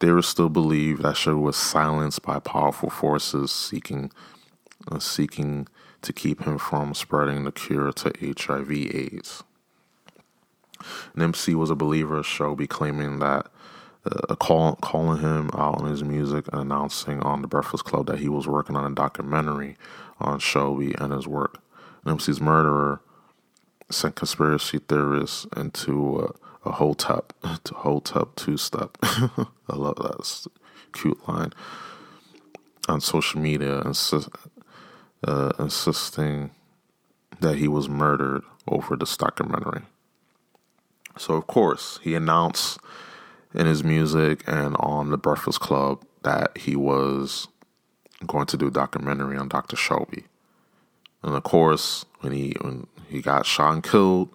They 0.00 0.20
still 0.22 0.48
believe 0.48 1.02
that 1.02 1.16
Sugar 1.16 1.38
was 1.38 1.56
silenced 1.56 2.22
by 2.22 2.38
powerful 2.38 2.90
forces 2.90 3.50
seeking 3.50 4.12
uh, 4.90 4.98
seeking 5.00 5.66
to 6.02 6.12
keep 6.12 6.44
him 6.44 6.58
from 6.58 6.94
spreading 6.94 7.44
the 7.44 7.52
cure 7.52 7.92
to 7.92 8.12
HIV/AIDS. 8.20 9.42
Nipsey 11.16 11.54
was 11.54 11.70
a 11.70 11.74
believer 11.74 12.18
of 12.18 12.26
Sebi, 12.26 12.68
claiming 12.68 13.18
that 13.18 13.50
uh, 14.06 14.34
call, 14.36 14.76
calling 14.76 15.20
him 15.20 15.50
out 15.54 15.80
on 15.80 15.90
his 15.90 16.04
music 16.04 16.46
and 16.52 16.62
announcing 16.62 17.20
on 17.20 17.42
the 17.42 17.48
Breakfast 17.48 17.84
Club 17.84 18.06
that 18.06 18.20
he 18.20 18.28
was 18.28 18.46
working 18.46 18.76
on 18.76 18.90
a 18.90 18.94
documentary 18.94 19.76
on 20.20 20.38
Sebi 20.38 20.98
and 21.00 21.12
his 21.12 21.26
work. 21.26 21.60
Nipsey's 22.06 22.40
murderer 22.40 23.00
sent 23.90 24.14
conspiracy 24.14 24.78
theorists 24.78 25.46
into 25.56 26.20
uh, 26.20 26.47
a 26.64 26.72
hotep 26.72 27.32
to 27.64 27.74
hotep 27.74 28.36
two 28.36 28.56
step. 28.56 28.96
I 29.02 29.76
love 29.76 29.96
that 29.96 30.46
cute 30.92 31.28
line 31.28 31.52
on 32.88 33.00
social 33.00 33.40
media, 33.40 33.80
insist, 33.82 34.28
uh, 35.26 35.52
insisting 35.58 36.50
that 37.40 37.56
he 37.56 37.68
was 37.68 37.88
murdered 37.88 38.42
over 38.66 38.96
this 38.96 39.16
documentary. 39.16 39.82
So 41.16 41.34
of 41.34 41.46
course 41.46 42.00
he 42.02 42.14
announced 42.14 42.78
in 43.54 43.66
his 43.66 43.82
music 43.82 44.44
and 44.46 44.76
on 44.78 45.10
the 45.10 45.18
Breakfast 45.18 45.60
Club 45.60 46.04
that 46.22 46.56
he 46.58 46.76
was 46.76 47.48
going 48.26 48.46
to 48.46 48.56
do 48.56 48.68
a 48.68 48.70
documentary 48.70 49.36
on 49.36 49.48
Dr. 49.48 49.76
Sebi. 49.76 50.24
And 51.22 51.34
of 51.34 51.42
course, 51.42 52.04
when 52.20 52.32
he 52.32 52.54
when 52.60 52.86
he 53.08 53.20
got 53.20 53.46
shot 53.46 53.74
and 53.74 53.82
killed, 53.82 54.28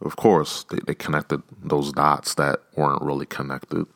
of 0.00 0.16
course, 0.16 0.64
they, 0.64 0.78
they 0.86 0.94
connected 0.94 1.42
those 1.62 1.92
dots 1.92 2.34
that 2.34 2.60
weren't 2.76 3.02
really 3.02 3.26
connected. 3.26 3.86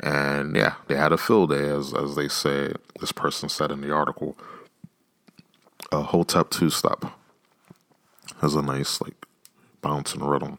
And 0.00 0.56
yeah, 0.56 0.74
they 0.88 0.96
had 0.96 1.12
a 1.12 1.18
field 1.18 1.50
day, 1.50 1.68
as, 1.68 1.94
as 1.94 2.16
they 2.16 2.28
say, 2.28 2.72
this 3.00 3.12
person 3.12 3.48
said 3.48 3.70
in 3.70 3.80
the 3.80 3.92
article. 3.92 4.36
A 5.92 6.02
Hotep 6.02 6.50
two 6.50 6.70
step 6.70 7.04
has 8.40 8.54
a 8.54 8.62
nice, 8.62 9.00
like, 9.00 9.14
bouncing 9.80 10.22
rhythm. 10.22 10.58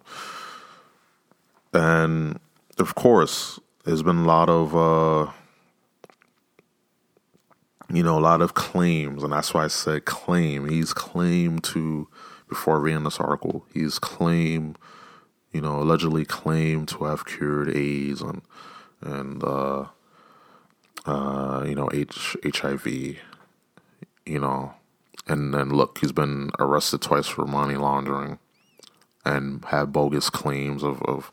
And 1.74 2.40
of 2.80 2.96
course, 2.96 3.60
there's 3.84 4.04
been 4.04 4.18
a 4.18 4.26
lot 4.26 4.50
of, 4.50 4.76
uh, 4.76 5.32
you 7.92 8.04
know, 8.04 8.18
a 8.18 8.22
lot 8.22 8.42
of 8.42 8.54
claims, 8.54 9.24
and 9.24 9.34
that's 9.34 9.54
why 9.54 9.66
I 9.66 9.68
said 9.68 10.06
claim. 10.06 10.68
He's 10.70 10.94
claimed 10.94 11.64
to 11.66 12.08
before 12.50 12.80
reading 12.80 13.04
this 13.04 13.20
article. 13.20 13.66
He's 13.74 14.00
claimed, 14.00 14.78
you 15.52 15.62
know, 15.62 15.82
allegedly 15.82 16.26
claimed 16.26 16.88
to 16.90 17.06
have 17.06 17.26
cured 17.26 17.76
AIDS 17.76 18.22
and 18.22 18.42
and 19.02 19.44
uh, 19.44 19.86
uh, 21.06 21.66
you 21.68 21.76
know 21.76 21.90
H- 21.94 22.38
HIV, 22.46 22.88
you 22.88 24.40
know, 24.40 24.74
and 25.28 25.54
then 25.54 25.70
look, 25.70 26.00
he's 26.00 26.12
been 26.14 26.52
arrested 26.60 27.02
twice 27.02 27.28
for 27.28 27.46
money 27.46 27.76
laundering 27.76 28.40
and 29.26 29.64
had 29.66 29.94
bogus 29.94 30.30
claims 30.30 30.84
of 30.84 31.02
of, 31.04 31.32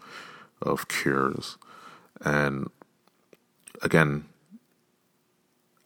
of 0.63 0.89
cures, 0.89 1.59
and 2.23 2.71
again. 3.83 4.27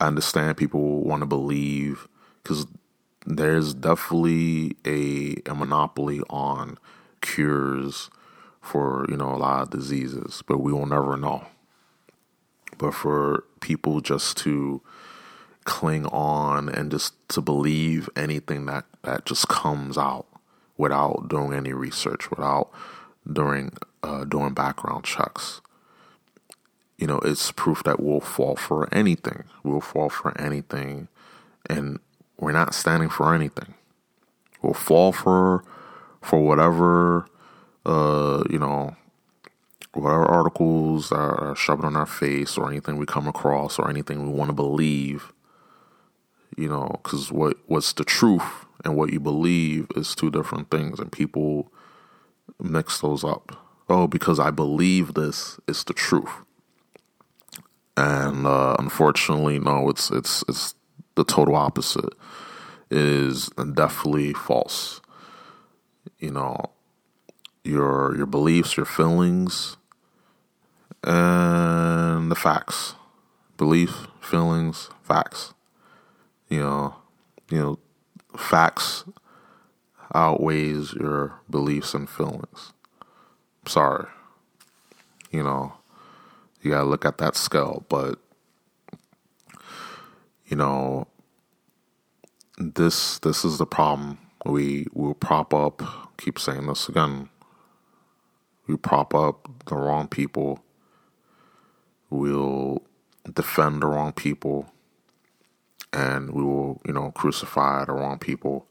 I 0.01 0.07
understand 0.07 0.57
people 0.57 1.03
want 1.03 1.23
to 1.23 1.27
believe 1.27 2.07
because 2.43 2.67
there's 3.29 3.75
definitely 3.75 4.75
a, 4.87 5.37
a 5.51 5.55
monopoly 5.55 6.21
on 6.31 6.79
cures 7.21 8.09
for 8.63 9.05
you 9.09 9.17
know 9.17 9.35
a 9.35 9.37
lot 9.37 9.63
of 9.63 9.71
diseases, 9.71 10.43
but 10.47 10.59
we 10.59 10.73
will 10.73 10.87
never 10.87 11.17
know. 11.17 11.47
But 12.79 12.95
for 12.95 13.45
people 13.61 14.01
just 14.01 14.39
to 14.39 14.81
cling 15.65 16.07
on 16.07 16.71
and 16.71 16.91
just 16.91 17.13
to 17.29 17.43
believe 17.43 18.09
anything 18.17 18.65
that 18.67 18.87
that 19.03 19.27
just 19.27 19.49
comes 19.49 19.99
out 19.99 20.27
without 20.79 21.29
doing 21.29 21.53
any 21.53 21.75
research, 21.75 22.31
without 22.31 22.71
doing 23.31 23.73
uh, 24.03 24.25
doing 24.25 24.55
background 24.55 25.05
checks, 25.05 25.61
you 26.97 27.07
know, 27.07 27.19
it's 27.19 27.53
proof 27.53 27.83
that 27.85 28.01
we'll 28.01 28.21
fall 28.21 28.57
for 28.57 28.93
anything. 28.95 29.45
We'll 29.63 29.83
fall 29.83 30.09
for 30.09 30.39
anything, 30.41 31.09
and 31.69 31.99
we're 32.39 32.53
not 32.53 32.75
standing 32.75 33.09
for 33.09 33.35
anything. 33.35 33.75
We'll 34.63 34.75
fall 34.75 35.13
for 35.13 35.65
for 36.21 36.45
whatever, 36.45 37.27
uh, 37.87 38.43
you 38.51 38.59
know, 38.59 38.97
whatever 39.95 40.25
articles 40.25 41.13
are 41.13 41.55
shoved 41.57 41.85
on 41.85 41.97
our 41.97 42.07
face 42.07 42.59
or 42.59 42.69
anything 42.69 42.97
we 42.97 43.07
come 43.07 43.29
across 43.29 43.79
or 43.79 43.89
anything 43.89 44.27
we 44.27 44.33
want 44.33 44.49
to 44.49 44.55
believe. 44.55 45.33
You 46.57 46.69
know, 46.69 47.01
because 47.03 47.31
what 47.31 47.57
what's 47.67 47.93
the 47.93 48.05
truth 48.05 48.67
and 48.85 48.97
what 48.97 49.13
you 49.13 49.21
believe 49.21 49.89
is 49.97 50.15
two 50.15 50.31
different 50.31 50.71
things, 50.71 50.99
and 50.99 51.13
people 51.13 51.73
mix 52.61 53.01
those 53.01 53.25
up. 53.25 53.65
Oh, 53.89 54.07
because 54.07 54.39
I 54.39 54.51
believe 54.51 55.15
this 55.15 55.59
is 55.67 55.85
the 55.85 55.95
truth 55.95 56.45
and 57.99 58.47
uh, 58.47 58.77
unfortunately, 58.79 59.59
no, 59.59 59.89
it's 59.89 60.11
it's 60.13 60.45
it's 60.49 60.75
the 61.19 61.25
total 61.25 61.57
opposite. 61.57 62.15
is 62.91 63.49
definitely 63.75 64.33
false. 64.33 65.01
You 66.19 66.31
know, 66.31 66.71
your 67.65 68.17
your 68.17 68.27
beliefs, 68.27 68.77
your 68.77 68.87
feelings, 68.87 69.77
and 71.03 72.31
the 72.31 72.37
facts. 72.37 72.95
Belief, 73.57 74.07
feelings, 74.21 74.89
facts. 75.03 75.53
You 76.49 76.61
know, 76.61 76.95
you 77.51 77.59
know, 77.59 77.79
facts 78.37 79.05
outweighs 80.15 80.95
your 80.95 81.35
beliefs 81.51 81.95
and 81.95 82.09
feelings. 82.09 82.73
Sorry. 83.67 84.07
You 85.31 85.43
know, 85.43 85.75
you 86.63 86.71
gotta 86.71 86.89
look 86.89 87.05
at 87.05 87.19
that 87.19 87.37
scale. 87.37 87.85
But 87.89 88.19
you 90.49 90.57
know, 90.57 91.09
this 92.59 93.19
this 93.21 93.45
is 93.45 93.59
the 93.59 93.67
problem. 93.67 94.19
We 94.47 94.87
will 94.93 95.15
prop 95.15 95.55
up. 95.55 95.83
Keep 96.19 96.39
saying 96.39 96.67
this 96.67 96.89
again. 96.89 97.29
We 98.67 98.77
prop 98.77 99.15
up 99.15 99.49
the 99.67 99.77
wrong 99.77 100.09
people. 100.09 100.61
We'll 102.11 102.83
defend 103.33 103.83
the 103.83 103.87
wrong 103.87 104.13
people, 104.13 104.67
and 105.93 106.31
we 106.31 106.43
will, 106.43 106.81
you 106.87 106.93
know, 106.93 107.13
crucify 107.13 107.85
the 107.85 107.93
wrong 107.93 108.19
people, 108.19 108.67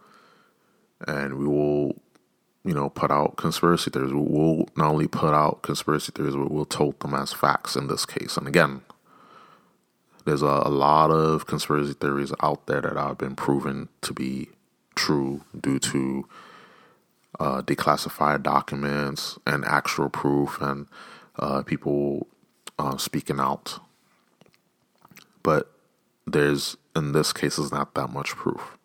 and 1.08 1.36
we 1.38 1.48
will 1.48 1.96
you 2.68 2.74
know, 2.74 2.90
put 2.90 3.12
out 3.12 3.38
conspiracy 3.38 3.90
theories. 3.90 4.12
We'll 4.14 4.68
not 4.76 4.92
only 4.92 5.08
put 5.08 5.34
out 5.34 5.62
conspiracy 5.64 6.12
theories, 6.14 6.36
but 6.36 6.52
we'll 6.52 6.66
tote 6.66 7.00
them 7.00 7.14
as 7.14 7.32
facts 7.32 7.78
in 7.78 7.88
this 7.88 8.06
case. 8.06 8.36
And 8.36 8.46
again, 8.48 8.82
there's 10.28 10.44
a, 10.44 10.64
a 10.66 10.70
lot 10.70 11.12
of 11.12 11.48
conspiracy 11.48 11.94
theories 11.94 12.34
out 12.42 12.68
there 12.68 12.82
that 12.82 12.98
have 12.98 13.18
been 13.18 13.36
proven 13.36 13.90
to 14.02 14.14
be 14.14 14.50
true 14.96 15.42
due 15.60 15.80
to 15.80 16.28
uh, 17.40 17.62
declassified 17.64 18.44
documents 18.44 19.40
and 19.48 19.66
actual 19.66 20.10
proof 20.10 20.62
and 20.62 20.88
uh, 21.40 21.64
people 21.64 22.28
uh, 22.80 22.98
speaking 22.98 23.40
out. 23.40 23.80
But 25.44 25.72
there's, 26.28 26.78
in 26.96 27.14
this 27.14 27.34
case, 27.34 27.58
is 27.58 27.72
not 27.72 27.96
that 27.96 28.10
much 28.10 28.30
proof 28.30 28.78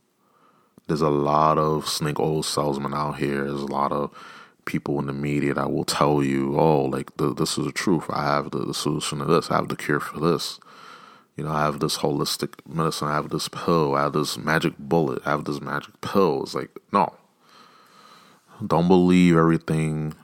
there's 0.88 1.00
a 1.00 1.10
lot 1.10 1.58
of 1.58 1.88
snake 1.88 2.20
oil 2.20 2.42
salesmen 2.42 2.94
out 2.94 3.18
here. 3.18 3.44
There's 3.44 3.62
a 3.62 3.66
lot 3.66 3.92
of 3.92 4.10
people 4.64 4.98
in 4.98 5.06
the 5.06 5.12
media 5.12 5.54
that 5.54 5.72
will 5.72 5.84
tell 5.84 6.22
you, 6.22 6.58
oh, 6.58 6.84
like 6.84 7.16
the, 7.16 7.34
this 7.34 7.58
is 7.58 7.64
the 7.64 7.72
truth. 7.72 8.04
I 8.10 8.24
have 8.24 8.50
the, 8.50 8.60
the 8.60 8.74
solution 8.74 9.20
to 9.20 9.24
this. 9.24 9.50
I 9.50 9.56
have 9.56 9.68
the 9.68 9.76
cure 9.76 10.00
for 10.00 10.20
this. 10.20 10.60
You 11.36 11.44
know, 11.44 11.50
I 11.50 11.62
have 11.62 11.80
this 11.80 11.98
holistic 11.98 12.54
medicine. 12.66 13.08
I 13.08 13.14
have 13.14 13.30
this 13.30 13.48
pill. 13.48 13.94
I 13.94 14.02
have 14.02 14.12
this 14.12 14.36
magic 14.36 14.74
bullet. 14.78 15.22
I 15.24 15.30
have 15.30 15.44
this 15.44 15.60
magic 15.60 16.00
pill. 16.00 16.42
It's 16.42 16.54
like, 16.54 16.70
no. 16.92 17.14
Don't 18.64 18.88
believe 18.88 19.36
everything 19.36 20.14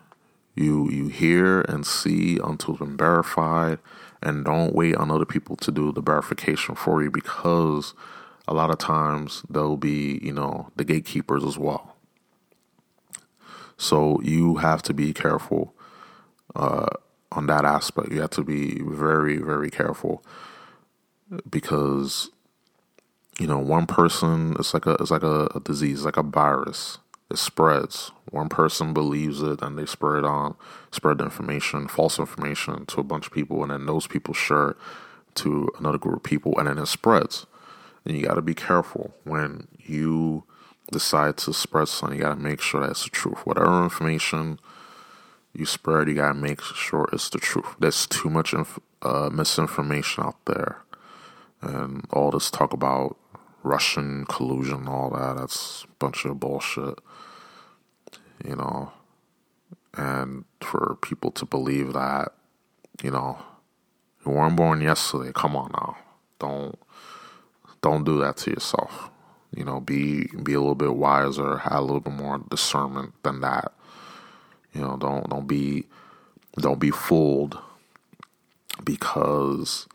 you 0.55 0.91
you 0.91 1.09
hear 1.09 1.63
and 1.63 1.87
see 1.87 2.39
until 2.43 2.75
it's 2.75 2.81
been 2.81 2.97
verified, 2.97 3.79
and 4.23 4.45
don't 4.45 4.75
wait 4.75 4.97
on 4.97 5.11
other 5.11 5.25
people 5.25 5.57
to 5.57 5.73
do 5.73 5.93
the 5.93 6.01
verification 6.01 6.75
for 6.75 7.03
you 7.03 7.11
because 7.11 7.95
a 8.47 8.55
lot 8.55 8.71
of 8.71 8.79
times 8.79 9.43
they'll 9.49 9.77
be, 9.77 10.19
you 10.23 10.33
know, 10.33 10.71
the 10.77 10.85
gatekeepers 10.85 11.45
as 11.45 11.59
well. 11.59 11.97
So 13.77 14.21
you 14.23 14.57
have 14.57 14.83
to 14.83 14.95
be 14.95 15.13
careful 15.13 15.75
uh, 16.57 16.89
on 17.33 17.47
that 17.47 17.65
aspect. 17.65 18.11
You 18.11 18.21
have 18.21 18.31
to 18.31 18.43
be 18.43 18.81
very, 18.83 19.39
very 19.39 19.71
careful 19.71 20.25
because 21.49 22.31
you 23.39 23.47
know 23.47 23.59
one 23.59 23.87
person 23.87 24.57
it's 24.59 24.75
like 24.75 24.87
a 24.87 24.93
it's 25.01 25.11
like 25.11 25.23
a, 25.23 25.47
a 25.55 25.61
disease, 25.61 26.05
like 26.05 26.17
a 26.17 26.23
virus. 26.23 26.99
It 27.31 27.39
spreads. 27.39 28.11
One 28.31 28.49
person 28.49 28.95
believes 28.95 29.43
it, 29.43 29.63
and 29.63 29.79
they 29.79 29.87
spread 29.87 30.21
it 30.21 30.25
on 30.25 30.57
spread 30.91 31.19
the 31.19 31.25
information, 31.25 31.89
false 31.89 32.19
information, 32.19 32.87
to 32.87 33.01
a 33.01 33.05
bunch 33.05 33.27
of 33.27 33.33
people, 33.33 33.63
and 33.63 33.71
then 33.71 33.87
those 33.87 34.07
people 34.07 34.35
share 34.35 34.71
it 34.71 34.77
to 35.37 35.69
another 35.79 35.99
group 35.99 36.17
of 36.17 36.23
people, 36.23 36.59
and 36.59 36.69
then 36.69 36.79
it 36.79 36.87
spreads. 36.87 37.47
And 38.05 38.17
you 38.17 38.25
got 38.27 38.35
to 38.35 38.43
be 38.43 38.55
careful 38.55 39.15
when 39.25 39.69
you 39.79 40.45
decide 40.93 41.37
to 41.39 41.53
spread 41.53 41.89
something. 41.89 42.19
You 42.19 42.25
got 42.25 42.35
to 42.35 42.41
make 42.41 42.61
sure 42.61 42.87
that's 42.87 43.05
the 43.05 43.11
truth. 43.11 43.47
Whatever 43.47 43.85
information 43.85 44.59
you 45.55 45.67
spread, 45.67 46.09
you 46.09 46.15
got 46.15 46.29
to 46.29 46.35
make 46.35 46.63
sure 46.63 47.09
it's 47.13 47.29
the 47.31 47.39
truth. 47.39 47.77
There's 47.79 48.07
too 48.07 48.31
much 48.31 48.55
inf- 48.55 48.81
uh, 49.03 49.31
misinformation 49.33 50.25
out 50.25 50.37
there. 50.47 50.83
And 51.61 52.07
all 52.13 52.31
this 52.31 52.51
talk 52.51 52.73
about 52.73 53.17
Russian 53.63 54.25
collusion, 54.27 54.87
all 54.87 55.11
that, 55.11 55.37
that's 55.37 55.85
a 55.85 55.93
bunch 55.99 56.25
of 56.25 56.41
bullshit. 56.41 56.99
You 58.45 58.57
know, 58.57 58.93
and 59.95 60.45
for 60.61 60.97
people 61.03 61.31
to 61.33 61.45
believe 61.45 61.93
that, 61.93 62.33
you 63.03 63.11
know, 63.11 63.39
you 64.25 64.33
weren't 64.33 64.57
born 64.57 64.81
yesterday, 64.81 65.33
come 65.35 65.57
on 65.57 65.71
now. 65.73 65.97
Don't 66.39 66.79
don't 67.81 68.05
do 68.05 68.19
that 68.19 68.37
to 68.39 68.51
yourself. 68.51 69.11
You 69.55 69.65
know, 69.65 69.81
be 69.81 70.29
be 70.43 70.55
a 70.55 70.61
little 70.61 70.75
bit 70.75 70.95
wiser, 70.95 71.59
have 71.59 71.73
a 71.73 71.81
little 71.81 72.01
bit 72.01 72.13
more 72.13 72.39
discernment 72.51 73.15
than 73.23 73.41
that. 73.41 73.73
You 74.73 74.83
know, 74.83 74.97
don't 74.97 75.29
don't 75.29 75.47
be 75.47 75.87
don't 76.59 76.79
be 76.79 76.91
fooled 76.91 77.59
because 78.85 79.89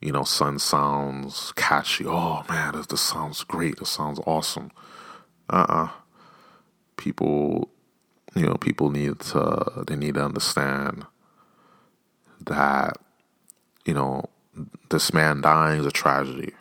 you 0.00 0.12
know 0.12 0.24
sun 0.24 0.58
sounds 0.58 1.52
catchy. 1.56 2.04
Oh 2.06 2.44
man, 2.48 2.74
this, 2.74 2.86
this 2.86 3.00
sounds 3.00 3.44
great. 3.44 3.78
This 3.78 3.90
sounds 3.90 4.20
awesome. 4.26 4.70
Uh 5.50 5.66
uh-uh. 5.68 5.84
uh 5.84 5.88
People, 6.96 7.70
you 8.34 8.44
know, 8.44 8.56
people 8.56 8.90
need 8.90 9.20
to 9.20 9.84
they 9.86 9.94
need 9.94 10.14
to 10.14 10.24
understand 10.24 11.06
that 12.44 12.96
you 13.84 13.94
know 13.94 14.24
this 14.90 15.12
man 15.12 15.40
dying 15.40 15.80
is 15.80 15.86
a 15.86 15.92
tragedy 15.92 16.52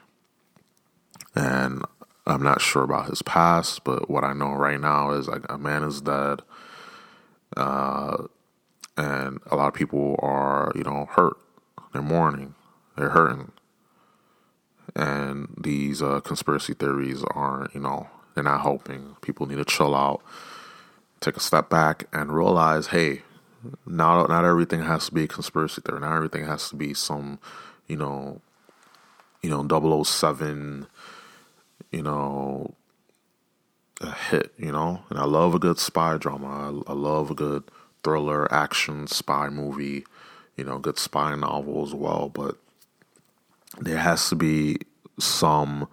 and 1.37 1.83
I'm 2.25 2.43
not 2.43 2.61
sure 2.61 2.83
about 2.83 3.09
his 3.09 3.21
past, 3.21 3.83
but 3.83 4.09
what 4.09 4.23
I 4.23 4.33
know 4.33 4.51
right 4.51 4.79
now 4.79 5.11
is 5.11 5.27
like 5.27 5.43
a 5.49 5.57
man 5.57 5.83
is 5.83 6.01
dead, 6.01 6.41
uh, 7.55 8.17
and 8.97 9.39
a 9.49 9.55
lot 9.55 9.67
of 9.67 9.73
people 9.73 10.19
are 10.19 10.71
you 10.75 10.83
know 10.83 11.07
hurt. 11.11 11.37
They're 11.93 12.01
mourning. 12.01 12.55
They're 12.97 13.11
hurting, 13.11 13.51
and 14.95 15.53
these 15.57 16.01
uh, 16.01 16.19
conspiracy 16.21 16.73
theories 16.73 17.23
aren't 17.31 17.73
you 17.73 17.81
know 17.81 18.09
they're 18.33 18.43
not 18.43 18.61
helping. 18.61 19.15
People 19.21 19.45
need 19.45 19.57
to 19.57 19.65
chill 19.65 19.95
out, 19.95 20.21
take 21.21 21.37
a 21.37 21.41
step 21.41 21.69
back, 21.69 22.07
and 22.11 22.35
realize, 22.35 22.87
hey, 22.87 23.21
not 23.85 24.27
not 24.29 24.45
everything 24.45 24.81
has 24.83 25.05
to 25.07 25.13
be 25.13 25.23
a 25.23 25.27
conspiracy 25.27 25.81
theory. 25.81 26.01
Not 26.01 26.15
everything 26.15 26.45
has 26.45 26.69
to 26.69 26.75
be 26.75 26.93
some 26.93 27.39
you 27.87 27.95
know 27.95 28.41
you 29.41 29.49
know 29.49 30.03
007 30.03 30.87
you 31.91 32.01
know, 32.01 32.73
a 34.01 34.11
hit, 34.11 34.53
you 34.57 34.71
know? 34.71 35.03
And 35.09 35.19
I 35.19 35.25
love 35.25 35.53
a 35.53 35.59
good 35.59 35.79
spy 35.79 36.17
drama. 36.17 36.83
I, 36.87 36.91
I 36.91 36.93
love 36.93 37.31
a 37.31 37.35
good 37.35 37.63
thriller, 38.03 38.51
action, 38.53 39.07
spy 39.07 39.49
movie, 39.49 40.05
you 40.55 40.63
know, 40.63 40.79
good 40.79 40.97
spy 40.99 41.35
novel 41.35 41.83
as 41.83 41.93
well. 41.93 42.29
But 42.29 42.57
there 43.79 43.97
has 43.97 44.29
to 44.29 44.35
be 44.35 44.77
some, 45.19 45.87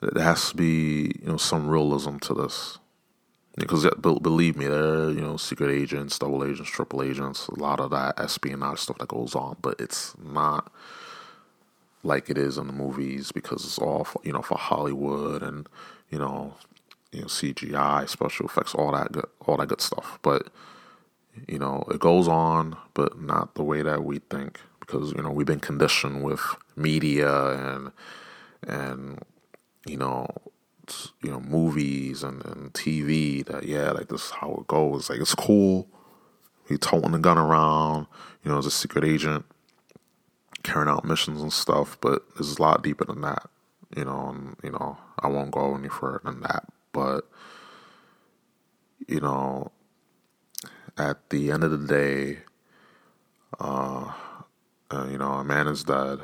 there 0.00 0.24
has 0.24 0.50
to 0.50 0.56
be, 0.56 1.12
you 1.20 1.26
know, 1.26 1.36
some 1.36 1.68
realism 1.68 2.18
to 2.18 2.34
this. 2.34 2.78
Because 3.56 3.88
believe 4.00 4.56
me, 4.56 4.66
there 4.66 4.84
are, 4.84 5.10
you 5.10 5.20
know, 5.20 5.36
secret 5.36 5.70
agents, 5.70 6.18
double 6.18 6.44
agents, 6.44 6.70
triple 6.70 7.02
agents, 7.02 7.48
a 7.48 7.58
lot 7.58 7.80
of 7.80 7.90
that 7.90 8.18
espionage 8.20 8.78
stuff 8.78 8.98
that 8.98 9.08
goes 9.08 9.34
on, 9.34 9.56
but 9.60 9.80
it's 9.80 10.14
not 10.18 10.70
like 12.02 12.30
it 12.30 12.38
is 12.38 12.58
in 12.58 12.66
the 12.66 12.72
movies 12.72 13.32
because 13.32 13.64
it's 13.64 13.78
all 13.78 14.04
for, 14.04 14.20
you 14.24 14.32
know 14.32 14.42
for 14.42 14.56
Hollywood 14.58 15.42
and 15.42 15.68
you 16.10 16.18
know 16.18 16.54
you 17.12 17.20
know 17.20 17.26
CGI, 17.26 18.08
special 18.08 18.46
effects, 18.46 18.74
all 18.74 18.92
that 18.92 19.12
good, 19.12 19.26
all 19.46 19.56
that 19.56 19.68
good 19.68 19.80
stuff. 19.80 20.18
But 20.22 20.48
you 21.46 21.58
know 21.58 21.84
it 21.90 22.00
goes 22.00 22.28
on, 22.28 22.76
but 22.94 23.20
not 23.20 23.54
the 23.54 23.64
way 23.64 23.82
that 23.82 24.04
we 24.04 24.18
think 24.18 24.60
because 24.88 25.12
you 25.12 25.22
know 25.22 25.30
we've 25.30 25.46
been 25.46 25.60
conditioned 25.60 26.24
with 26.24 26.40
media 26.74 27.50
and 27.50 27.92
and 28.66 29.22
you 29.86 29.96
know 29.96 30.26
you 31.22 31.30
know 31.30 31.40
movies 31.40 32.22
and, 32.22 32.44
and 32.46 32.72
TV 32.72 33.44
that 33.44 33.64
yeah 33.64 33.90
like 33.90 34.08
this 34.08 34.24
is 34.26 34.30
how 34.30 34.56
it 34.60 34.66
goes. 34.66 35.10
Like 35.10 35.20
it's 35.20 35.34
cool. 35.34 35.86
He's 36.66 36.78
toting 36.78 37.12
the 37.12 37.18
gun 37.18 37.38
around 37.38 38.06
you 38.42 38.50
know 38.50 38.58
as 38.58 38.66
a 38.66 38.70
secret 38.70 39.04
agent 39.04 39.44
carrying 40.62 40.88
out 40.88 41.04
missions 41.04 41.40
and 41.40 41.52
stuff 41.52 41.96
but 42.00 42.22
it's 42.38 42.56
a 42.56 42.62
lot 42.62 42.82
deeper 42.82 43.04
than 43.04 43.20
that 43.20 43.48
you 43.96 44.04
know 44.04 44.28
and 44.28 44.56
you 44.62 44.70
know 44.70 44.98
I 45.18 45.28
won't 45.28 45.52
go 45.52 45.74
any 45.76 45.88
further 45.88 46.20
than 46.24 46.40
that 46.40 46.64
but 46.92 47.28
you 49.06 49.20
know 49.20 49.70
at 50.96 51.30
the 51.30 51.52
end 51.52 51.62
of 51.62 51.70
the 51.70 51.86
day 51.86 52.40
uh, 53.60 54.12
uh 54.90 55.06
you 55.10 55.18
know 55.18 55.32
a 55.32 55.44
man 55.44 55.66
is 55.66 55.84
dead 55.84 56.20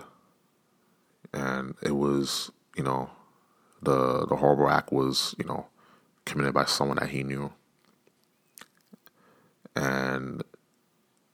and 1.33 1.75
it 1.83 1.93
was 1.93 2.51
you 2.77 2.83
know 2.83 3.11
the 3.85 4.27
the 4.27 4.37
horrible 4.37 4.69
act 4.69 4.93
was, 4.93 5.35
you 5.39 5.45
know, 5.45 5.67
committed 6.25 6.55
by 6.55 6.65
someone 6.65 6.99
that 6.99 7.11
he 7.11 7.23
knew. 7.23 7.53
And 9.77 10.43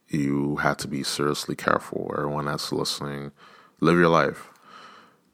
you 0.09 0.57
had 0.57 0.79
to 0.81 0.89
be 0.89 1.03
seriously 1.03 1.55
careful. 1.55 2.13
Everyone 2.17 2.47
that's 2.47 2.73
listening, 2.73 3.33
live 3.81 3.99
your 3.99 4.09
life. 4.09 4.49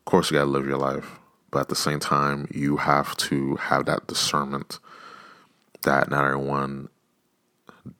Of 0.00 0.04
course, 0.04 0.30
you 0.30 0.36
got 0.36 0.44
to 0.44 0.50
live 0.50 0.66
your 0.66 0.78
life. 0.78 1.18
But 1.50 1.60
at 1.60 1.68
the 1.68 1.76
same 1.76 2.00
time, 2.00 2.48
you 2.52 2.76
have 2.78 3.16
to 3.16 3.56
have 3.56 3.86
that 3.86 4.06
discernment 4.06 4.78
that 5.82 6.10
not 6.10 6.24
everyone 6.24 6.88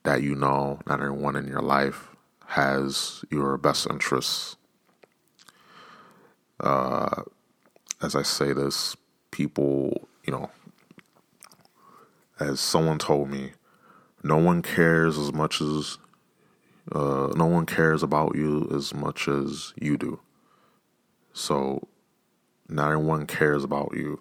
that 0.02 0.22
you 0.22 0.34
know, 0.34 0.80
not 0.86 1.00
everyone 1.00 1.36
in 1.36 1.46
your 1.46 1.62
life 1.62 2.15
has 2.46 3.24
your 3.30 3.56
best 3.58 3.88
interests. 3.90 4.56
Uh, 6.60 7.22
as 8.02 8.14
I 8.14 8.22
say 8.22 8.52
this, 8.52 8.96
people, 9.30 10.08
you 10.24 10.32
know, 10.32 10.50
as 12.38 12.60
someone 12.60 12.98
told 12.98 13.30
me, 13.30 13.52
no 14.22 14.36
one 14.36 14.62
cares 14.62 15.18
as 15.18 15.32
much 15.32 15.60
as 15.60 15.98
uh, 16.92 17.32
no 17.36 17.46
one 17.46 17.66
cares 17.66 18.02
about 18.02 18.36
you 18.36 18.70
as 18.74 18.94
much 18.94 19.28
as 19.28 19.72
you 19.80 19.96
do. 19.96 20.20
So 21.32 21.88
not 22.68 22.92
everyone 22.92 23.26
cares 23.26 23.64
about 23.64 23.92
you. 23.94 24.20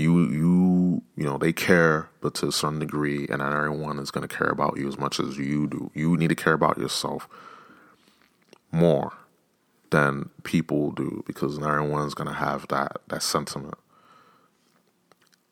You 0.00 0.30
you 0.30 1.02
you 1.16 1.24
know 1.24 1.36
they 1.36 1.52
care, 1.52 2.08
but 2.22 2.34
to 2.36 2.48
a 2.48 2.52
certain 2.52 2.78
degree, 2.78 3.26
and 3.28 3.38
not 3.38 3.52
everyone 3.52 3.98
is 3.98 4.10
going 4.10 4.26
to 4.26 4.34
care 4.34 4.48
about 4.48 4.78
you 4.78 4.88
as 4.88 4.98
much 4.98 5.20
as 5.20 5.36
you 5.36 5.66
do. 5.66 5.90
You 5.94 6.16
need 6.16 6.28
to 6.28 6.34
care 6.34 6.54
about 6.54 6.78
yourself 6.78 7.28
more 8.72 9.12
than 9.90 10.30
people 10.42 10.92
do 10.92 11.22
because 11.26 11.58
not 11.58 11.74
everyone 11.74 12.06
is 12.06 12.14
going 12.14 12.28
to 12.28 12.34
have 12.34 12.66
that 12.68 13.02
that 13.08 13.22
sentiment. 13.22 13.74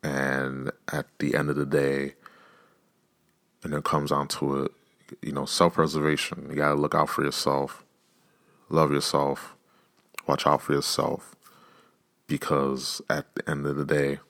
And 0.02 0.70
at 0.92 1.06
the 1.18 1.34
end 1.34 1.50
of 1.50 1.56
the 1.56 1.66
day, 1.66 2.14
and 3.62 3.74
it 3.74 3.84
comes 3.84 4.10
down 4.10 4.28
to 4.28 4.64
it, 4.64 4.72
you 5.20 5.32
know, 5.32 5.44
self 5.44 5.74
preservation. 5.74 6.46
You 6.48 6.56
got 6.56 6.70
to 6.70 6.74
look 6.74 6.94
out 6.94 7.10
for 7.10 7.22
yourself, 7.22 7.84
love 8.70 8.92
yourself, 8.92 9.54
watch 10.26 10.46
out 10.46 10.62
for 10.62 10.72
yourself, 10.72 11.34
because 12.26 13.02
at 13.10 13.34
the 13.34 13.50
end 13.50 13.66
of 13.66 13.76
the 13.76 13.84
day, 13.84 14.20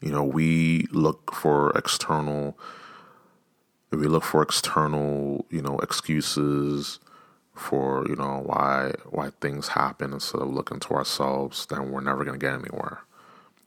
you 0.00 0.10
know, 0.10 0.24
we 0.24 0.86
look 0.92 1.34
for 1.34 1.70
external, 1.76 2.58
we 3.90 4.06
look 4.06 4.24
for 4.24 4.42
external, 4.42 5.46
you 5.50 5.62
know, 5.62 5.78
excuses 5.80 6.98
for 7.54 8.06
you 8.08 8.16
know 8.16 8.42
why 8.46 8.92
why 9.10 9.30
things 9.40 9.68
happen 9.68 10.14
instead 10.14 10.40
of 10.40 10.48
looking 10.48 10.80
to 10.80 10.94
ourselves, 10.94 11.66
then 11.66 11.90
we're 11.90 12.00
never 12.00 12.24
gonna 12.24 12.38
get 12.38 12.54
anywhere 12.54 13.00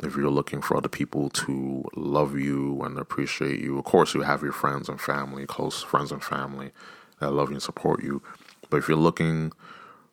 if 0.05 0.15
you're 0.15 0.29
looking 0.29 0.61
for 0.61 0.77
other 0.77 0.89
people 0.89 1.29
to 1.29 1.83
love 1.95 2.37
you 2.37 2.81
and 2.83 2.97
appreciate 2.97 3.59
you, 3.59 3.77
of 3.77 3.85
course, 3.85 4.13
you 4.13 4.21
have 4.21 4.41
your 4.41 4.51
friends 4.51 4.89
and 4.89 4.99
family, 4.99 5.45
close 5.45 5.81
friends 5.81 6.11
and 6.11 6.23
family 6.23 6.71
that 7.19 7.31
love 7.31 7.49
you 7.49 7.55
and 7.55 7.63
support 7.63 8.03
you. 8.03 8.21
But 8.69 8.77
if 8.77 8.87
you're 8.87 8.97
looking 8.97 9.51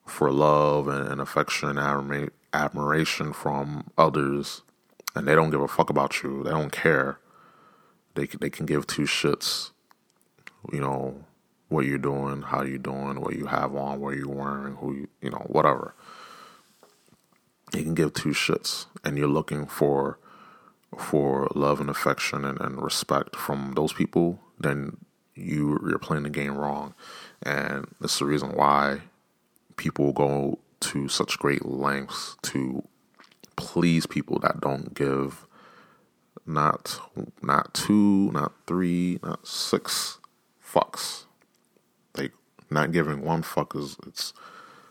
for 0.07 0.31
love 0.31 0.89
and, 0.89 1.09
and 1.09 1.21
affection 1.21 1.79
and 1.79 2.31
admiration 2.53 3.33
from 3.33 3.91
others, 3.97 4.63
and 5.15 5.27
they 5.27 5.35
don't 5.35 5.51
give 5.51 5.61
a 5.61 5.69
fuck 5.69 5.91
about 5.91 6.23
you, 6.23 6.43
they 6.45 6.51
don't 6.51 6.73
care, 6.73 7.19
they, 8.15 8.27
they 8.27 8.51
can 8.51 8.67
give 8.67 8.87
two 8.87 9.03
shits, 9.03 9.71
you 10.73 10.81
know, 10.81 11.25
what 11.69 11.87
you're 11.87 11.99
doing, 11.99 12.43
how 12.43 12.63
you're 12.63 12.79
doing, 12.79 13.21
what 13.21 13.37
you 13.37 13.47
have 13.47 13.75
on, 13.75 14.01
what 14.01 14.17
you're 14.17 14.29
wearing, 14.29 14.75
who 14.77 14.93
you, 14.93 15.09
you 15.23 15.31
know, 15.31 15.45
whatever. 15.47 15.95
You 17.73 17.85
can 17.85 17.95
give 17.95 18.13
two 18.13 18.31
shits. 18.31 18.87
And 19.05 19.17
you're 19.17 19.29
looking 19.29 19.67
for 19.67 20.19
for 20.99 21.49
love 21.55 21.81
and 21.81 21.89
affection 21.89 22.45
and, 22.45 22.61
and 22.61 22.83
respect 22.83 23.37
from 23.37 23.75
those 23.77 23.93
people, 23.93 24.41
then 24.59 24.97
you 25.35 25.79
you're 25.89 25.99
playing 25.99 26.25
the 26.25 26.31
game 26.31 26.57
wrong. 26.57 26.95
And 27.43 27.87
that's 28.01 28.19
the 28.19 28.25
reason 28.25 28.51
why 28.51 29.03
people 29.77 30.13
go 30.13 30.59
to 30.81 31.09
such 31.09 31.39
great 31.39 31.65
lengths 31.65 32.37
to 32.43 32.83
please 33.61 34.07
people 34.07 34.39
that 34.41 34.61
don't 34.61 34.95
give 34.95 35.47
not 36.47 37.01
not 37.43 37.75
two, 37.75 38.31
not 38.33 38.53
three, 38.67 39.21
not 39.23 39.47
six 39.47 40.19
fucks. 40.65 41.25
Like 42.17 42.33
not 42.71 42.91
giving 42.93 43.23
one 43.23 43.43
fuck 43.43 43.77
is 43.77 43.97
it's 44.07 44.33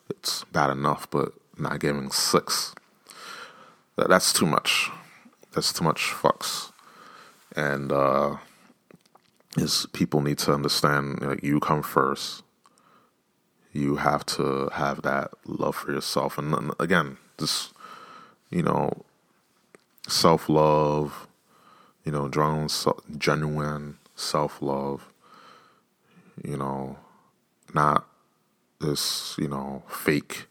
it's 0.10 0.44
bad 0.46 0.70
enough, 0.70 1.10
but 1.10 1.34
not 1.58 1.80
giving 1.80 2.12
six. 2.12 2.74
That's 3.96 4.32
too 4.32 4.46
much. 4.46 4.90
That's 5.54 5.74
too 5.74 5.84
much 5.84 6.12
fucks. 6.12 6.72
And 7.56 7.92
uh, 7.92 8.38
is 9.58 9.88
people 9.92 10.22
need 10.22 10.38
to 10.40 10.54
understand 10.54 11.22
like 11.22 11.44
you 11.44 11.60
come 11.60 11.84
first. 11.84 12.44
You 13.74 13.98
have 13.98 14.26
to 14.38 14.70
have 14.74 15.02
that 15.04 15.32
love 15.46 15.76
for 15.76 15.92
yourself, 15.92 16.38
and 16.38 16.72
again, 16.80 17.18
this 17.38 17.72
you 18.50 18.64
know, 18.64 19.06
self 20.08 20.50
love, 20.50 21.28
you 22.04 22.12
know, 22.12 22.30
genuine 23.18 23.98
self 24.16 24.62
love. 24.62 25.12
You 26.44 26.58
know, 26.58 26.98
not 27.74 28.08
this 28.80 29.36
you 29.38 29.48
know 29.48 29.84
fake 29.90 30.48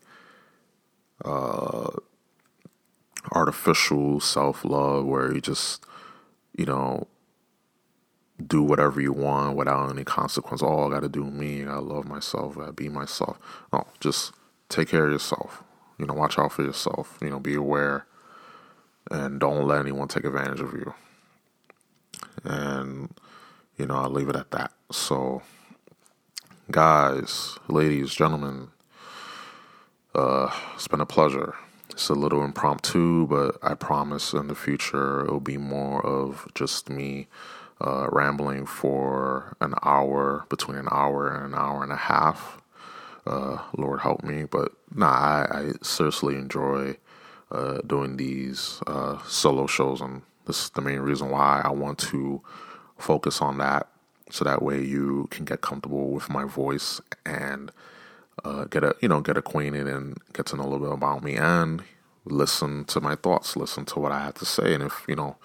uh, 1.25 1.91
artificial 3.33 4.21
self 4.21 4.65
love 4.65 5.07
where 5.07 5.33
you 5.33 5.41
just, 5.41 5.85
you 6.57 6.67
know, 6.67 7.07
do 8.45 8.63
whatever 8.63 9.01
you 9.01 9.13
want 9.13 9.57
without 9.57 9.91
any 9.91 10.05
consequence. 10.05 10.63
Oh, 10.63 10.87
I 10.87 10.91
got 10.91 11.01
to 11.01 11.09
do 11.09 11.25
me. 11.25 11.65
I 11.65 11.79
love 11.79 12.07
myself. 12.07 12.57
I 12.57 12.71
be 12.71 12.89
myself. 12.89 13.39
No, 13.73 13.87
just 14.01 14.33
take 14.69 14.89
care 14.89 15.07
of 15.07 15.13
yourself. 15.13 15.65
You 15.99 16.07
know, 16.07 16.15
watch 16.15 16.39
out 16.39 16.53
for 16.53 16.63
yourself. 16.63 17.19
You 17.21 17.31
know, 17.31 17.41
be 17.41 17.55
aware 17.55 18.07
and 19.11 19.41
don't 19.41 19.67
let 19.67 19.81
anyone 19.81 20.09
take 20.09 20.25
advantage 20.25 20.61
of 20.61 20.73
you. 20.73 20.95
And, 22.45 23.15
you 23.77 23.87
know, 23.87 23.97
I'll 23.97 24.11
leave 24.11 24.29
it 24.29 24.37
at 24.37 24.51
that. 24.53 24.73
So, 24.91 25.43
guys, 26.71 27.59
ladies, 27.69 28.15
gentlemen, 28.15 28.69
uh, 30.15 30.51
it's 30.75 30.89
been 30.89 31.01
a 31.01 31.07
pleasure. 31.07 31.55
It's 31.91 32.09
a 32.09 32.15
little 32.15 32.45
impromptu, 32.45 33.27
but 33.27 33.59
I 33.63 33.75
promise 33.75 34.33
in 34.33 34.47
the 34.47 34.55
future 34.55 35.25
it'll 35.25 35.41
be 35.41 35.57
more 35.57 36.05
of 36.05 36.47
just 36.55 36.89
me 36.89 37.27
uh, 37.81 38.09
rambling 38.11 38.67
for 38.67 39.57
an 39.61 39.75
hour, 39.83 40.45
between 40.49 40.77
an 40.77 40.89
hour 40.91 41.29
and 41.29 41.47
an 41.47 41.55
hour 41.59 41.83
and 41.83 41.93
a 41.93 41.97
half. 41.97 42.61
Uh, 43.27 43.59
Lord 43.77 44.01
help 44.01 44.23
me, 44.23 44.45
but 44.45 44.73
nah, 44.95 45.07
I, 45.07 45.47
I 45.51 45.73
seriously 45.83 46.37
enjoy 46.37 46.97
uh, 47.51 47.79
doing 47.87 48.17
these 48.17 48.81
uh, 48.87 49.19
solo 49.27 49.67
shows, 49.67 50.01
and 50.01 50.23
this 50.47 50.65
is 50.65 50.71
the 50.71 50.83
main 50.83 51.01
reason 51.01 51.31
why 51.31 51.63
I 51.65 51.71
want 51.71 51.99
to 52.11 52.43
focus 52.99 53.41
on 53.41 53.59
that, 53.59 53.89
so 54.31 54.45
that 54.45 54.63
way 54.63 54.83
you 54.83 55.29
can 55.31 55.45
get 55.45 55.61
comfortable 55.61 56.11
with 56.11 56.29
my 56.29 56.45
voice 56.45 57.01
and 57.25 57.71
uh, 58.45 58.65
get 58.65 58.85
a 58.85 58.95
you 59.01 59.09
know 59.09 59.21
get 59.21 59.37
acquainted 59.37 59.87
and 59.87 60.19
get 60.33 60.47
to 60.47 60.57
know 60.57 60.63
a 60.63 60.69
little 60.69 60.87
bit 60.87 60.93
about 60.93 61.23
me 61.23 61.37
and 61.37 61.83
listen 62.25 62.85
to 62.85 63.01
my 63.01 63.15
thoughts, 63.15 63.57
listen 63.57 63.85
to 63.87 63.99
what 63.99 64.13
I 64.13 64.25
have 64.25 64.35
to 64.35 64.45
say, 64.45 64.75
and 64.75 64.83
if 64.83 65.05
you 65.09 65.17
know 65.17 65.37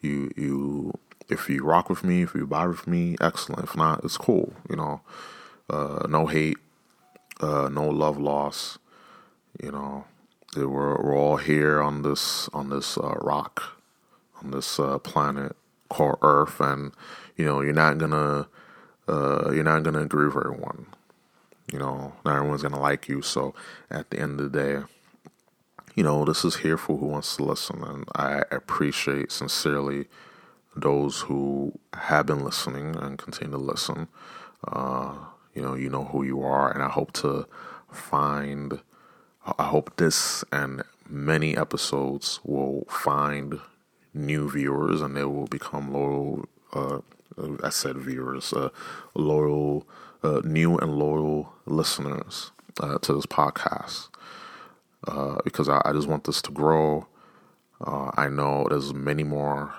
you 0.00 0.30
you 0.36 0.92
if 1.28 1.48
you 1.48 1.64
rock 1.64 1.88
with 1.88 2.04
me, 2.04 2.22
if 2.22 2.34
you 2.34 2.46
vibe 2.46 2.70
with 2.70 2.86
me, 2.86 3.16
excellent. 3.20 3.64
If 3.64 3.76
not, 3.76 4.04
it's 4.04 4.16
cool. 4.16 4.52
You 4.68 4.76
know, 4.76 5.00
uh, 5.70 6.06
no 6.08 6.26
hate, 6.26 6.58
uh, 7.40 7.68
no 7.72 7.88
love 7.88 8.18
loss. 8.18 8.78
You 9.62 9.72
know, 9.72 10.06
we're 10.56 10.66
we're 11.02 11.16
all 11.16 11.38
here 11.38 11.82
on 11.82 12.02
this 12.02 12.48
on 12.54 12.70
this 12.70 12.98
uh, 12.98 13.14
rock, 13.22 13.78
on 14.42 14.52
this 14.52 14.80
uh, 14.80 14.98
planet 15.00 15.56
called 15.90 16.18
Earth, 16.22 16.60
and 16.60 16.92
you 17.36 17.46
know 17.46 17.62
you're 17.62 17.74
not 17.74 17.98
gonna 17.98 18.48
uh, 19.08 19.50
you're 19.52 19.64
not 19.64 19.84
gonna 19.84 20.02
agree 20.02 20.26
with 20.26 20.36
everyone 20.38 20.86
You 21.72 21.78
know, 21.80 22.14
not 22.24 22.36
everyone's 22.36 22.62
gonna 22.62 22.80
like 22.80 23.08
you. 23.08 23.22
So 23.22 23.54
at 23.90 24.10
the 24.10 24.20
end 24.20 24.40
of 24.40 24.52
the 24.52 24.58
day, 24.58 24.84
you 25.94 26.04
know, 26.04 26.24
this 26.24 26.44
is 26.44 26.56
here 26.56 26.78
for 26.78 26.98
who 26.98 27.06
wants 27.06 27.36
to 27.36 27.44
listen, 27.44 27.84
and 27.84 28.06
I 28.14 28.44
appreciate 28.50 29.32
sincerely 29.32 30.06
those 30.76 31.22
who 31.22 31.78
have 31.94 32.26
been 32.26 32.44
listening 32.44 32.96
and 32.96 33.18
continue 33.18 33.52
to 33.52 33.58
listen. 33.62 34.08
Uh, 34.66 35.14
you 35.54 35.62
know, 35.62 35.74
you 35.74 35.90
know 35.90 36.04
who 36.06 36.24
you 36.24 36.42
are, 36.42 36.72
and 36.72 36.82
I 36.82 36.88
hope 36.90 37.12
to 37.14 37.46
find. 37.92 38.80
I 39.44 39.64
hope 39.64 39.96
this 39.96 40.44
and 40.52 40.82
many 41.08 41.56
episodes 41.56 42.38
will 42.44 42.86
find 42.88 43.60
new 44.14 44.48
viewers, 44.48 45.00
and 45.00 45.16
they 45.16 45.24
will 45.24 45.48
become 45.48 45.92
loyal. 45.92 46.44
Uh, 46.72 47.00
I 47.62 47.70
said 47.70 47.96
viewers, 47.96 48.52
uh, 48.52 48.68
loyal, 49.14 49.86
uh, 50.22 50.42
new 50.44 50.76
and 50.78 50.96
loyal 50.96 51.52
listeners 51.66 52.52
uh, 52.80 52.98
to 52.98 53.14
this 53.14 53.26
podcast. 53.26 54.08
Uh, 55.08 55.38
because 55.42 55.68
I, 55.68 55.82
I, 55.84 55.92
just 55.92 56.06
want 56.06 56.22
this 56.24 56.40
to 56.42 56.52
grow. 56.52 57.08
Uh, 57.84 58.12
I 58.14 58.28
know 58.28 58.68
there's 58.70 58.94
many 58.94 59.24
more 59.24 59.74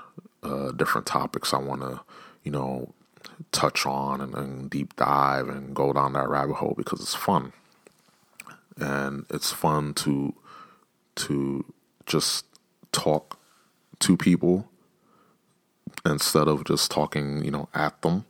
different 0.76 1.08
topics 1.08 1.54
I 1.54 1.60
want 1.60 1.80
to, 1.80 2.02
you 2.44 2.52
know, 2.52 2.94
touch 3.54 3.86
on 3.86 4.20
and, 4.20 4.36
and 4.36 4.70
deep 4.70 4.98
dive 4.98 5.48
and 5.48 5.74
go 5.74 5.94
down 5.94 6.12
that 6.12 6.28
rabbit 6.28 6.56
hole 6.56 6.74
because 6.78 7.00
it's 7.00 7.16
fun 7.16 7.54
and 8.78 9.26
it's 9.30 9.52
fun 9.52 9.94
to 9.96 10.34
to 11.16 11.66
just 12.06 12.46
talk 12.92 13.40
to 14.00 14.18
people 14.18 14.68
instead 16.06 16.48
of 16.48 16.64
just 16.66 16.92
talking, 16.92 17.44
you 17.46 17.52
know, 17.52 17.70
at 17.74 18.02
them. 18.02 18.26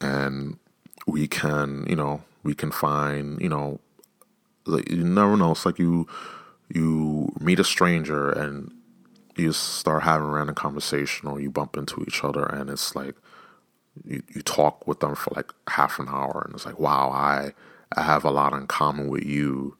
And 0.00 0.58
we 1.06 1.26
can, 1.26 1.86
you 1.88 1.96
know, 1.96 2.22
we 2.42 2.54
can 2.54 2.70
find, 2.70 3.40
you 3.40 3.48
know, 3.48 3.80
like 4.66 4.90
you 4.90 5.04
never 5.04 5.36
know. 5.36 5.52
It's 5.52 5.64
like 5.66 5.78
you 5.78 6.06
you 6.72 7.32
meet 7.40 7.60
a 7.60 7.64
stranger 7.64 8.30
and 8.30 8.72
you 9.36 9.52
start 9.52 10.02
having 10.02 10.26
a 10.26 10.30
random 10.30 10.54
conversation 10.54 11.28
or 11.28 11.40
you 11.40 11.50
bump 11.50 11.76
into 11.76 12.02
each 12.02 12.24
other 12.24 12.44
and 12.44 12.70
it's 12.70 12.96
like 12.96 13.14
you, 14.04 14.22
you 14.34 14.42
talk 14.42 14.86
with 14.86 15.00
them 15.00 15.14
for 15.14 15.32
like 15.36 15.52
half 15.68 15.98
an 15.98 16.08
hour 16.08 16.42
and 16.44 16.54
it's 16.54 16.66
like 16.66 16.78
wow 16.78 17.10
i 17.10 17.52
i 17.96 18.02
have 18.02 18.24
a 18.24 18.30
lot 18.30 18.52
in 18.52 18.66
common 18.66 19.08
with 19.08 19.24
you 19.24 19.76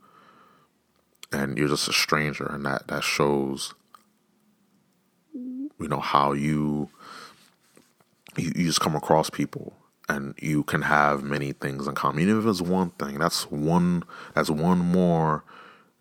and 1.33 1.59
you're 1.59 1.69
just 1.69 1.89
a 1.89 1.93
stranger 1.93 2.47
and 2.47 2.65
that 2.65 2.87
that 2.89 3.03
shows 3.03 3.75
you 5.35 5.89
know 5.89 6.01
how 6.01 6.33
you 6.33 6.89
you, 8.37 8.53
you 8.55 8.67
just 8.67 8.81
come 8.81 8.97
across 8.97 9.31
people 9.31 9.75
and 10.09 10.35
you 10.41 10.63
can 10.63 10.83
have 10.83 11.23
many 11.23 11.53
things 11.53 11.87
in 11.87 11.95
common. 11.95 12.23
Even 12.23 12.39
if 12.39 12.47
it's 12.47 12.61
one 12.61 12.91
thing 12.91 13.19
that's 13.19 13.51
one 13.51 14.05
that's 14.35 14.51
one 14.51 14.79
more 14.79 15.45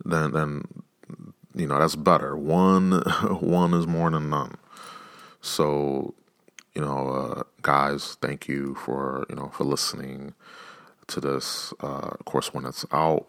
than 0.03 0.31
than 0.31 0.83
you 1.55 1.67
know 1.67 1.79
that's 1.79 1.95
better. 1.95 2.37
One 2.37 2.91
one 3.39 3.73
is 3.73 3.87
more 3.87 4.09
than 4.09 4.29
none. 4.29 4.55
So 5.41 6.13
you 6.73 6.81
know, 6.81 7.09
uh, 7.09 7.43
guys, 7.61 8.17
thank 8.21 8.47
you 8.47 8.75
for 8.75 9.25
you 9.29 9.35
know 9.35 9.49
for 9.49 9.63
listening 9.63 10.33
to 11.07 11.19
this. 11.19 11.73
Uh, 11.81 12.15
of 12.19 12.25
course, 12.25 12.53
when 12.53 12.65
it's 12.65 12.85
out 12.91 13.27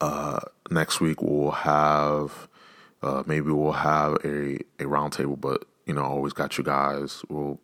uh, 0.00 0.40
next 0.70 1.00
week, 1.00 1.22
we'll 1.22 1.50
have 1.50 2.48
uh, 3.02 3.22
maybe 3.26 3.50
we'll 3.50 3.72
have 3.72 4.14
a 4.24 4.56
a 4.78 4.84
roundtable. 4.84 5.40
But 5.40 5.64
you 5.86 5.94
know, 5.94 6.02
always 6.02 6.32
got 6.32 6.58
you 6.58 6.64
guys. 6.64 7.22
We'll 7.28 7.58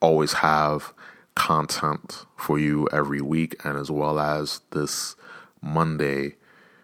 always 0.00 0.34
have 0.34 0.92
content 1.34 2.26
for 2.36 2.58
you 2.58 2.88
every 2.92 3.20
week, 3.20 3.56
and 3.64 3.78
as 3.78 3.90
well 3.90 4.18
as 4.18 4.60
this 4.70 5.16
Monday 5.60 6.34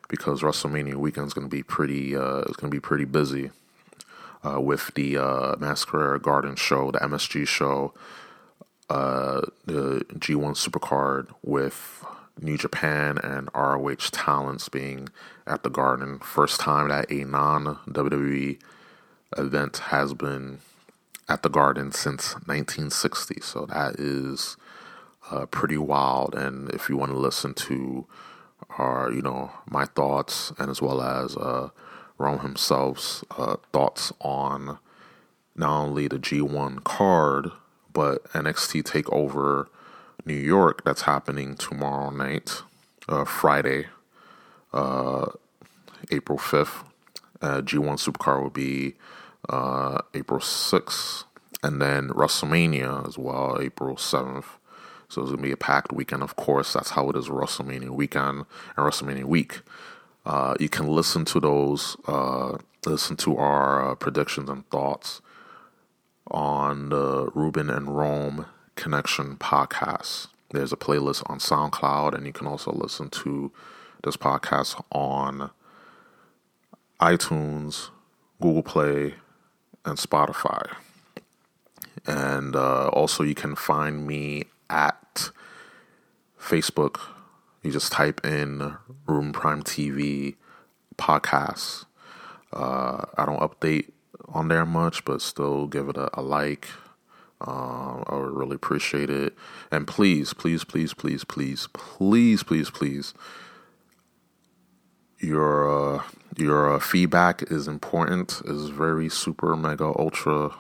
because 0.09 0.43
WrestleMania 0.43 0.95
weekend 0.95 1.27
is 1.27 1.35
going 1.35 1.49
to 1.49 1.55
be 1.55 1.63
pretty. 1.63 2.17
Uh, 2.17 2.39
it's 2.41 2.57
going 2.57 2.71
to 2.71 2.75
be 2.75 2.81
pretty 2.81 3.05
busy 3.05 3.51
uh, 4.45 4.61
with 4.61 4.93
the 4.95 5.17
uh, 5.17 5.57
Madison 5.59 6.19
Garden 6.19 6.57
show, 6.57 6.91
the 6.91 6.99
MSG 6.99 7.47
show, 7.47 7.95
uh, 8.91 9.43
the 9.65 10.05
G1 10.15 10.55
Supercard 10.57 11.29
with 11.43 12.05
New 12.41 12.59
Japan 12.59 13.19
and 13.19 13.49
ROH 13.55 14.11
talents 14.11 14.69
being 14.69 15.09
at 15.47 15.63
the 15.63 15.71
Garden. 15.71 16.19
First 16.19 16.61
time 16.61 16.89
that 16.89 17.11
a 17.11 17.25
non 17.25 17.79
WWE 17.89 18.59
event 19.37 19.79
has 19.79 20.15
been 20.15 20.59
at 21.29 21.43
the 21.43 21.49
Garden 21.49 21.93
since 21.93 22.35
1960. 22.47 23.41
So 23.41 23.67
that 23.67 23.97
is 23.99 24.57
uh, 25.31 25.47
pretty 25.47 25.79
wild. 25.79 26.35
And 26.35 26.71
if 26.71 26.89
you 26.89 26.97
want 26.97 27.13
to 27.13 27.19
listen 27.19 27.55
to 27.55 28.07
our, 28.79 29.11
you 29.11 29.23
know, 29.23 29.51
my 29.67 29.85
thoughts 29.85 30.53
and 30.59 30.71
as 30.71 30.83
well 30.83 31.01
as 31.01 31.37
uh, 31.37 31.71
Rome 32.19 32.41
himself's 32.41 33.25
uh, 33.37 33.57
thoughts 33.73 34.13
on 34.21 34.79
not 35.57 35.83
only 35.85 36.09
the 36.09 36.19
G1 36.19 36.83
card, 36.85 37.51
but 37.95 38.25
NXT 38.33 38.83
TakeOver 38.83 39.69
New 40.27 40.35
York 40.35 40.85
that's 40.85 41.03
happening 41.03 41.55
tomorrow 41.55 42.11
night, 42.11 42.63
uh, 43.09 43.25
Friday, 43.25 43.87
uh, 44.73 45.27
April 46.11 46.39
5th. 46.39 46.85
Uh, 47.41 47.61
G1 47.61 47.99
Supercard 47.99 48.43
will 48.43 48.51
be 48.51 48.95
uh, 49.49 50.01
April 50.15 50.41
6th, 50.41 51.25
and 51.63 51.81
then 51.81 52.09
WrestleMania 52.09 53.07
as 53.07 53.19
well, 53.19 53.59
April 53.61 53.97
7th. 53.97 54.45
So 55.09 55.23
it's 55.23 55.31
going 55.31 55.37
to 55.37 55.43
be 55.43 55.53
a 55.53 55.57
packed 55.57 55.93
weekend, 55.93 56.23
of 56.23 56.37
course. 56.37 56.73
That's 56.73 56.91
how 56.91 57.11
it 57.11 57.17
is 57.17 57.29
WrestleMania 57.29 57.91
weekend 57.91 58.47
and 58.77 58.87
WrestleMania 58.87 59.25
week. 59.25 59.61
Uh, 60.25 60.55
you 60.59 60.71
can 60.71 60.89
listen 60.89 61.27
to 61.27 61.41
those, 61.41 61.97
uh, 62.09 62.57
listen 62.87 63.17
to 63.19 63.37
our 63.37 63.95
predictions 63.97 64.49
and 64.49 64.69
thoughts 64.71 65.21
on 66.31 66.89
the 66.89 67.31
Ruben 67.35 67.71
and 67.71 67.97
Rome 67.97 68.47
Connection 68.77 69.37
podcast. 69.37 70.29
There's 70.51 70.73
a 70.73 70.77
playlist 70.77 71.29
on 71.31 71.39
SoundCloud, 71.39 72.15
and 72.15 72.27
you 72.27 72.33
can 72.33 72.47
also 72.47 72.73
listen 72.73 73.11
to 73.11 73.53
this 74.03 74.17
podcast 74.17 74.83
on 74.93 75.51
iTunes, 77.01 77.91
Google 78.41 78.63
Play, 78.63 79.15
and 79.85 79.99
Spotify. 79.99 80.75
And 82.07 82.55
uh, 82.55 82.89
also, 82.89 83.23
you 83.23 83.35
can 83.35 83.55
find 83.55 84.07
me 84.07 84.45
at 84.69 85.31
Facebook 86.41 87.01
you 87.65 87.73
just 87.73 87.91
type 87.91 88.25
in 88.27 88.77
Ruben 89.07 89.33
Prime 89.33 89.63
TV 89.63 90.37
podcast. 90.97 91.87
Uh, 92.53 93.07
I 93.17 93.25
don't 93.25 93.41
update 93.41 93.91
on 94.29 94.49
there 94.49 94.67
much, 94.67 95.05
but 95.05 95.23
still 95.23 95.67
give 95.67 95.89
it 95.89 95.97
a, 95.97 96.09
a 96.19 96.23
like. 96.23 96.69
Uh, 97.41 98.03
I 98.07 98.15
would 98.15 98.33
really 98.33 98.57
appreciate 98.57 99.11
it. 99.11 99.35
And 99.71 99.87
please, 99.87 100.33
please, 100.33 100.65
please, 100.65 100.95
please, 100.95 101.25
please, 101.25 101.67
please, 101.73 102.43
please, 102.43 102.71
please, 102.71 103.15
your 105.19 105.97
uh, 105.97 106.03
your 106.37 106.75
uh, 106.75 106.79
feedback 106.79 107.43
is 107.51 107.69
important. 107.69 108.43
is 108.45 108.69
very 108.71 109.09
super 109.09 109.57
mega 109.57 109.93
ultra 109.99 110.51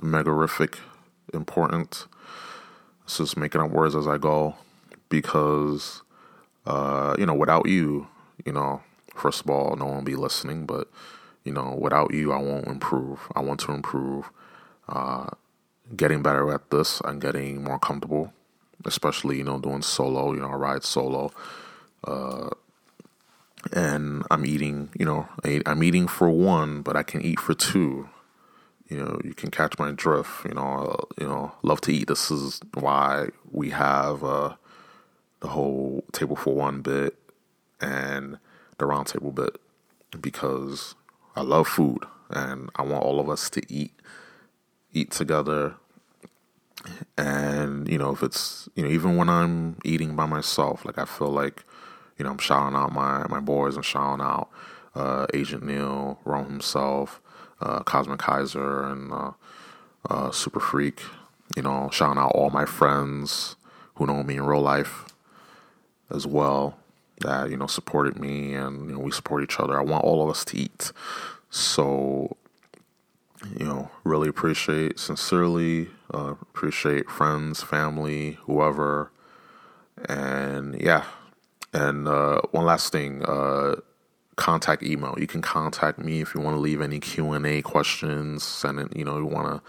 megarific 0.00 0.78
important. 1.32 2.06
It's 3.04 3.18
just 3.18 3.36
making 3.36 3.60
up 3.60 3.70
words 3.70 3.94
as 3.94 4.06
I 4.06 4.18
go 4.18 4.56
because 5.08 6.02
uh, 6.66 7.14
you 7.18 7.26
know, 7.26 7.34
without 7.34 7.66
you, 7.68 8.06
you 8.44 8.52
know, 8.52 8.82
first 9.14 9.42
of 9.42 9.50
all, 9.50 9.76
no 9.76 9.86
one 9.86 9.96
will 9.96 10.02
be 10.02 10.14
listening, 10.14 10.66
but, 10.66 10.88
you 11.50 11.54
know, 11.54 11.76
without 11.76 12.14
you, 12.14 12.32
I 12.32 12.38
won't 12.38 12.68
improve. 12.68 13.18
I 13.34 13.40
want 13.40 13.58
to 13.60 13.72
improve, 13.72 14.30
uh, 14.88 15.30
getting 15.96 16.22
better 16.22 16.52
at 16.52 16.70
this 16.70 17.00
and 17.00 17.20
getting 17.20 17.64
more 17.64 17.80
comfortable, 17.80 18.32
especially, 18.84 19.38
you 19.38 19.42
know, 19.42 19.58
doing 19.58 19.82
solo, 19.82 20.32
you 20.32 20.38
know, 20.38 20.50
I 20.50 20.54
ride 20.54 20.84
solo. 20.84 21.32
Uh, 22.04 22.50
and 23.72 24.22
I'm 24.30 24.46
eating, 24.46 24.90
you 24.96 25.04
know, 25.04 25.28
I'm 25.66 25.82
eating 25.82 26.06
for 26.06 26.30
one, 26.30 26.82
but 26.82 26.96
I 26.96 27.02
can 27.02 27.20
eat 27.20 27.40
for 27.40 27.54
two. 27.54 28.08
You 28.88 28.98
know, 28.98 29.20
you 29.24 29.34
can 29.34 29.50
catch 29.50 29.76
my 29.76 29.90
drift. 29.90 30.44
You 30.44 30.54
know, 30.54 30.62
uh, 30.62 31.04
you 31.20 31.26
know, 31.26 31.50
love 31.64 31.80
to 31.82 31.92
eat. 31.92 32.06
This 32.06 32.30
is 32.30 32.60
why 32.74 33.30
we 33.50 33.70
have 33.70 34.22
uh, 34.22 34.54
the 35.40 35.48
whole 35.48 36.04
table 36.12 36.36
for 36.36 36.54
one 36.54 36.80
bit 36.80 37.16
and 37.80 38.38
the 38.78 38.86
round 38.86 39.08
table 39.08 39.32
bit 39.32 39.56
because 40.20 40.94
I 41.36 41.42
love 41.42 41.68
food 41.68 42.04
and 42.30 42.70
I 42.76 42.82
want 42.82 43.02
all 43.02 43.20
of 43.20 43.28
us 43.28 43.50
to 43.50 43.62
eat 43.72 43.92
eat 44.92 45.10
together 45.10 45.74
and 47.16 47.88
you 47.88 47.98
know 47.98 48.10
if 48.10 48.22
it's 48.22 48.68
you 48.74 48.82
know 48.82 48.90
even 48.90 49.16
when 49.16 49.28
I'm 49.28 49.76
eating 49.84 50.16
by 50.16 50.26
myself 50.26 50.84
like 50.84 50.98
I 50.98 51.04
feel 51.04 51.30
like 51.30 51.64
you 52.18 52.24
know 52.24 52.30
I'm 52.30 52.38
shouting 52.38 52.76
out 52.76 52.92
my 52.92 53.26
my 53.28 53.40
boys 53.40 53.76
and 53.76 53.84
shouting 53.84 54.24
out 54.24 54.48
uh, 54.94 55.26
Agent 55.32 55.62
Neil, 55.62 56.18
Rome 56.24 56.46
himself, 56.46 57.20
uh, 57.60 57.80
Cosmic 57.80 58.18
Kaiser, 58.18 58.82
and 58.84 59.12
uh, 59.12 59.32
uh, 60.08 60.30
Super 60.30 60.60
Freak. 60.60 61.00
You 61.56 61.62
know, 61.62 61.88
shouting 61.92 62.18
out 62.18 62.32
all 62.34 62.50
my 62.50 62.64
friends 62.64 63.56
who 63.94 64.06
know 64.06 64.22
me 64.22 64.36
in 64.36 64.44
real 64.44 64.60
life 64.60 65.04
as 66.10 66.26
well 66.26 66.79
that 67.20 67.50
you 67.50 67.56
know 67.56 67.66
supported 67.66 68.18
me 68.18 68.54
and 68.54 68.88
you 68.88 68.96
know 68.96 69.00
we 69.00 69.10
support 69.10 69.42
each 69.42 69.58
other. 69.60 69.78
I 69.78 69.82
want 69.82 70.04
all 70.04 70.22
of 70.22 70.30
us 70.30 70.44
to 70.46 70.56
eat. 70.56 70.92
So 71.50 72.36
you 73.56 73.64
know, 73.64 73.90
really 74.04 74.28
appreciate 74.28 74.98
sincerely 74.98 75.88
uh, 76.12 76.34
appreciate 76.42 77.08
friends, 77.08 77.62
family, 77.62 78.38
whoever, 78.42 79.10
and 80.08 80.80
yeah. 80.80 81.04
And 81.72 82.08
uh, 82.08 82.40
one 82.50 82.64
last 82.64 82.90
thing, 82.90 83.24
uh, 83.24 83.76
contact 84.36 84.82
email. 84.82 85.14
You 85.18 85.28
can 85.28 85.40
contact 85.40 85.98
me 85.98 86.20
if 86.20 86.34
you 86.34 86.40
want 86.40 86.56
to 86.56 86.60
leave 86.60 86.80
any 86.80 86.98
Q 86.98 87.32
and 87.32 87.46
A 87.46 87.62
questions. 87.62 88.42
Send 88.42 88.80
it. 88.80 88.96
You 88.96 89.04
know, 89.04 89.18
you 89.18 89.26
want 89.26 89.62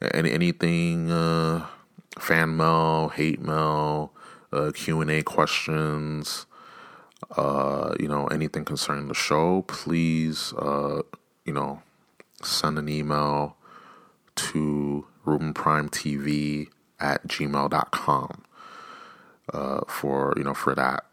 to 0.00 0.16
any 0.16 0.30
anything 0.30 1.10
uh, 1.10 1.66
fan 2.18 2.56
mail, 2.56 3.08
hate 3.08 3.40
mail, 3.40 4.12
uh, 4.52 4.70
Q 4.74 5.00
and 5.00 5.10
A 5.10 5.22
questions. 5.22 6.46
Uh, 7.36 7.94
you 8.00 8.08
know, 8.08 8.26
anything 8.26 8.64
concerning 8.64 9.08
the 9.08 9.14
show, 9.14 9.62
please, 9.62 10.52
uh, 10.54 11.02
you 11.44 11.52
know, 11.52 11.82
send 12.42 12.78
an 12.78 12.88
email 12.88 13.56
to 14.34 15.06
rubenprimetv 15.26 16.68
at 16.98 17.26
gmail.com 17.26 18.44
uh, 19.52 19.80
for, 19.86 20.34
you 20.36 20.44
know, 20.44 20.54
for 20.54 20.74
that. 20.74 21.04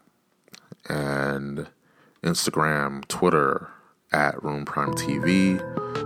And 0.88 1.68
Instagram, 2.22 3.06
Twitter 3.08 3.68
at 4.12 4.42
Ruben 4.42 4.64
Prime 4.64 4.94
TV. 4.94 5.58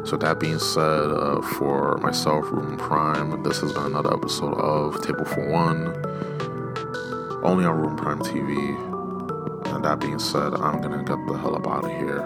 So 0.07 0.16
that 0.16 0.40
being 0.40 0.59
said, 0.59 0.82
uh, 0.82 1.40
for 1.42 1.96
myself, 1.98 2.44
Ruben 2.50 2.76
Prime, 2.76 3.42
this 3.42 3.61
has 3.61 3.72
been 3.72 3.84
another 3.84 4.12
episode 4.12 4.55
of 4.55 5.03
Table 5.05 5.24
for 5.24 5.48
One, 5.48 5.86
only 7.44 7.64
on 7.64 7.78
Ruben 7.78 7.96
Prime 7.96 8.20
TV. 8.20 8.91
And 9.72 9.84
that 9.84 10.00
being 10.00 10.18
said, 10.18 10.54
I'm 10.54 10.82
gonna 10.82 11.02
get 11.02 11.26
the 11.26 11.38
hell 11.38 11.56
up 11.56 11.66
out 11.66 11.84
of 11.84 11.90
here. 11.90 12.20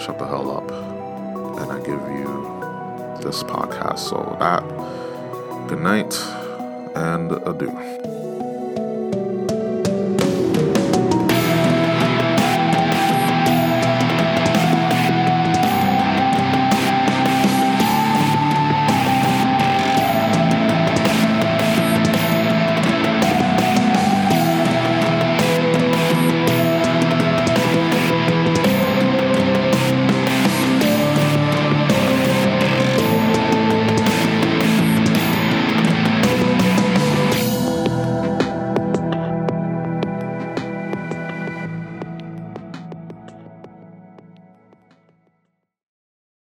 Shut 0.00 0.18
the 0.18 0.26
hell 0.26 0.50
up. 0.50 0.70
And 1.60 1.70
I 1.70 1.78
give 1.78 2.02
you 2.18 2.26
this 3.22 3.42
podcast. 3.44 4.00
So 4.00 4.36
that, 4.40 4.62
good 5.68 5.80
night 5.80 6.14
and 6.96 7.30
adieu. 7.46 8.17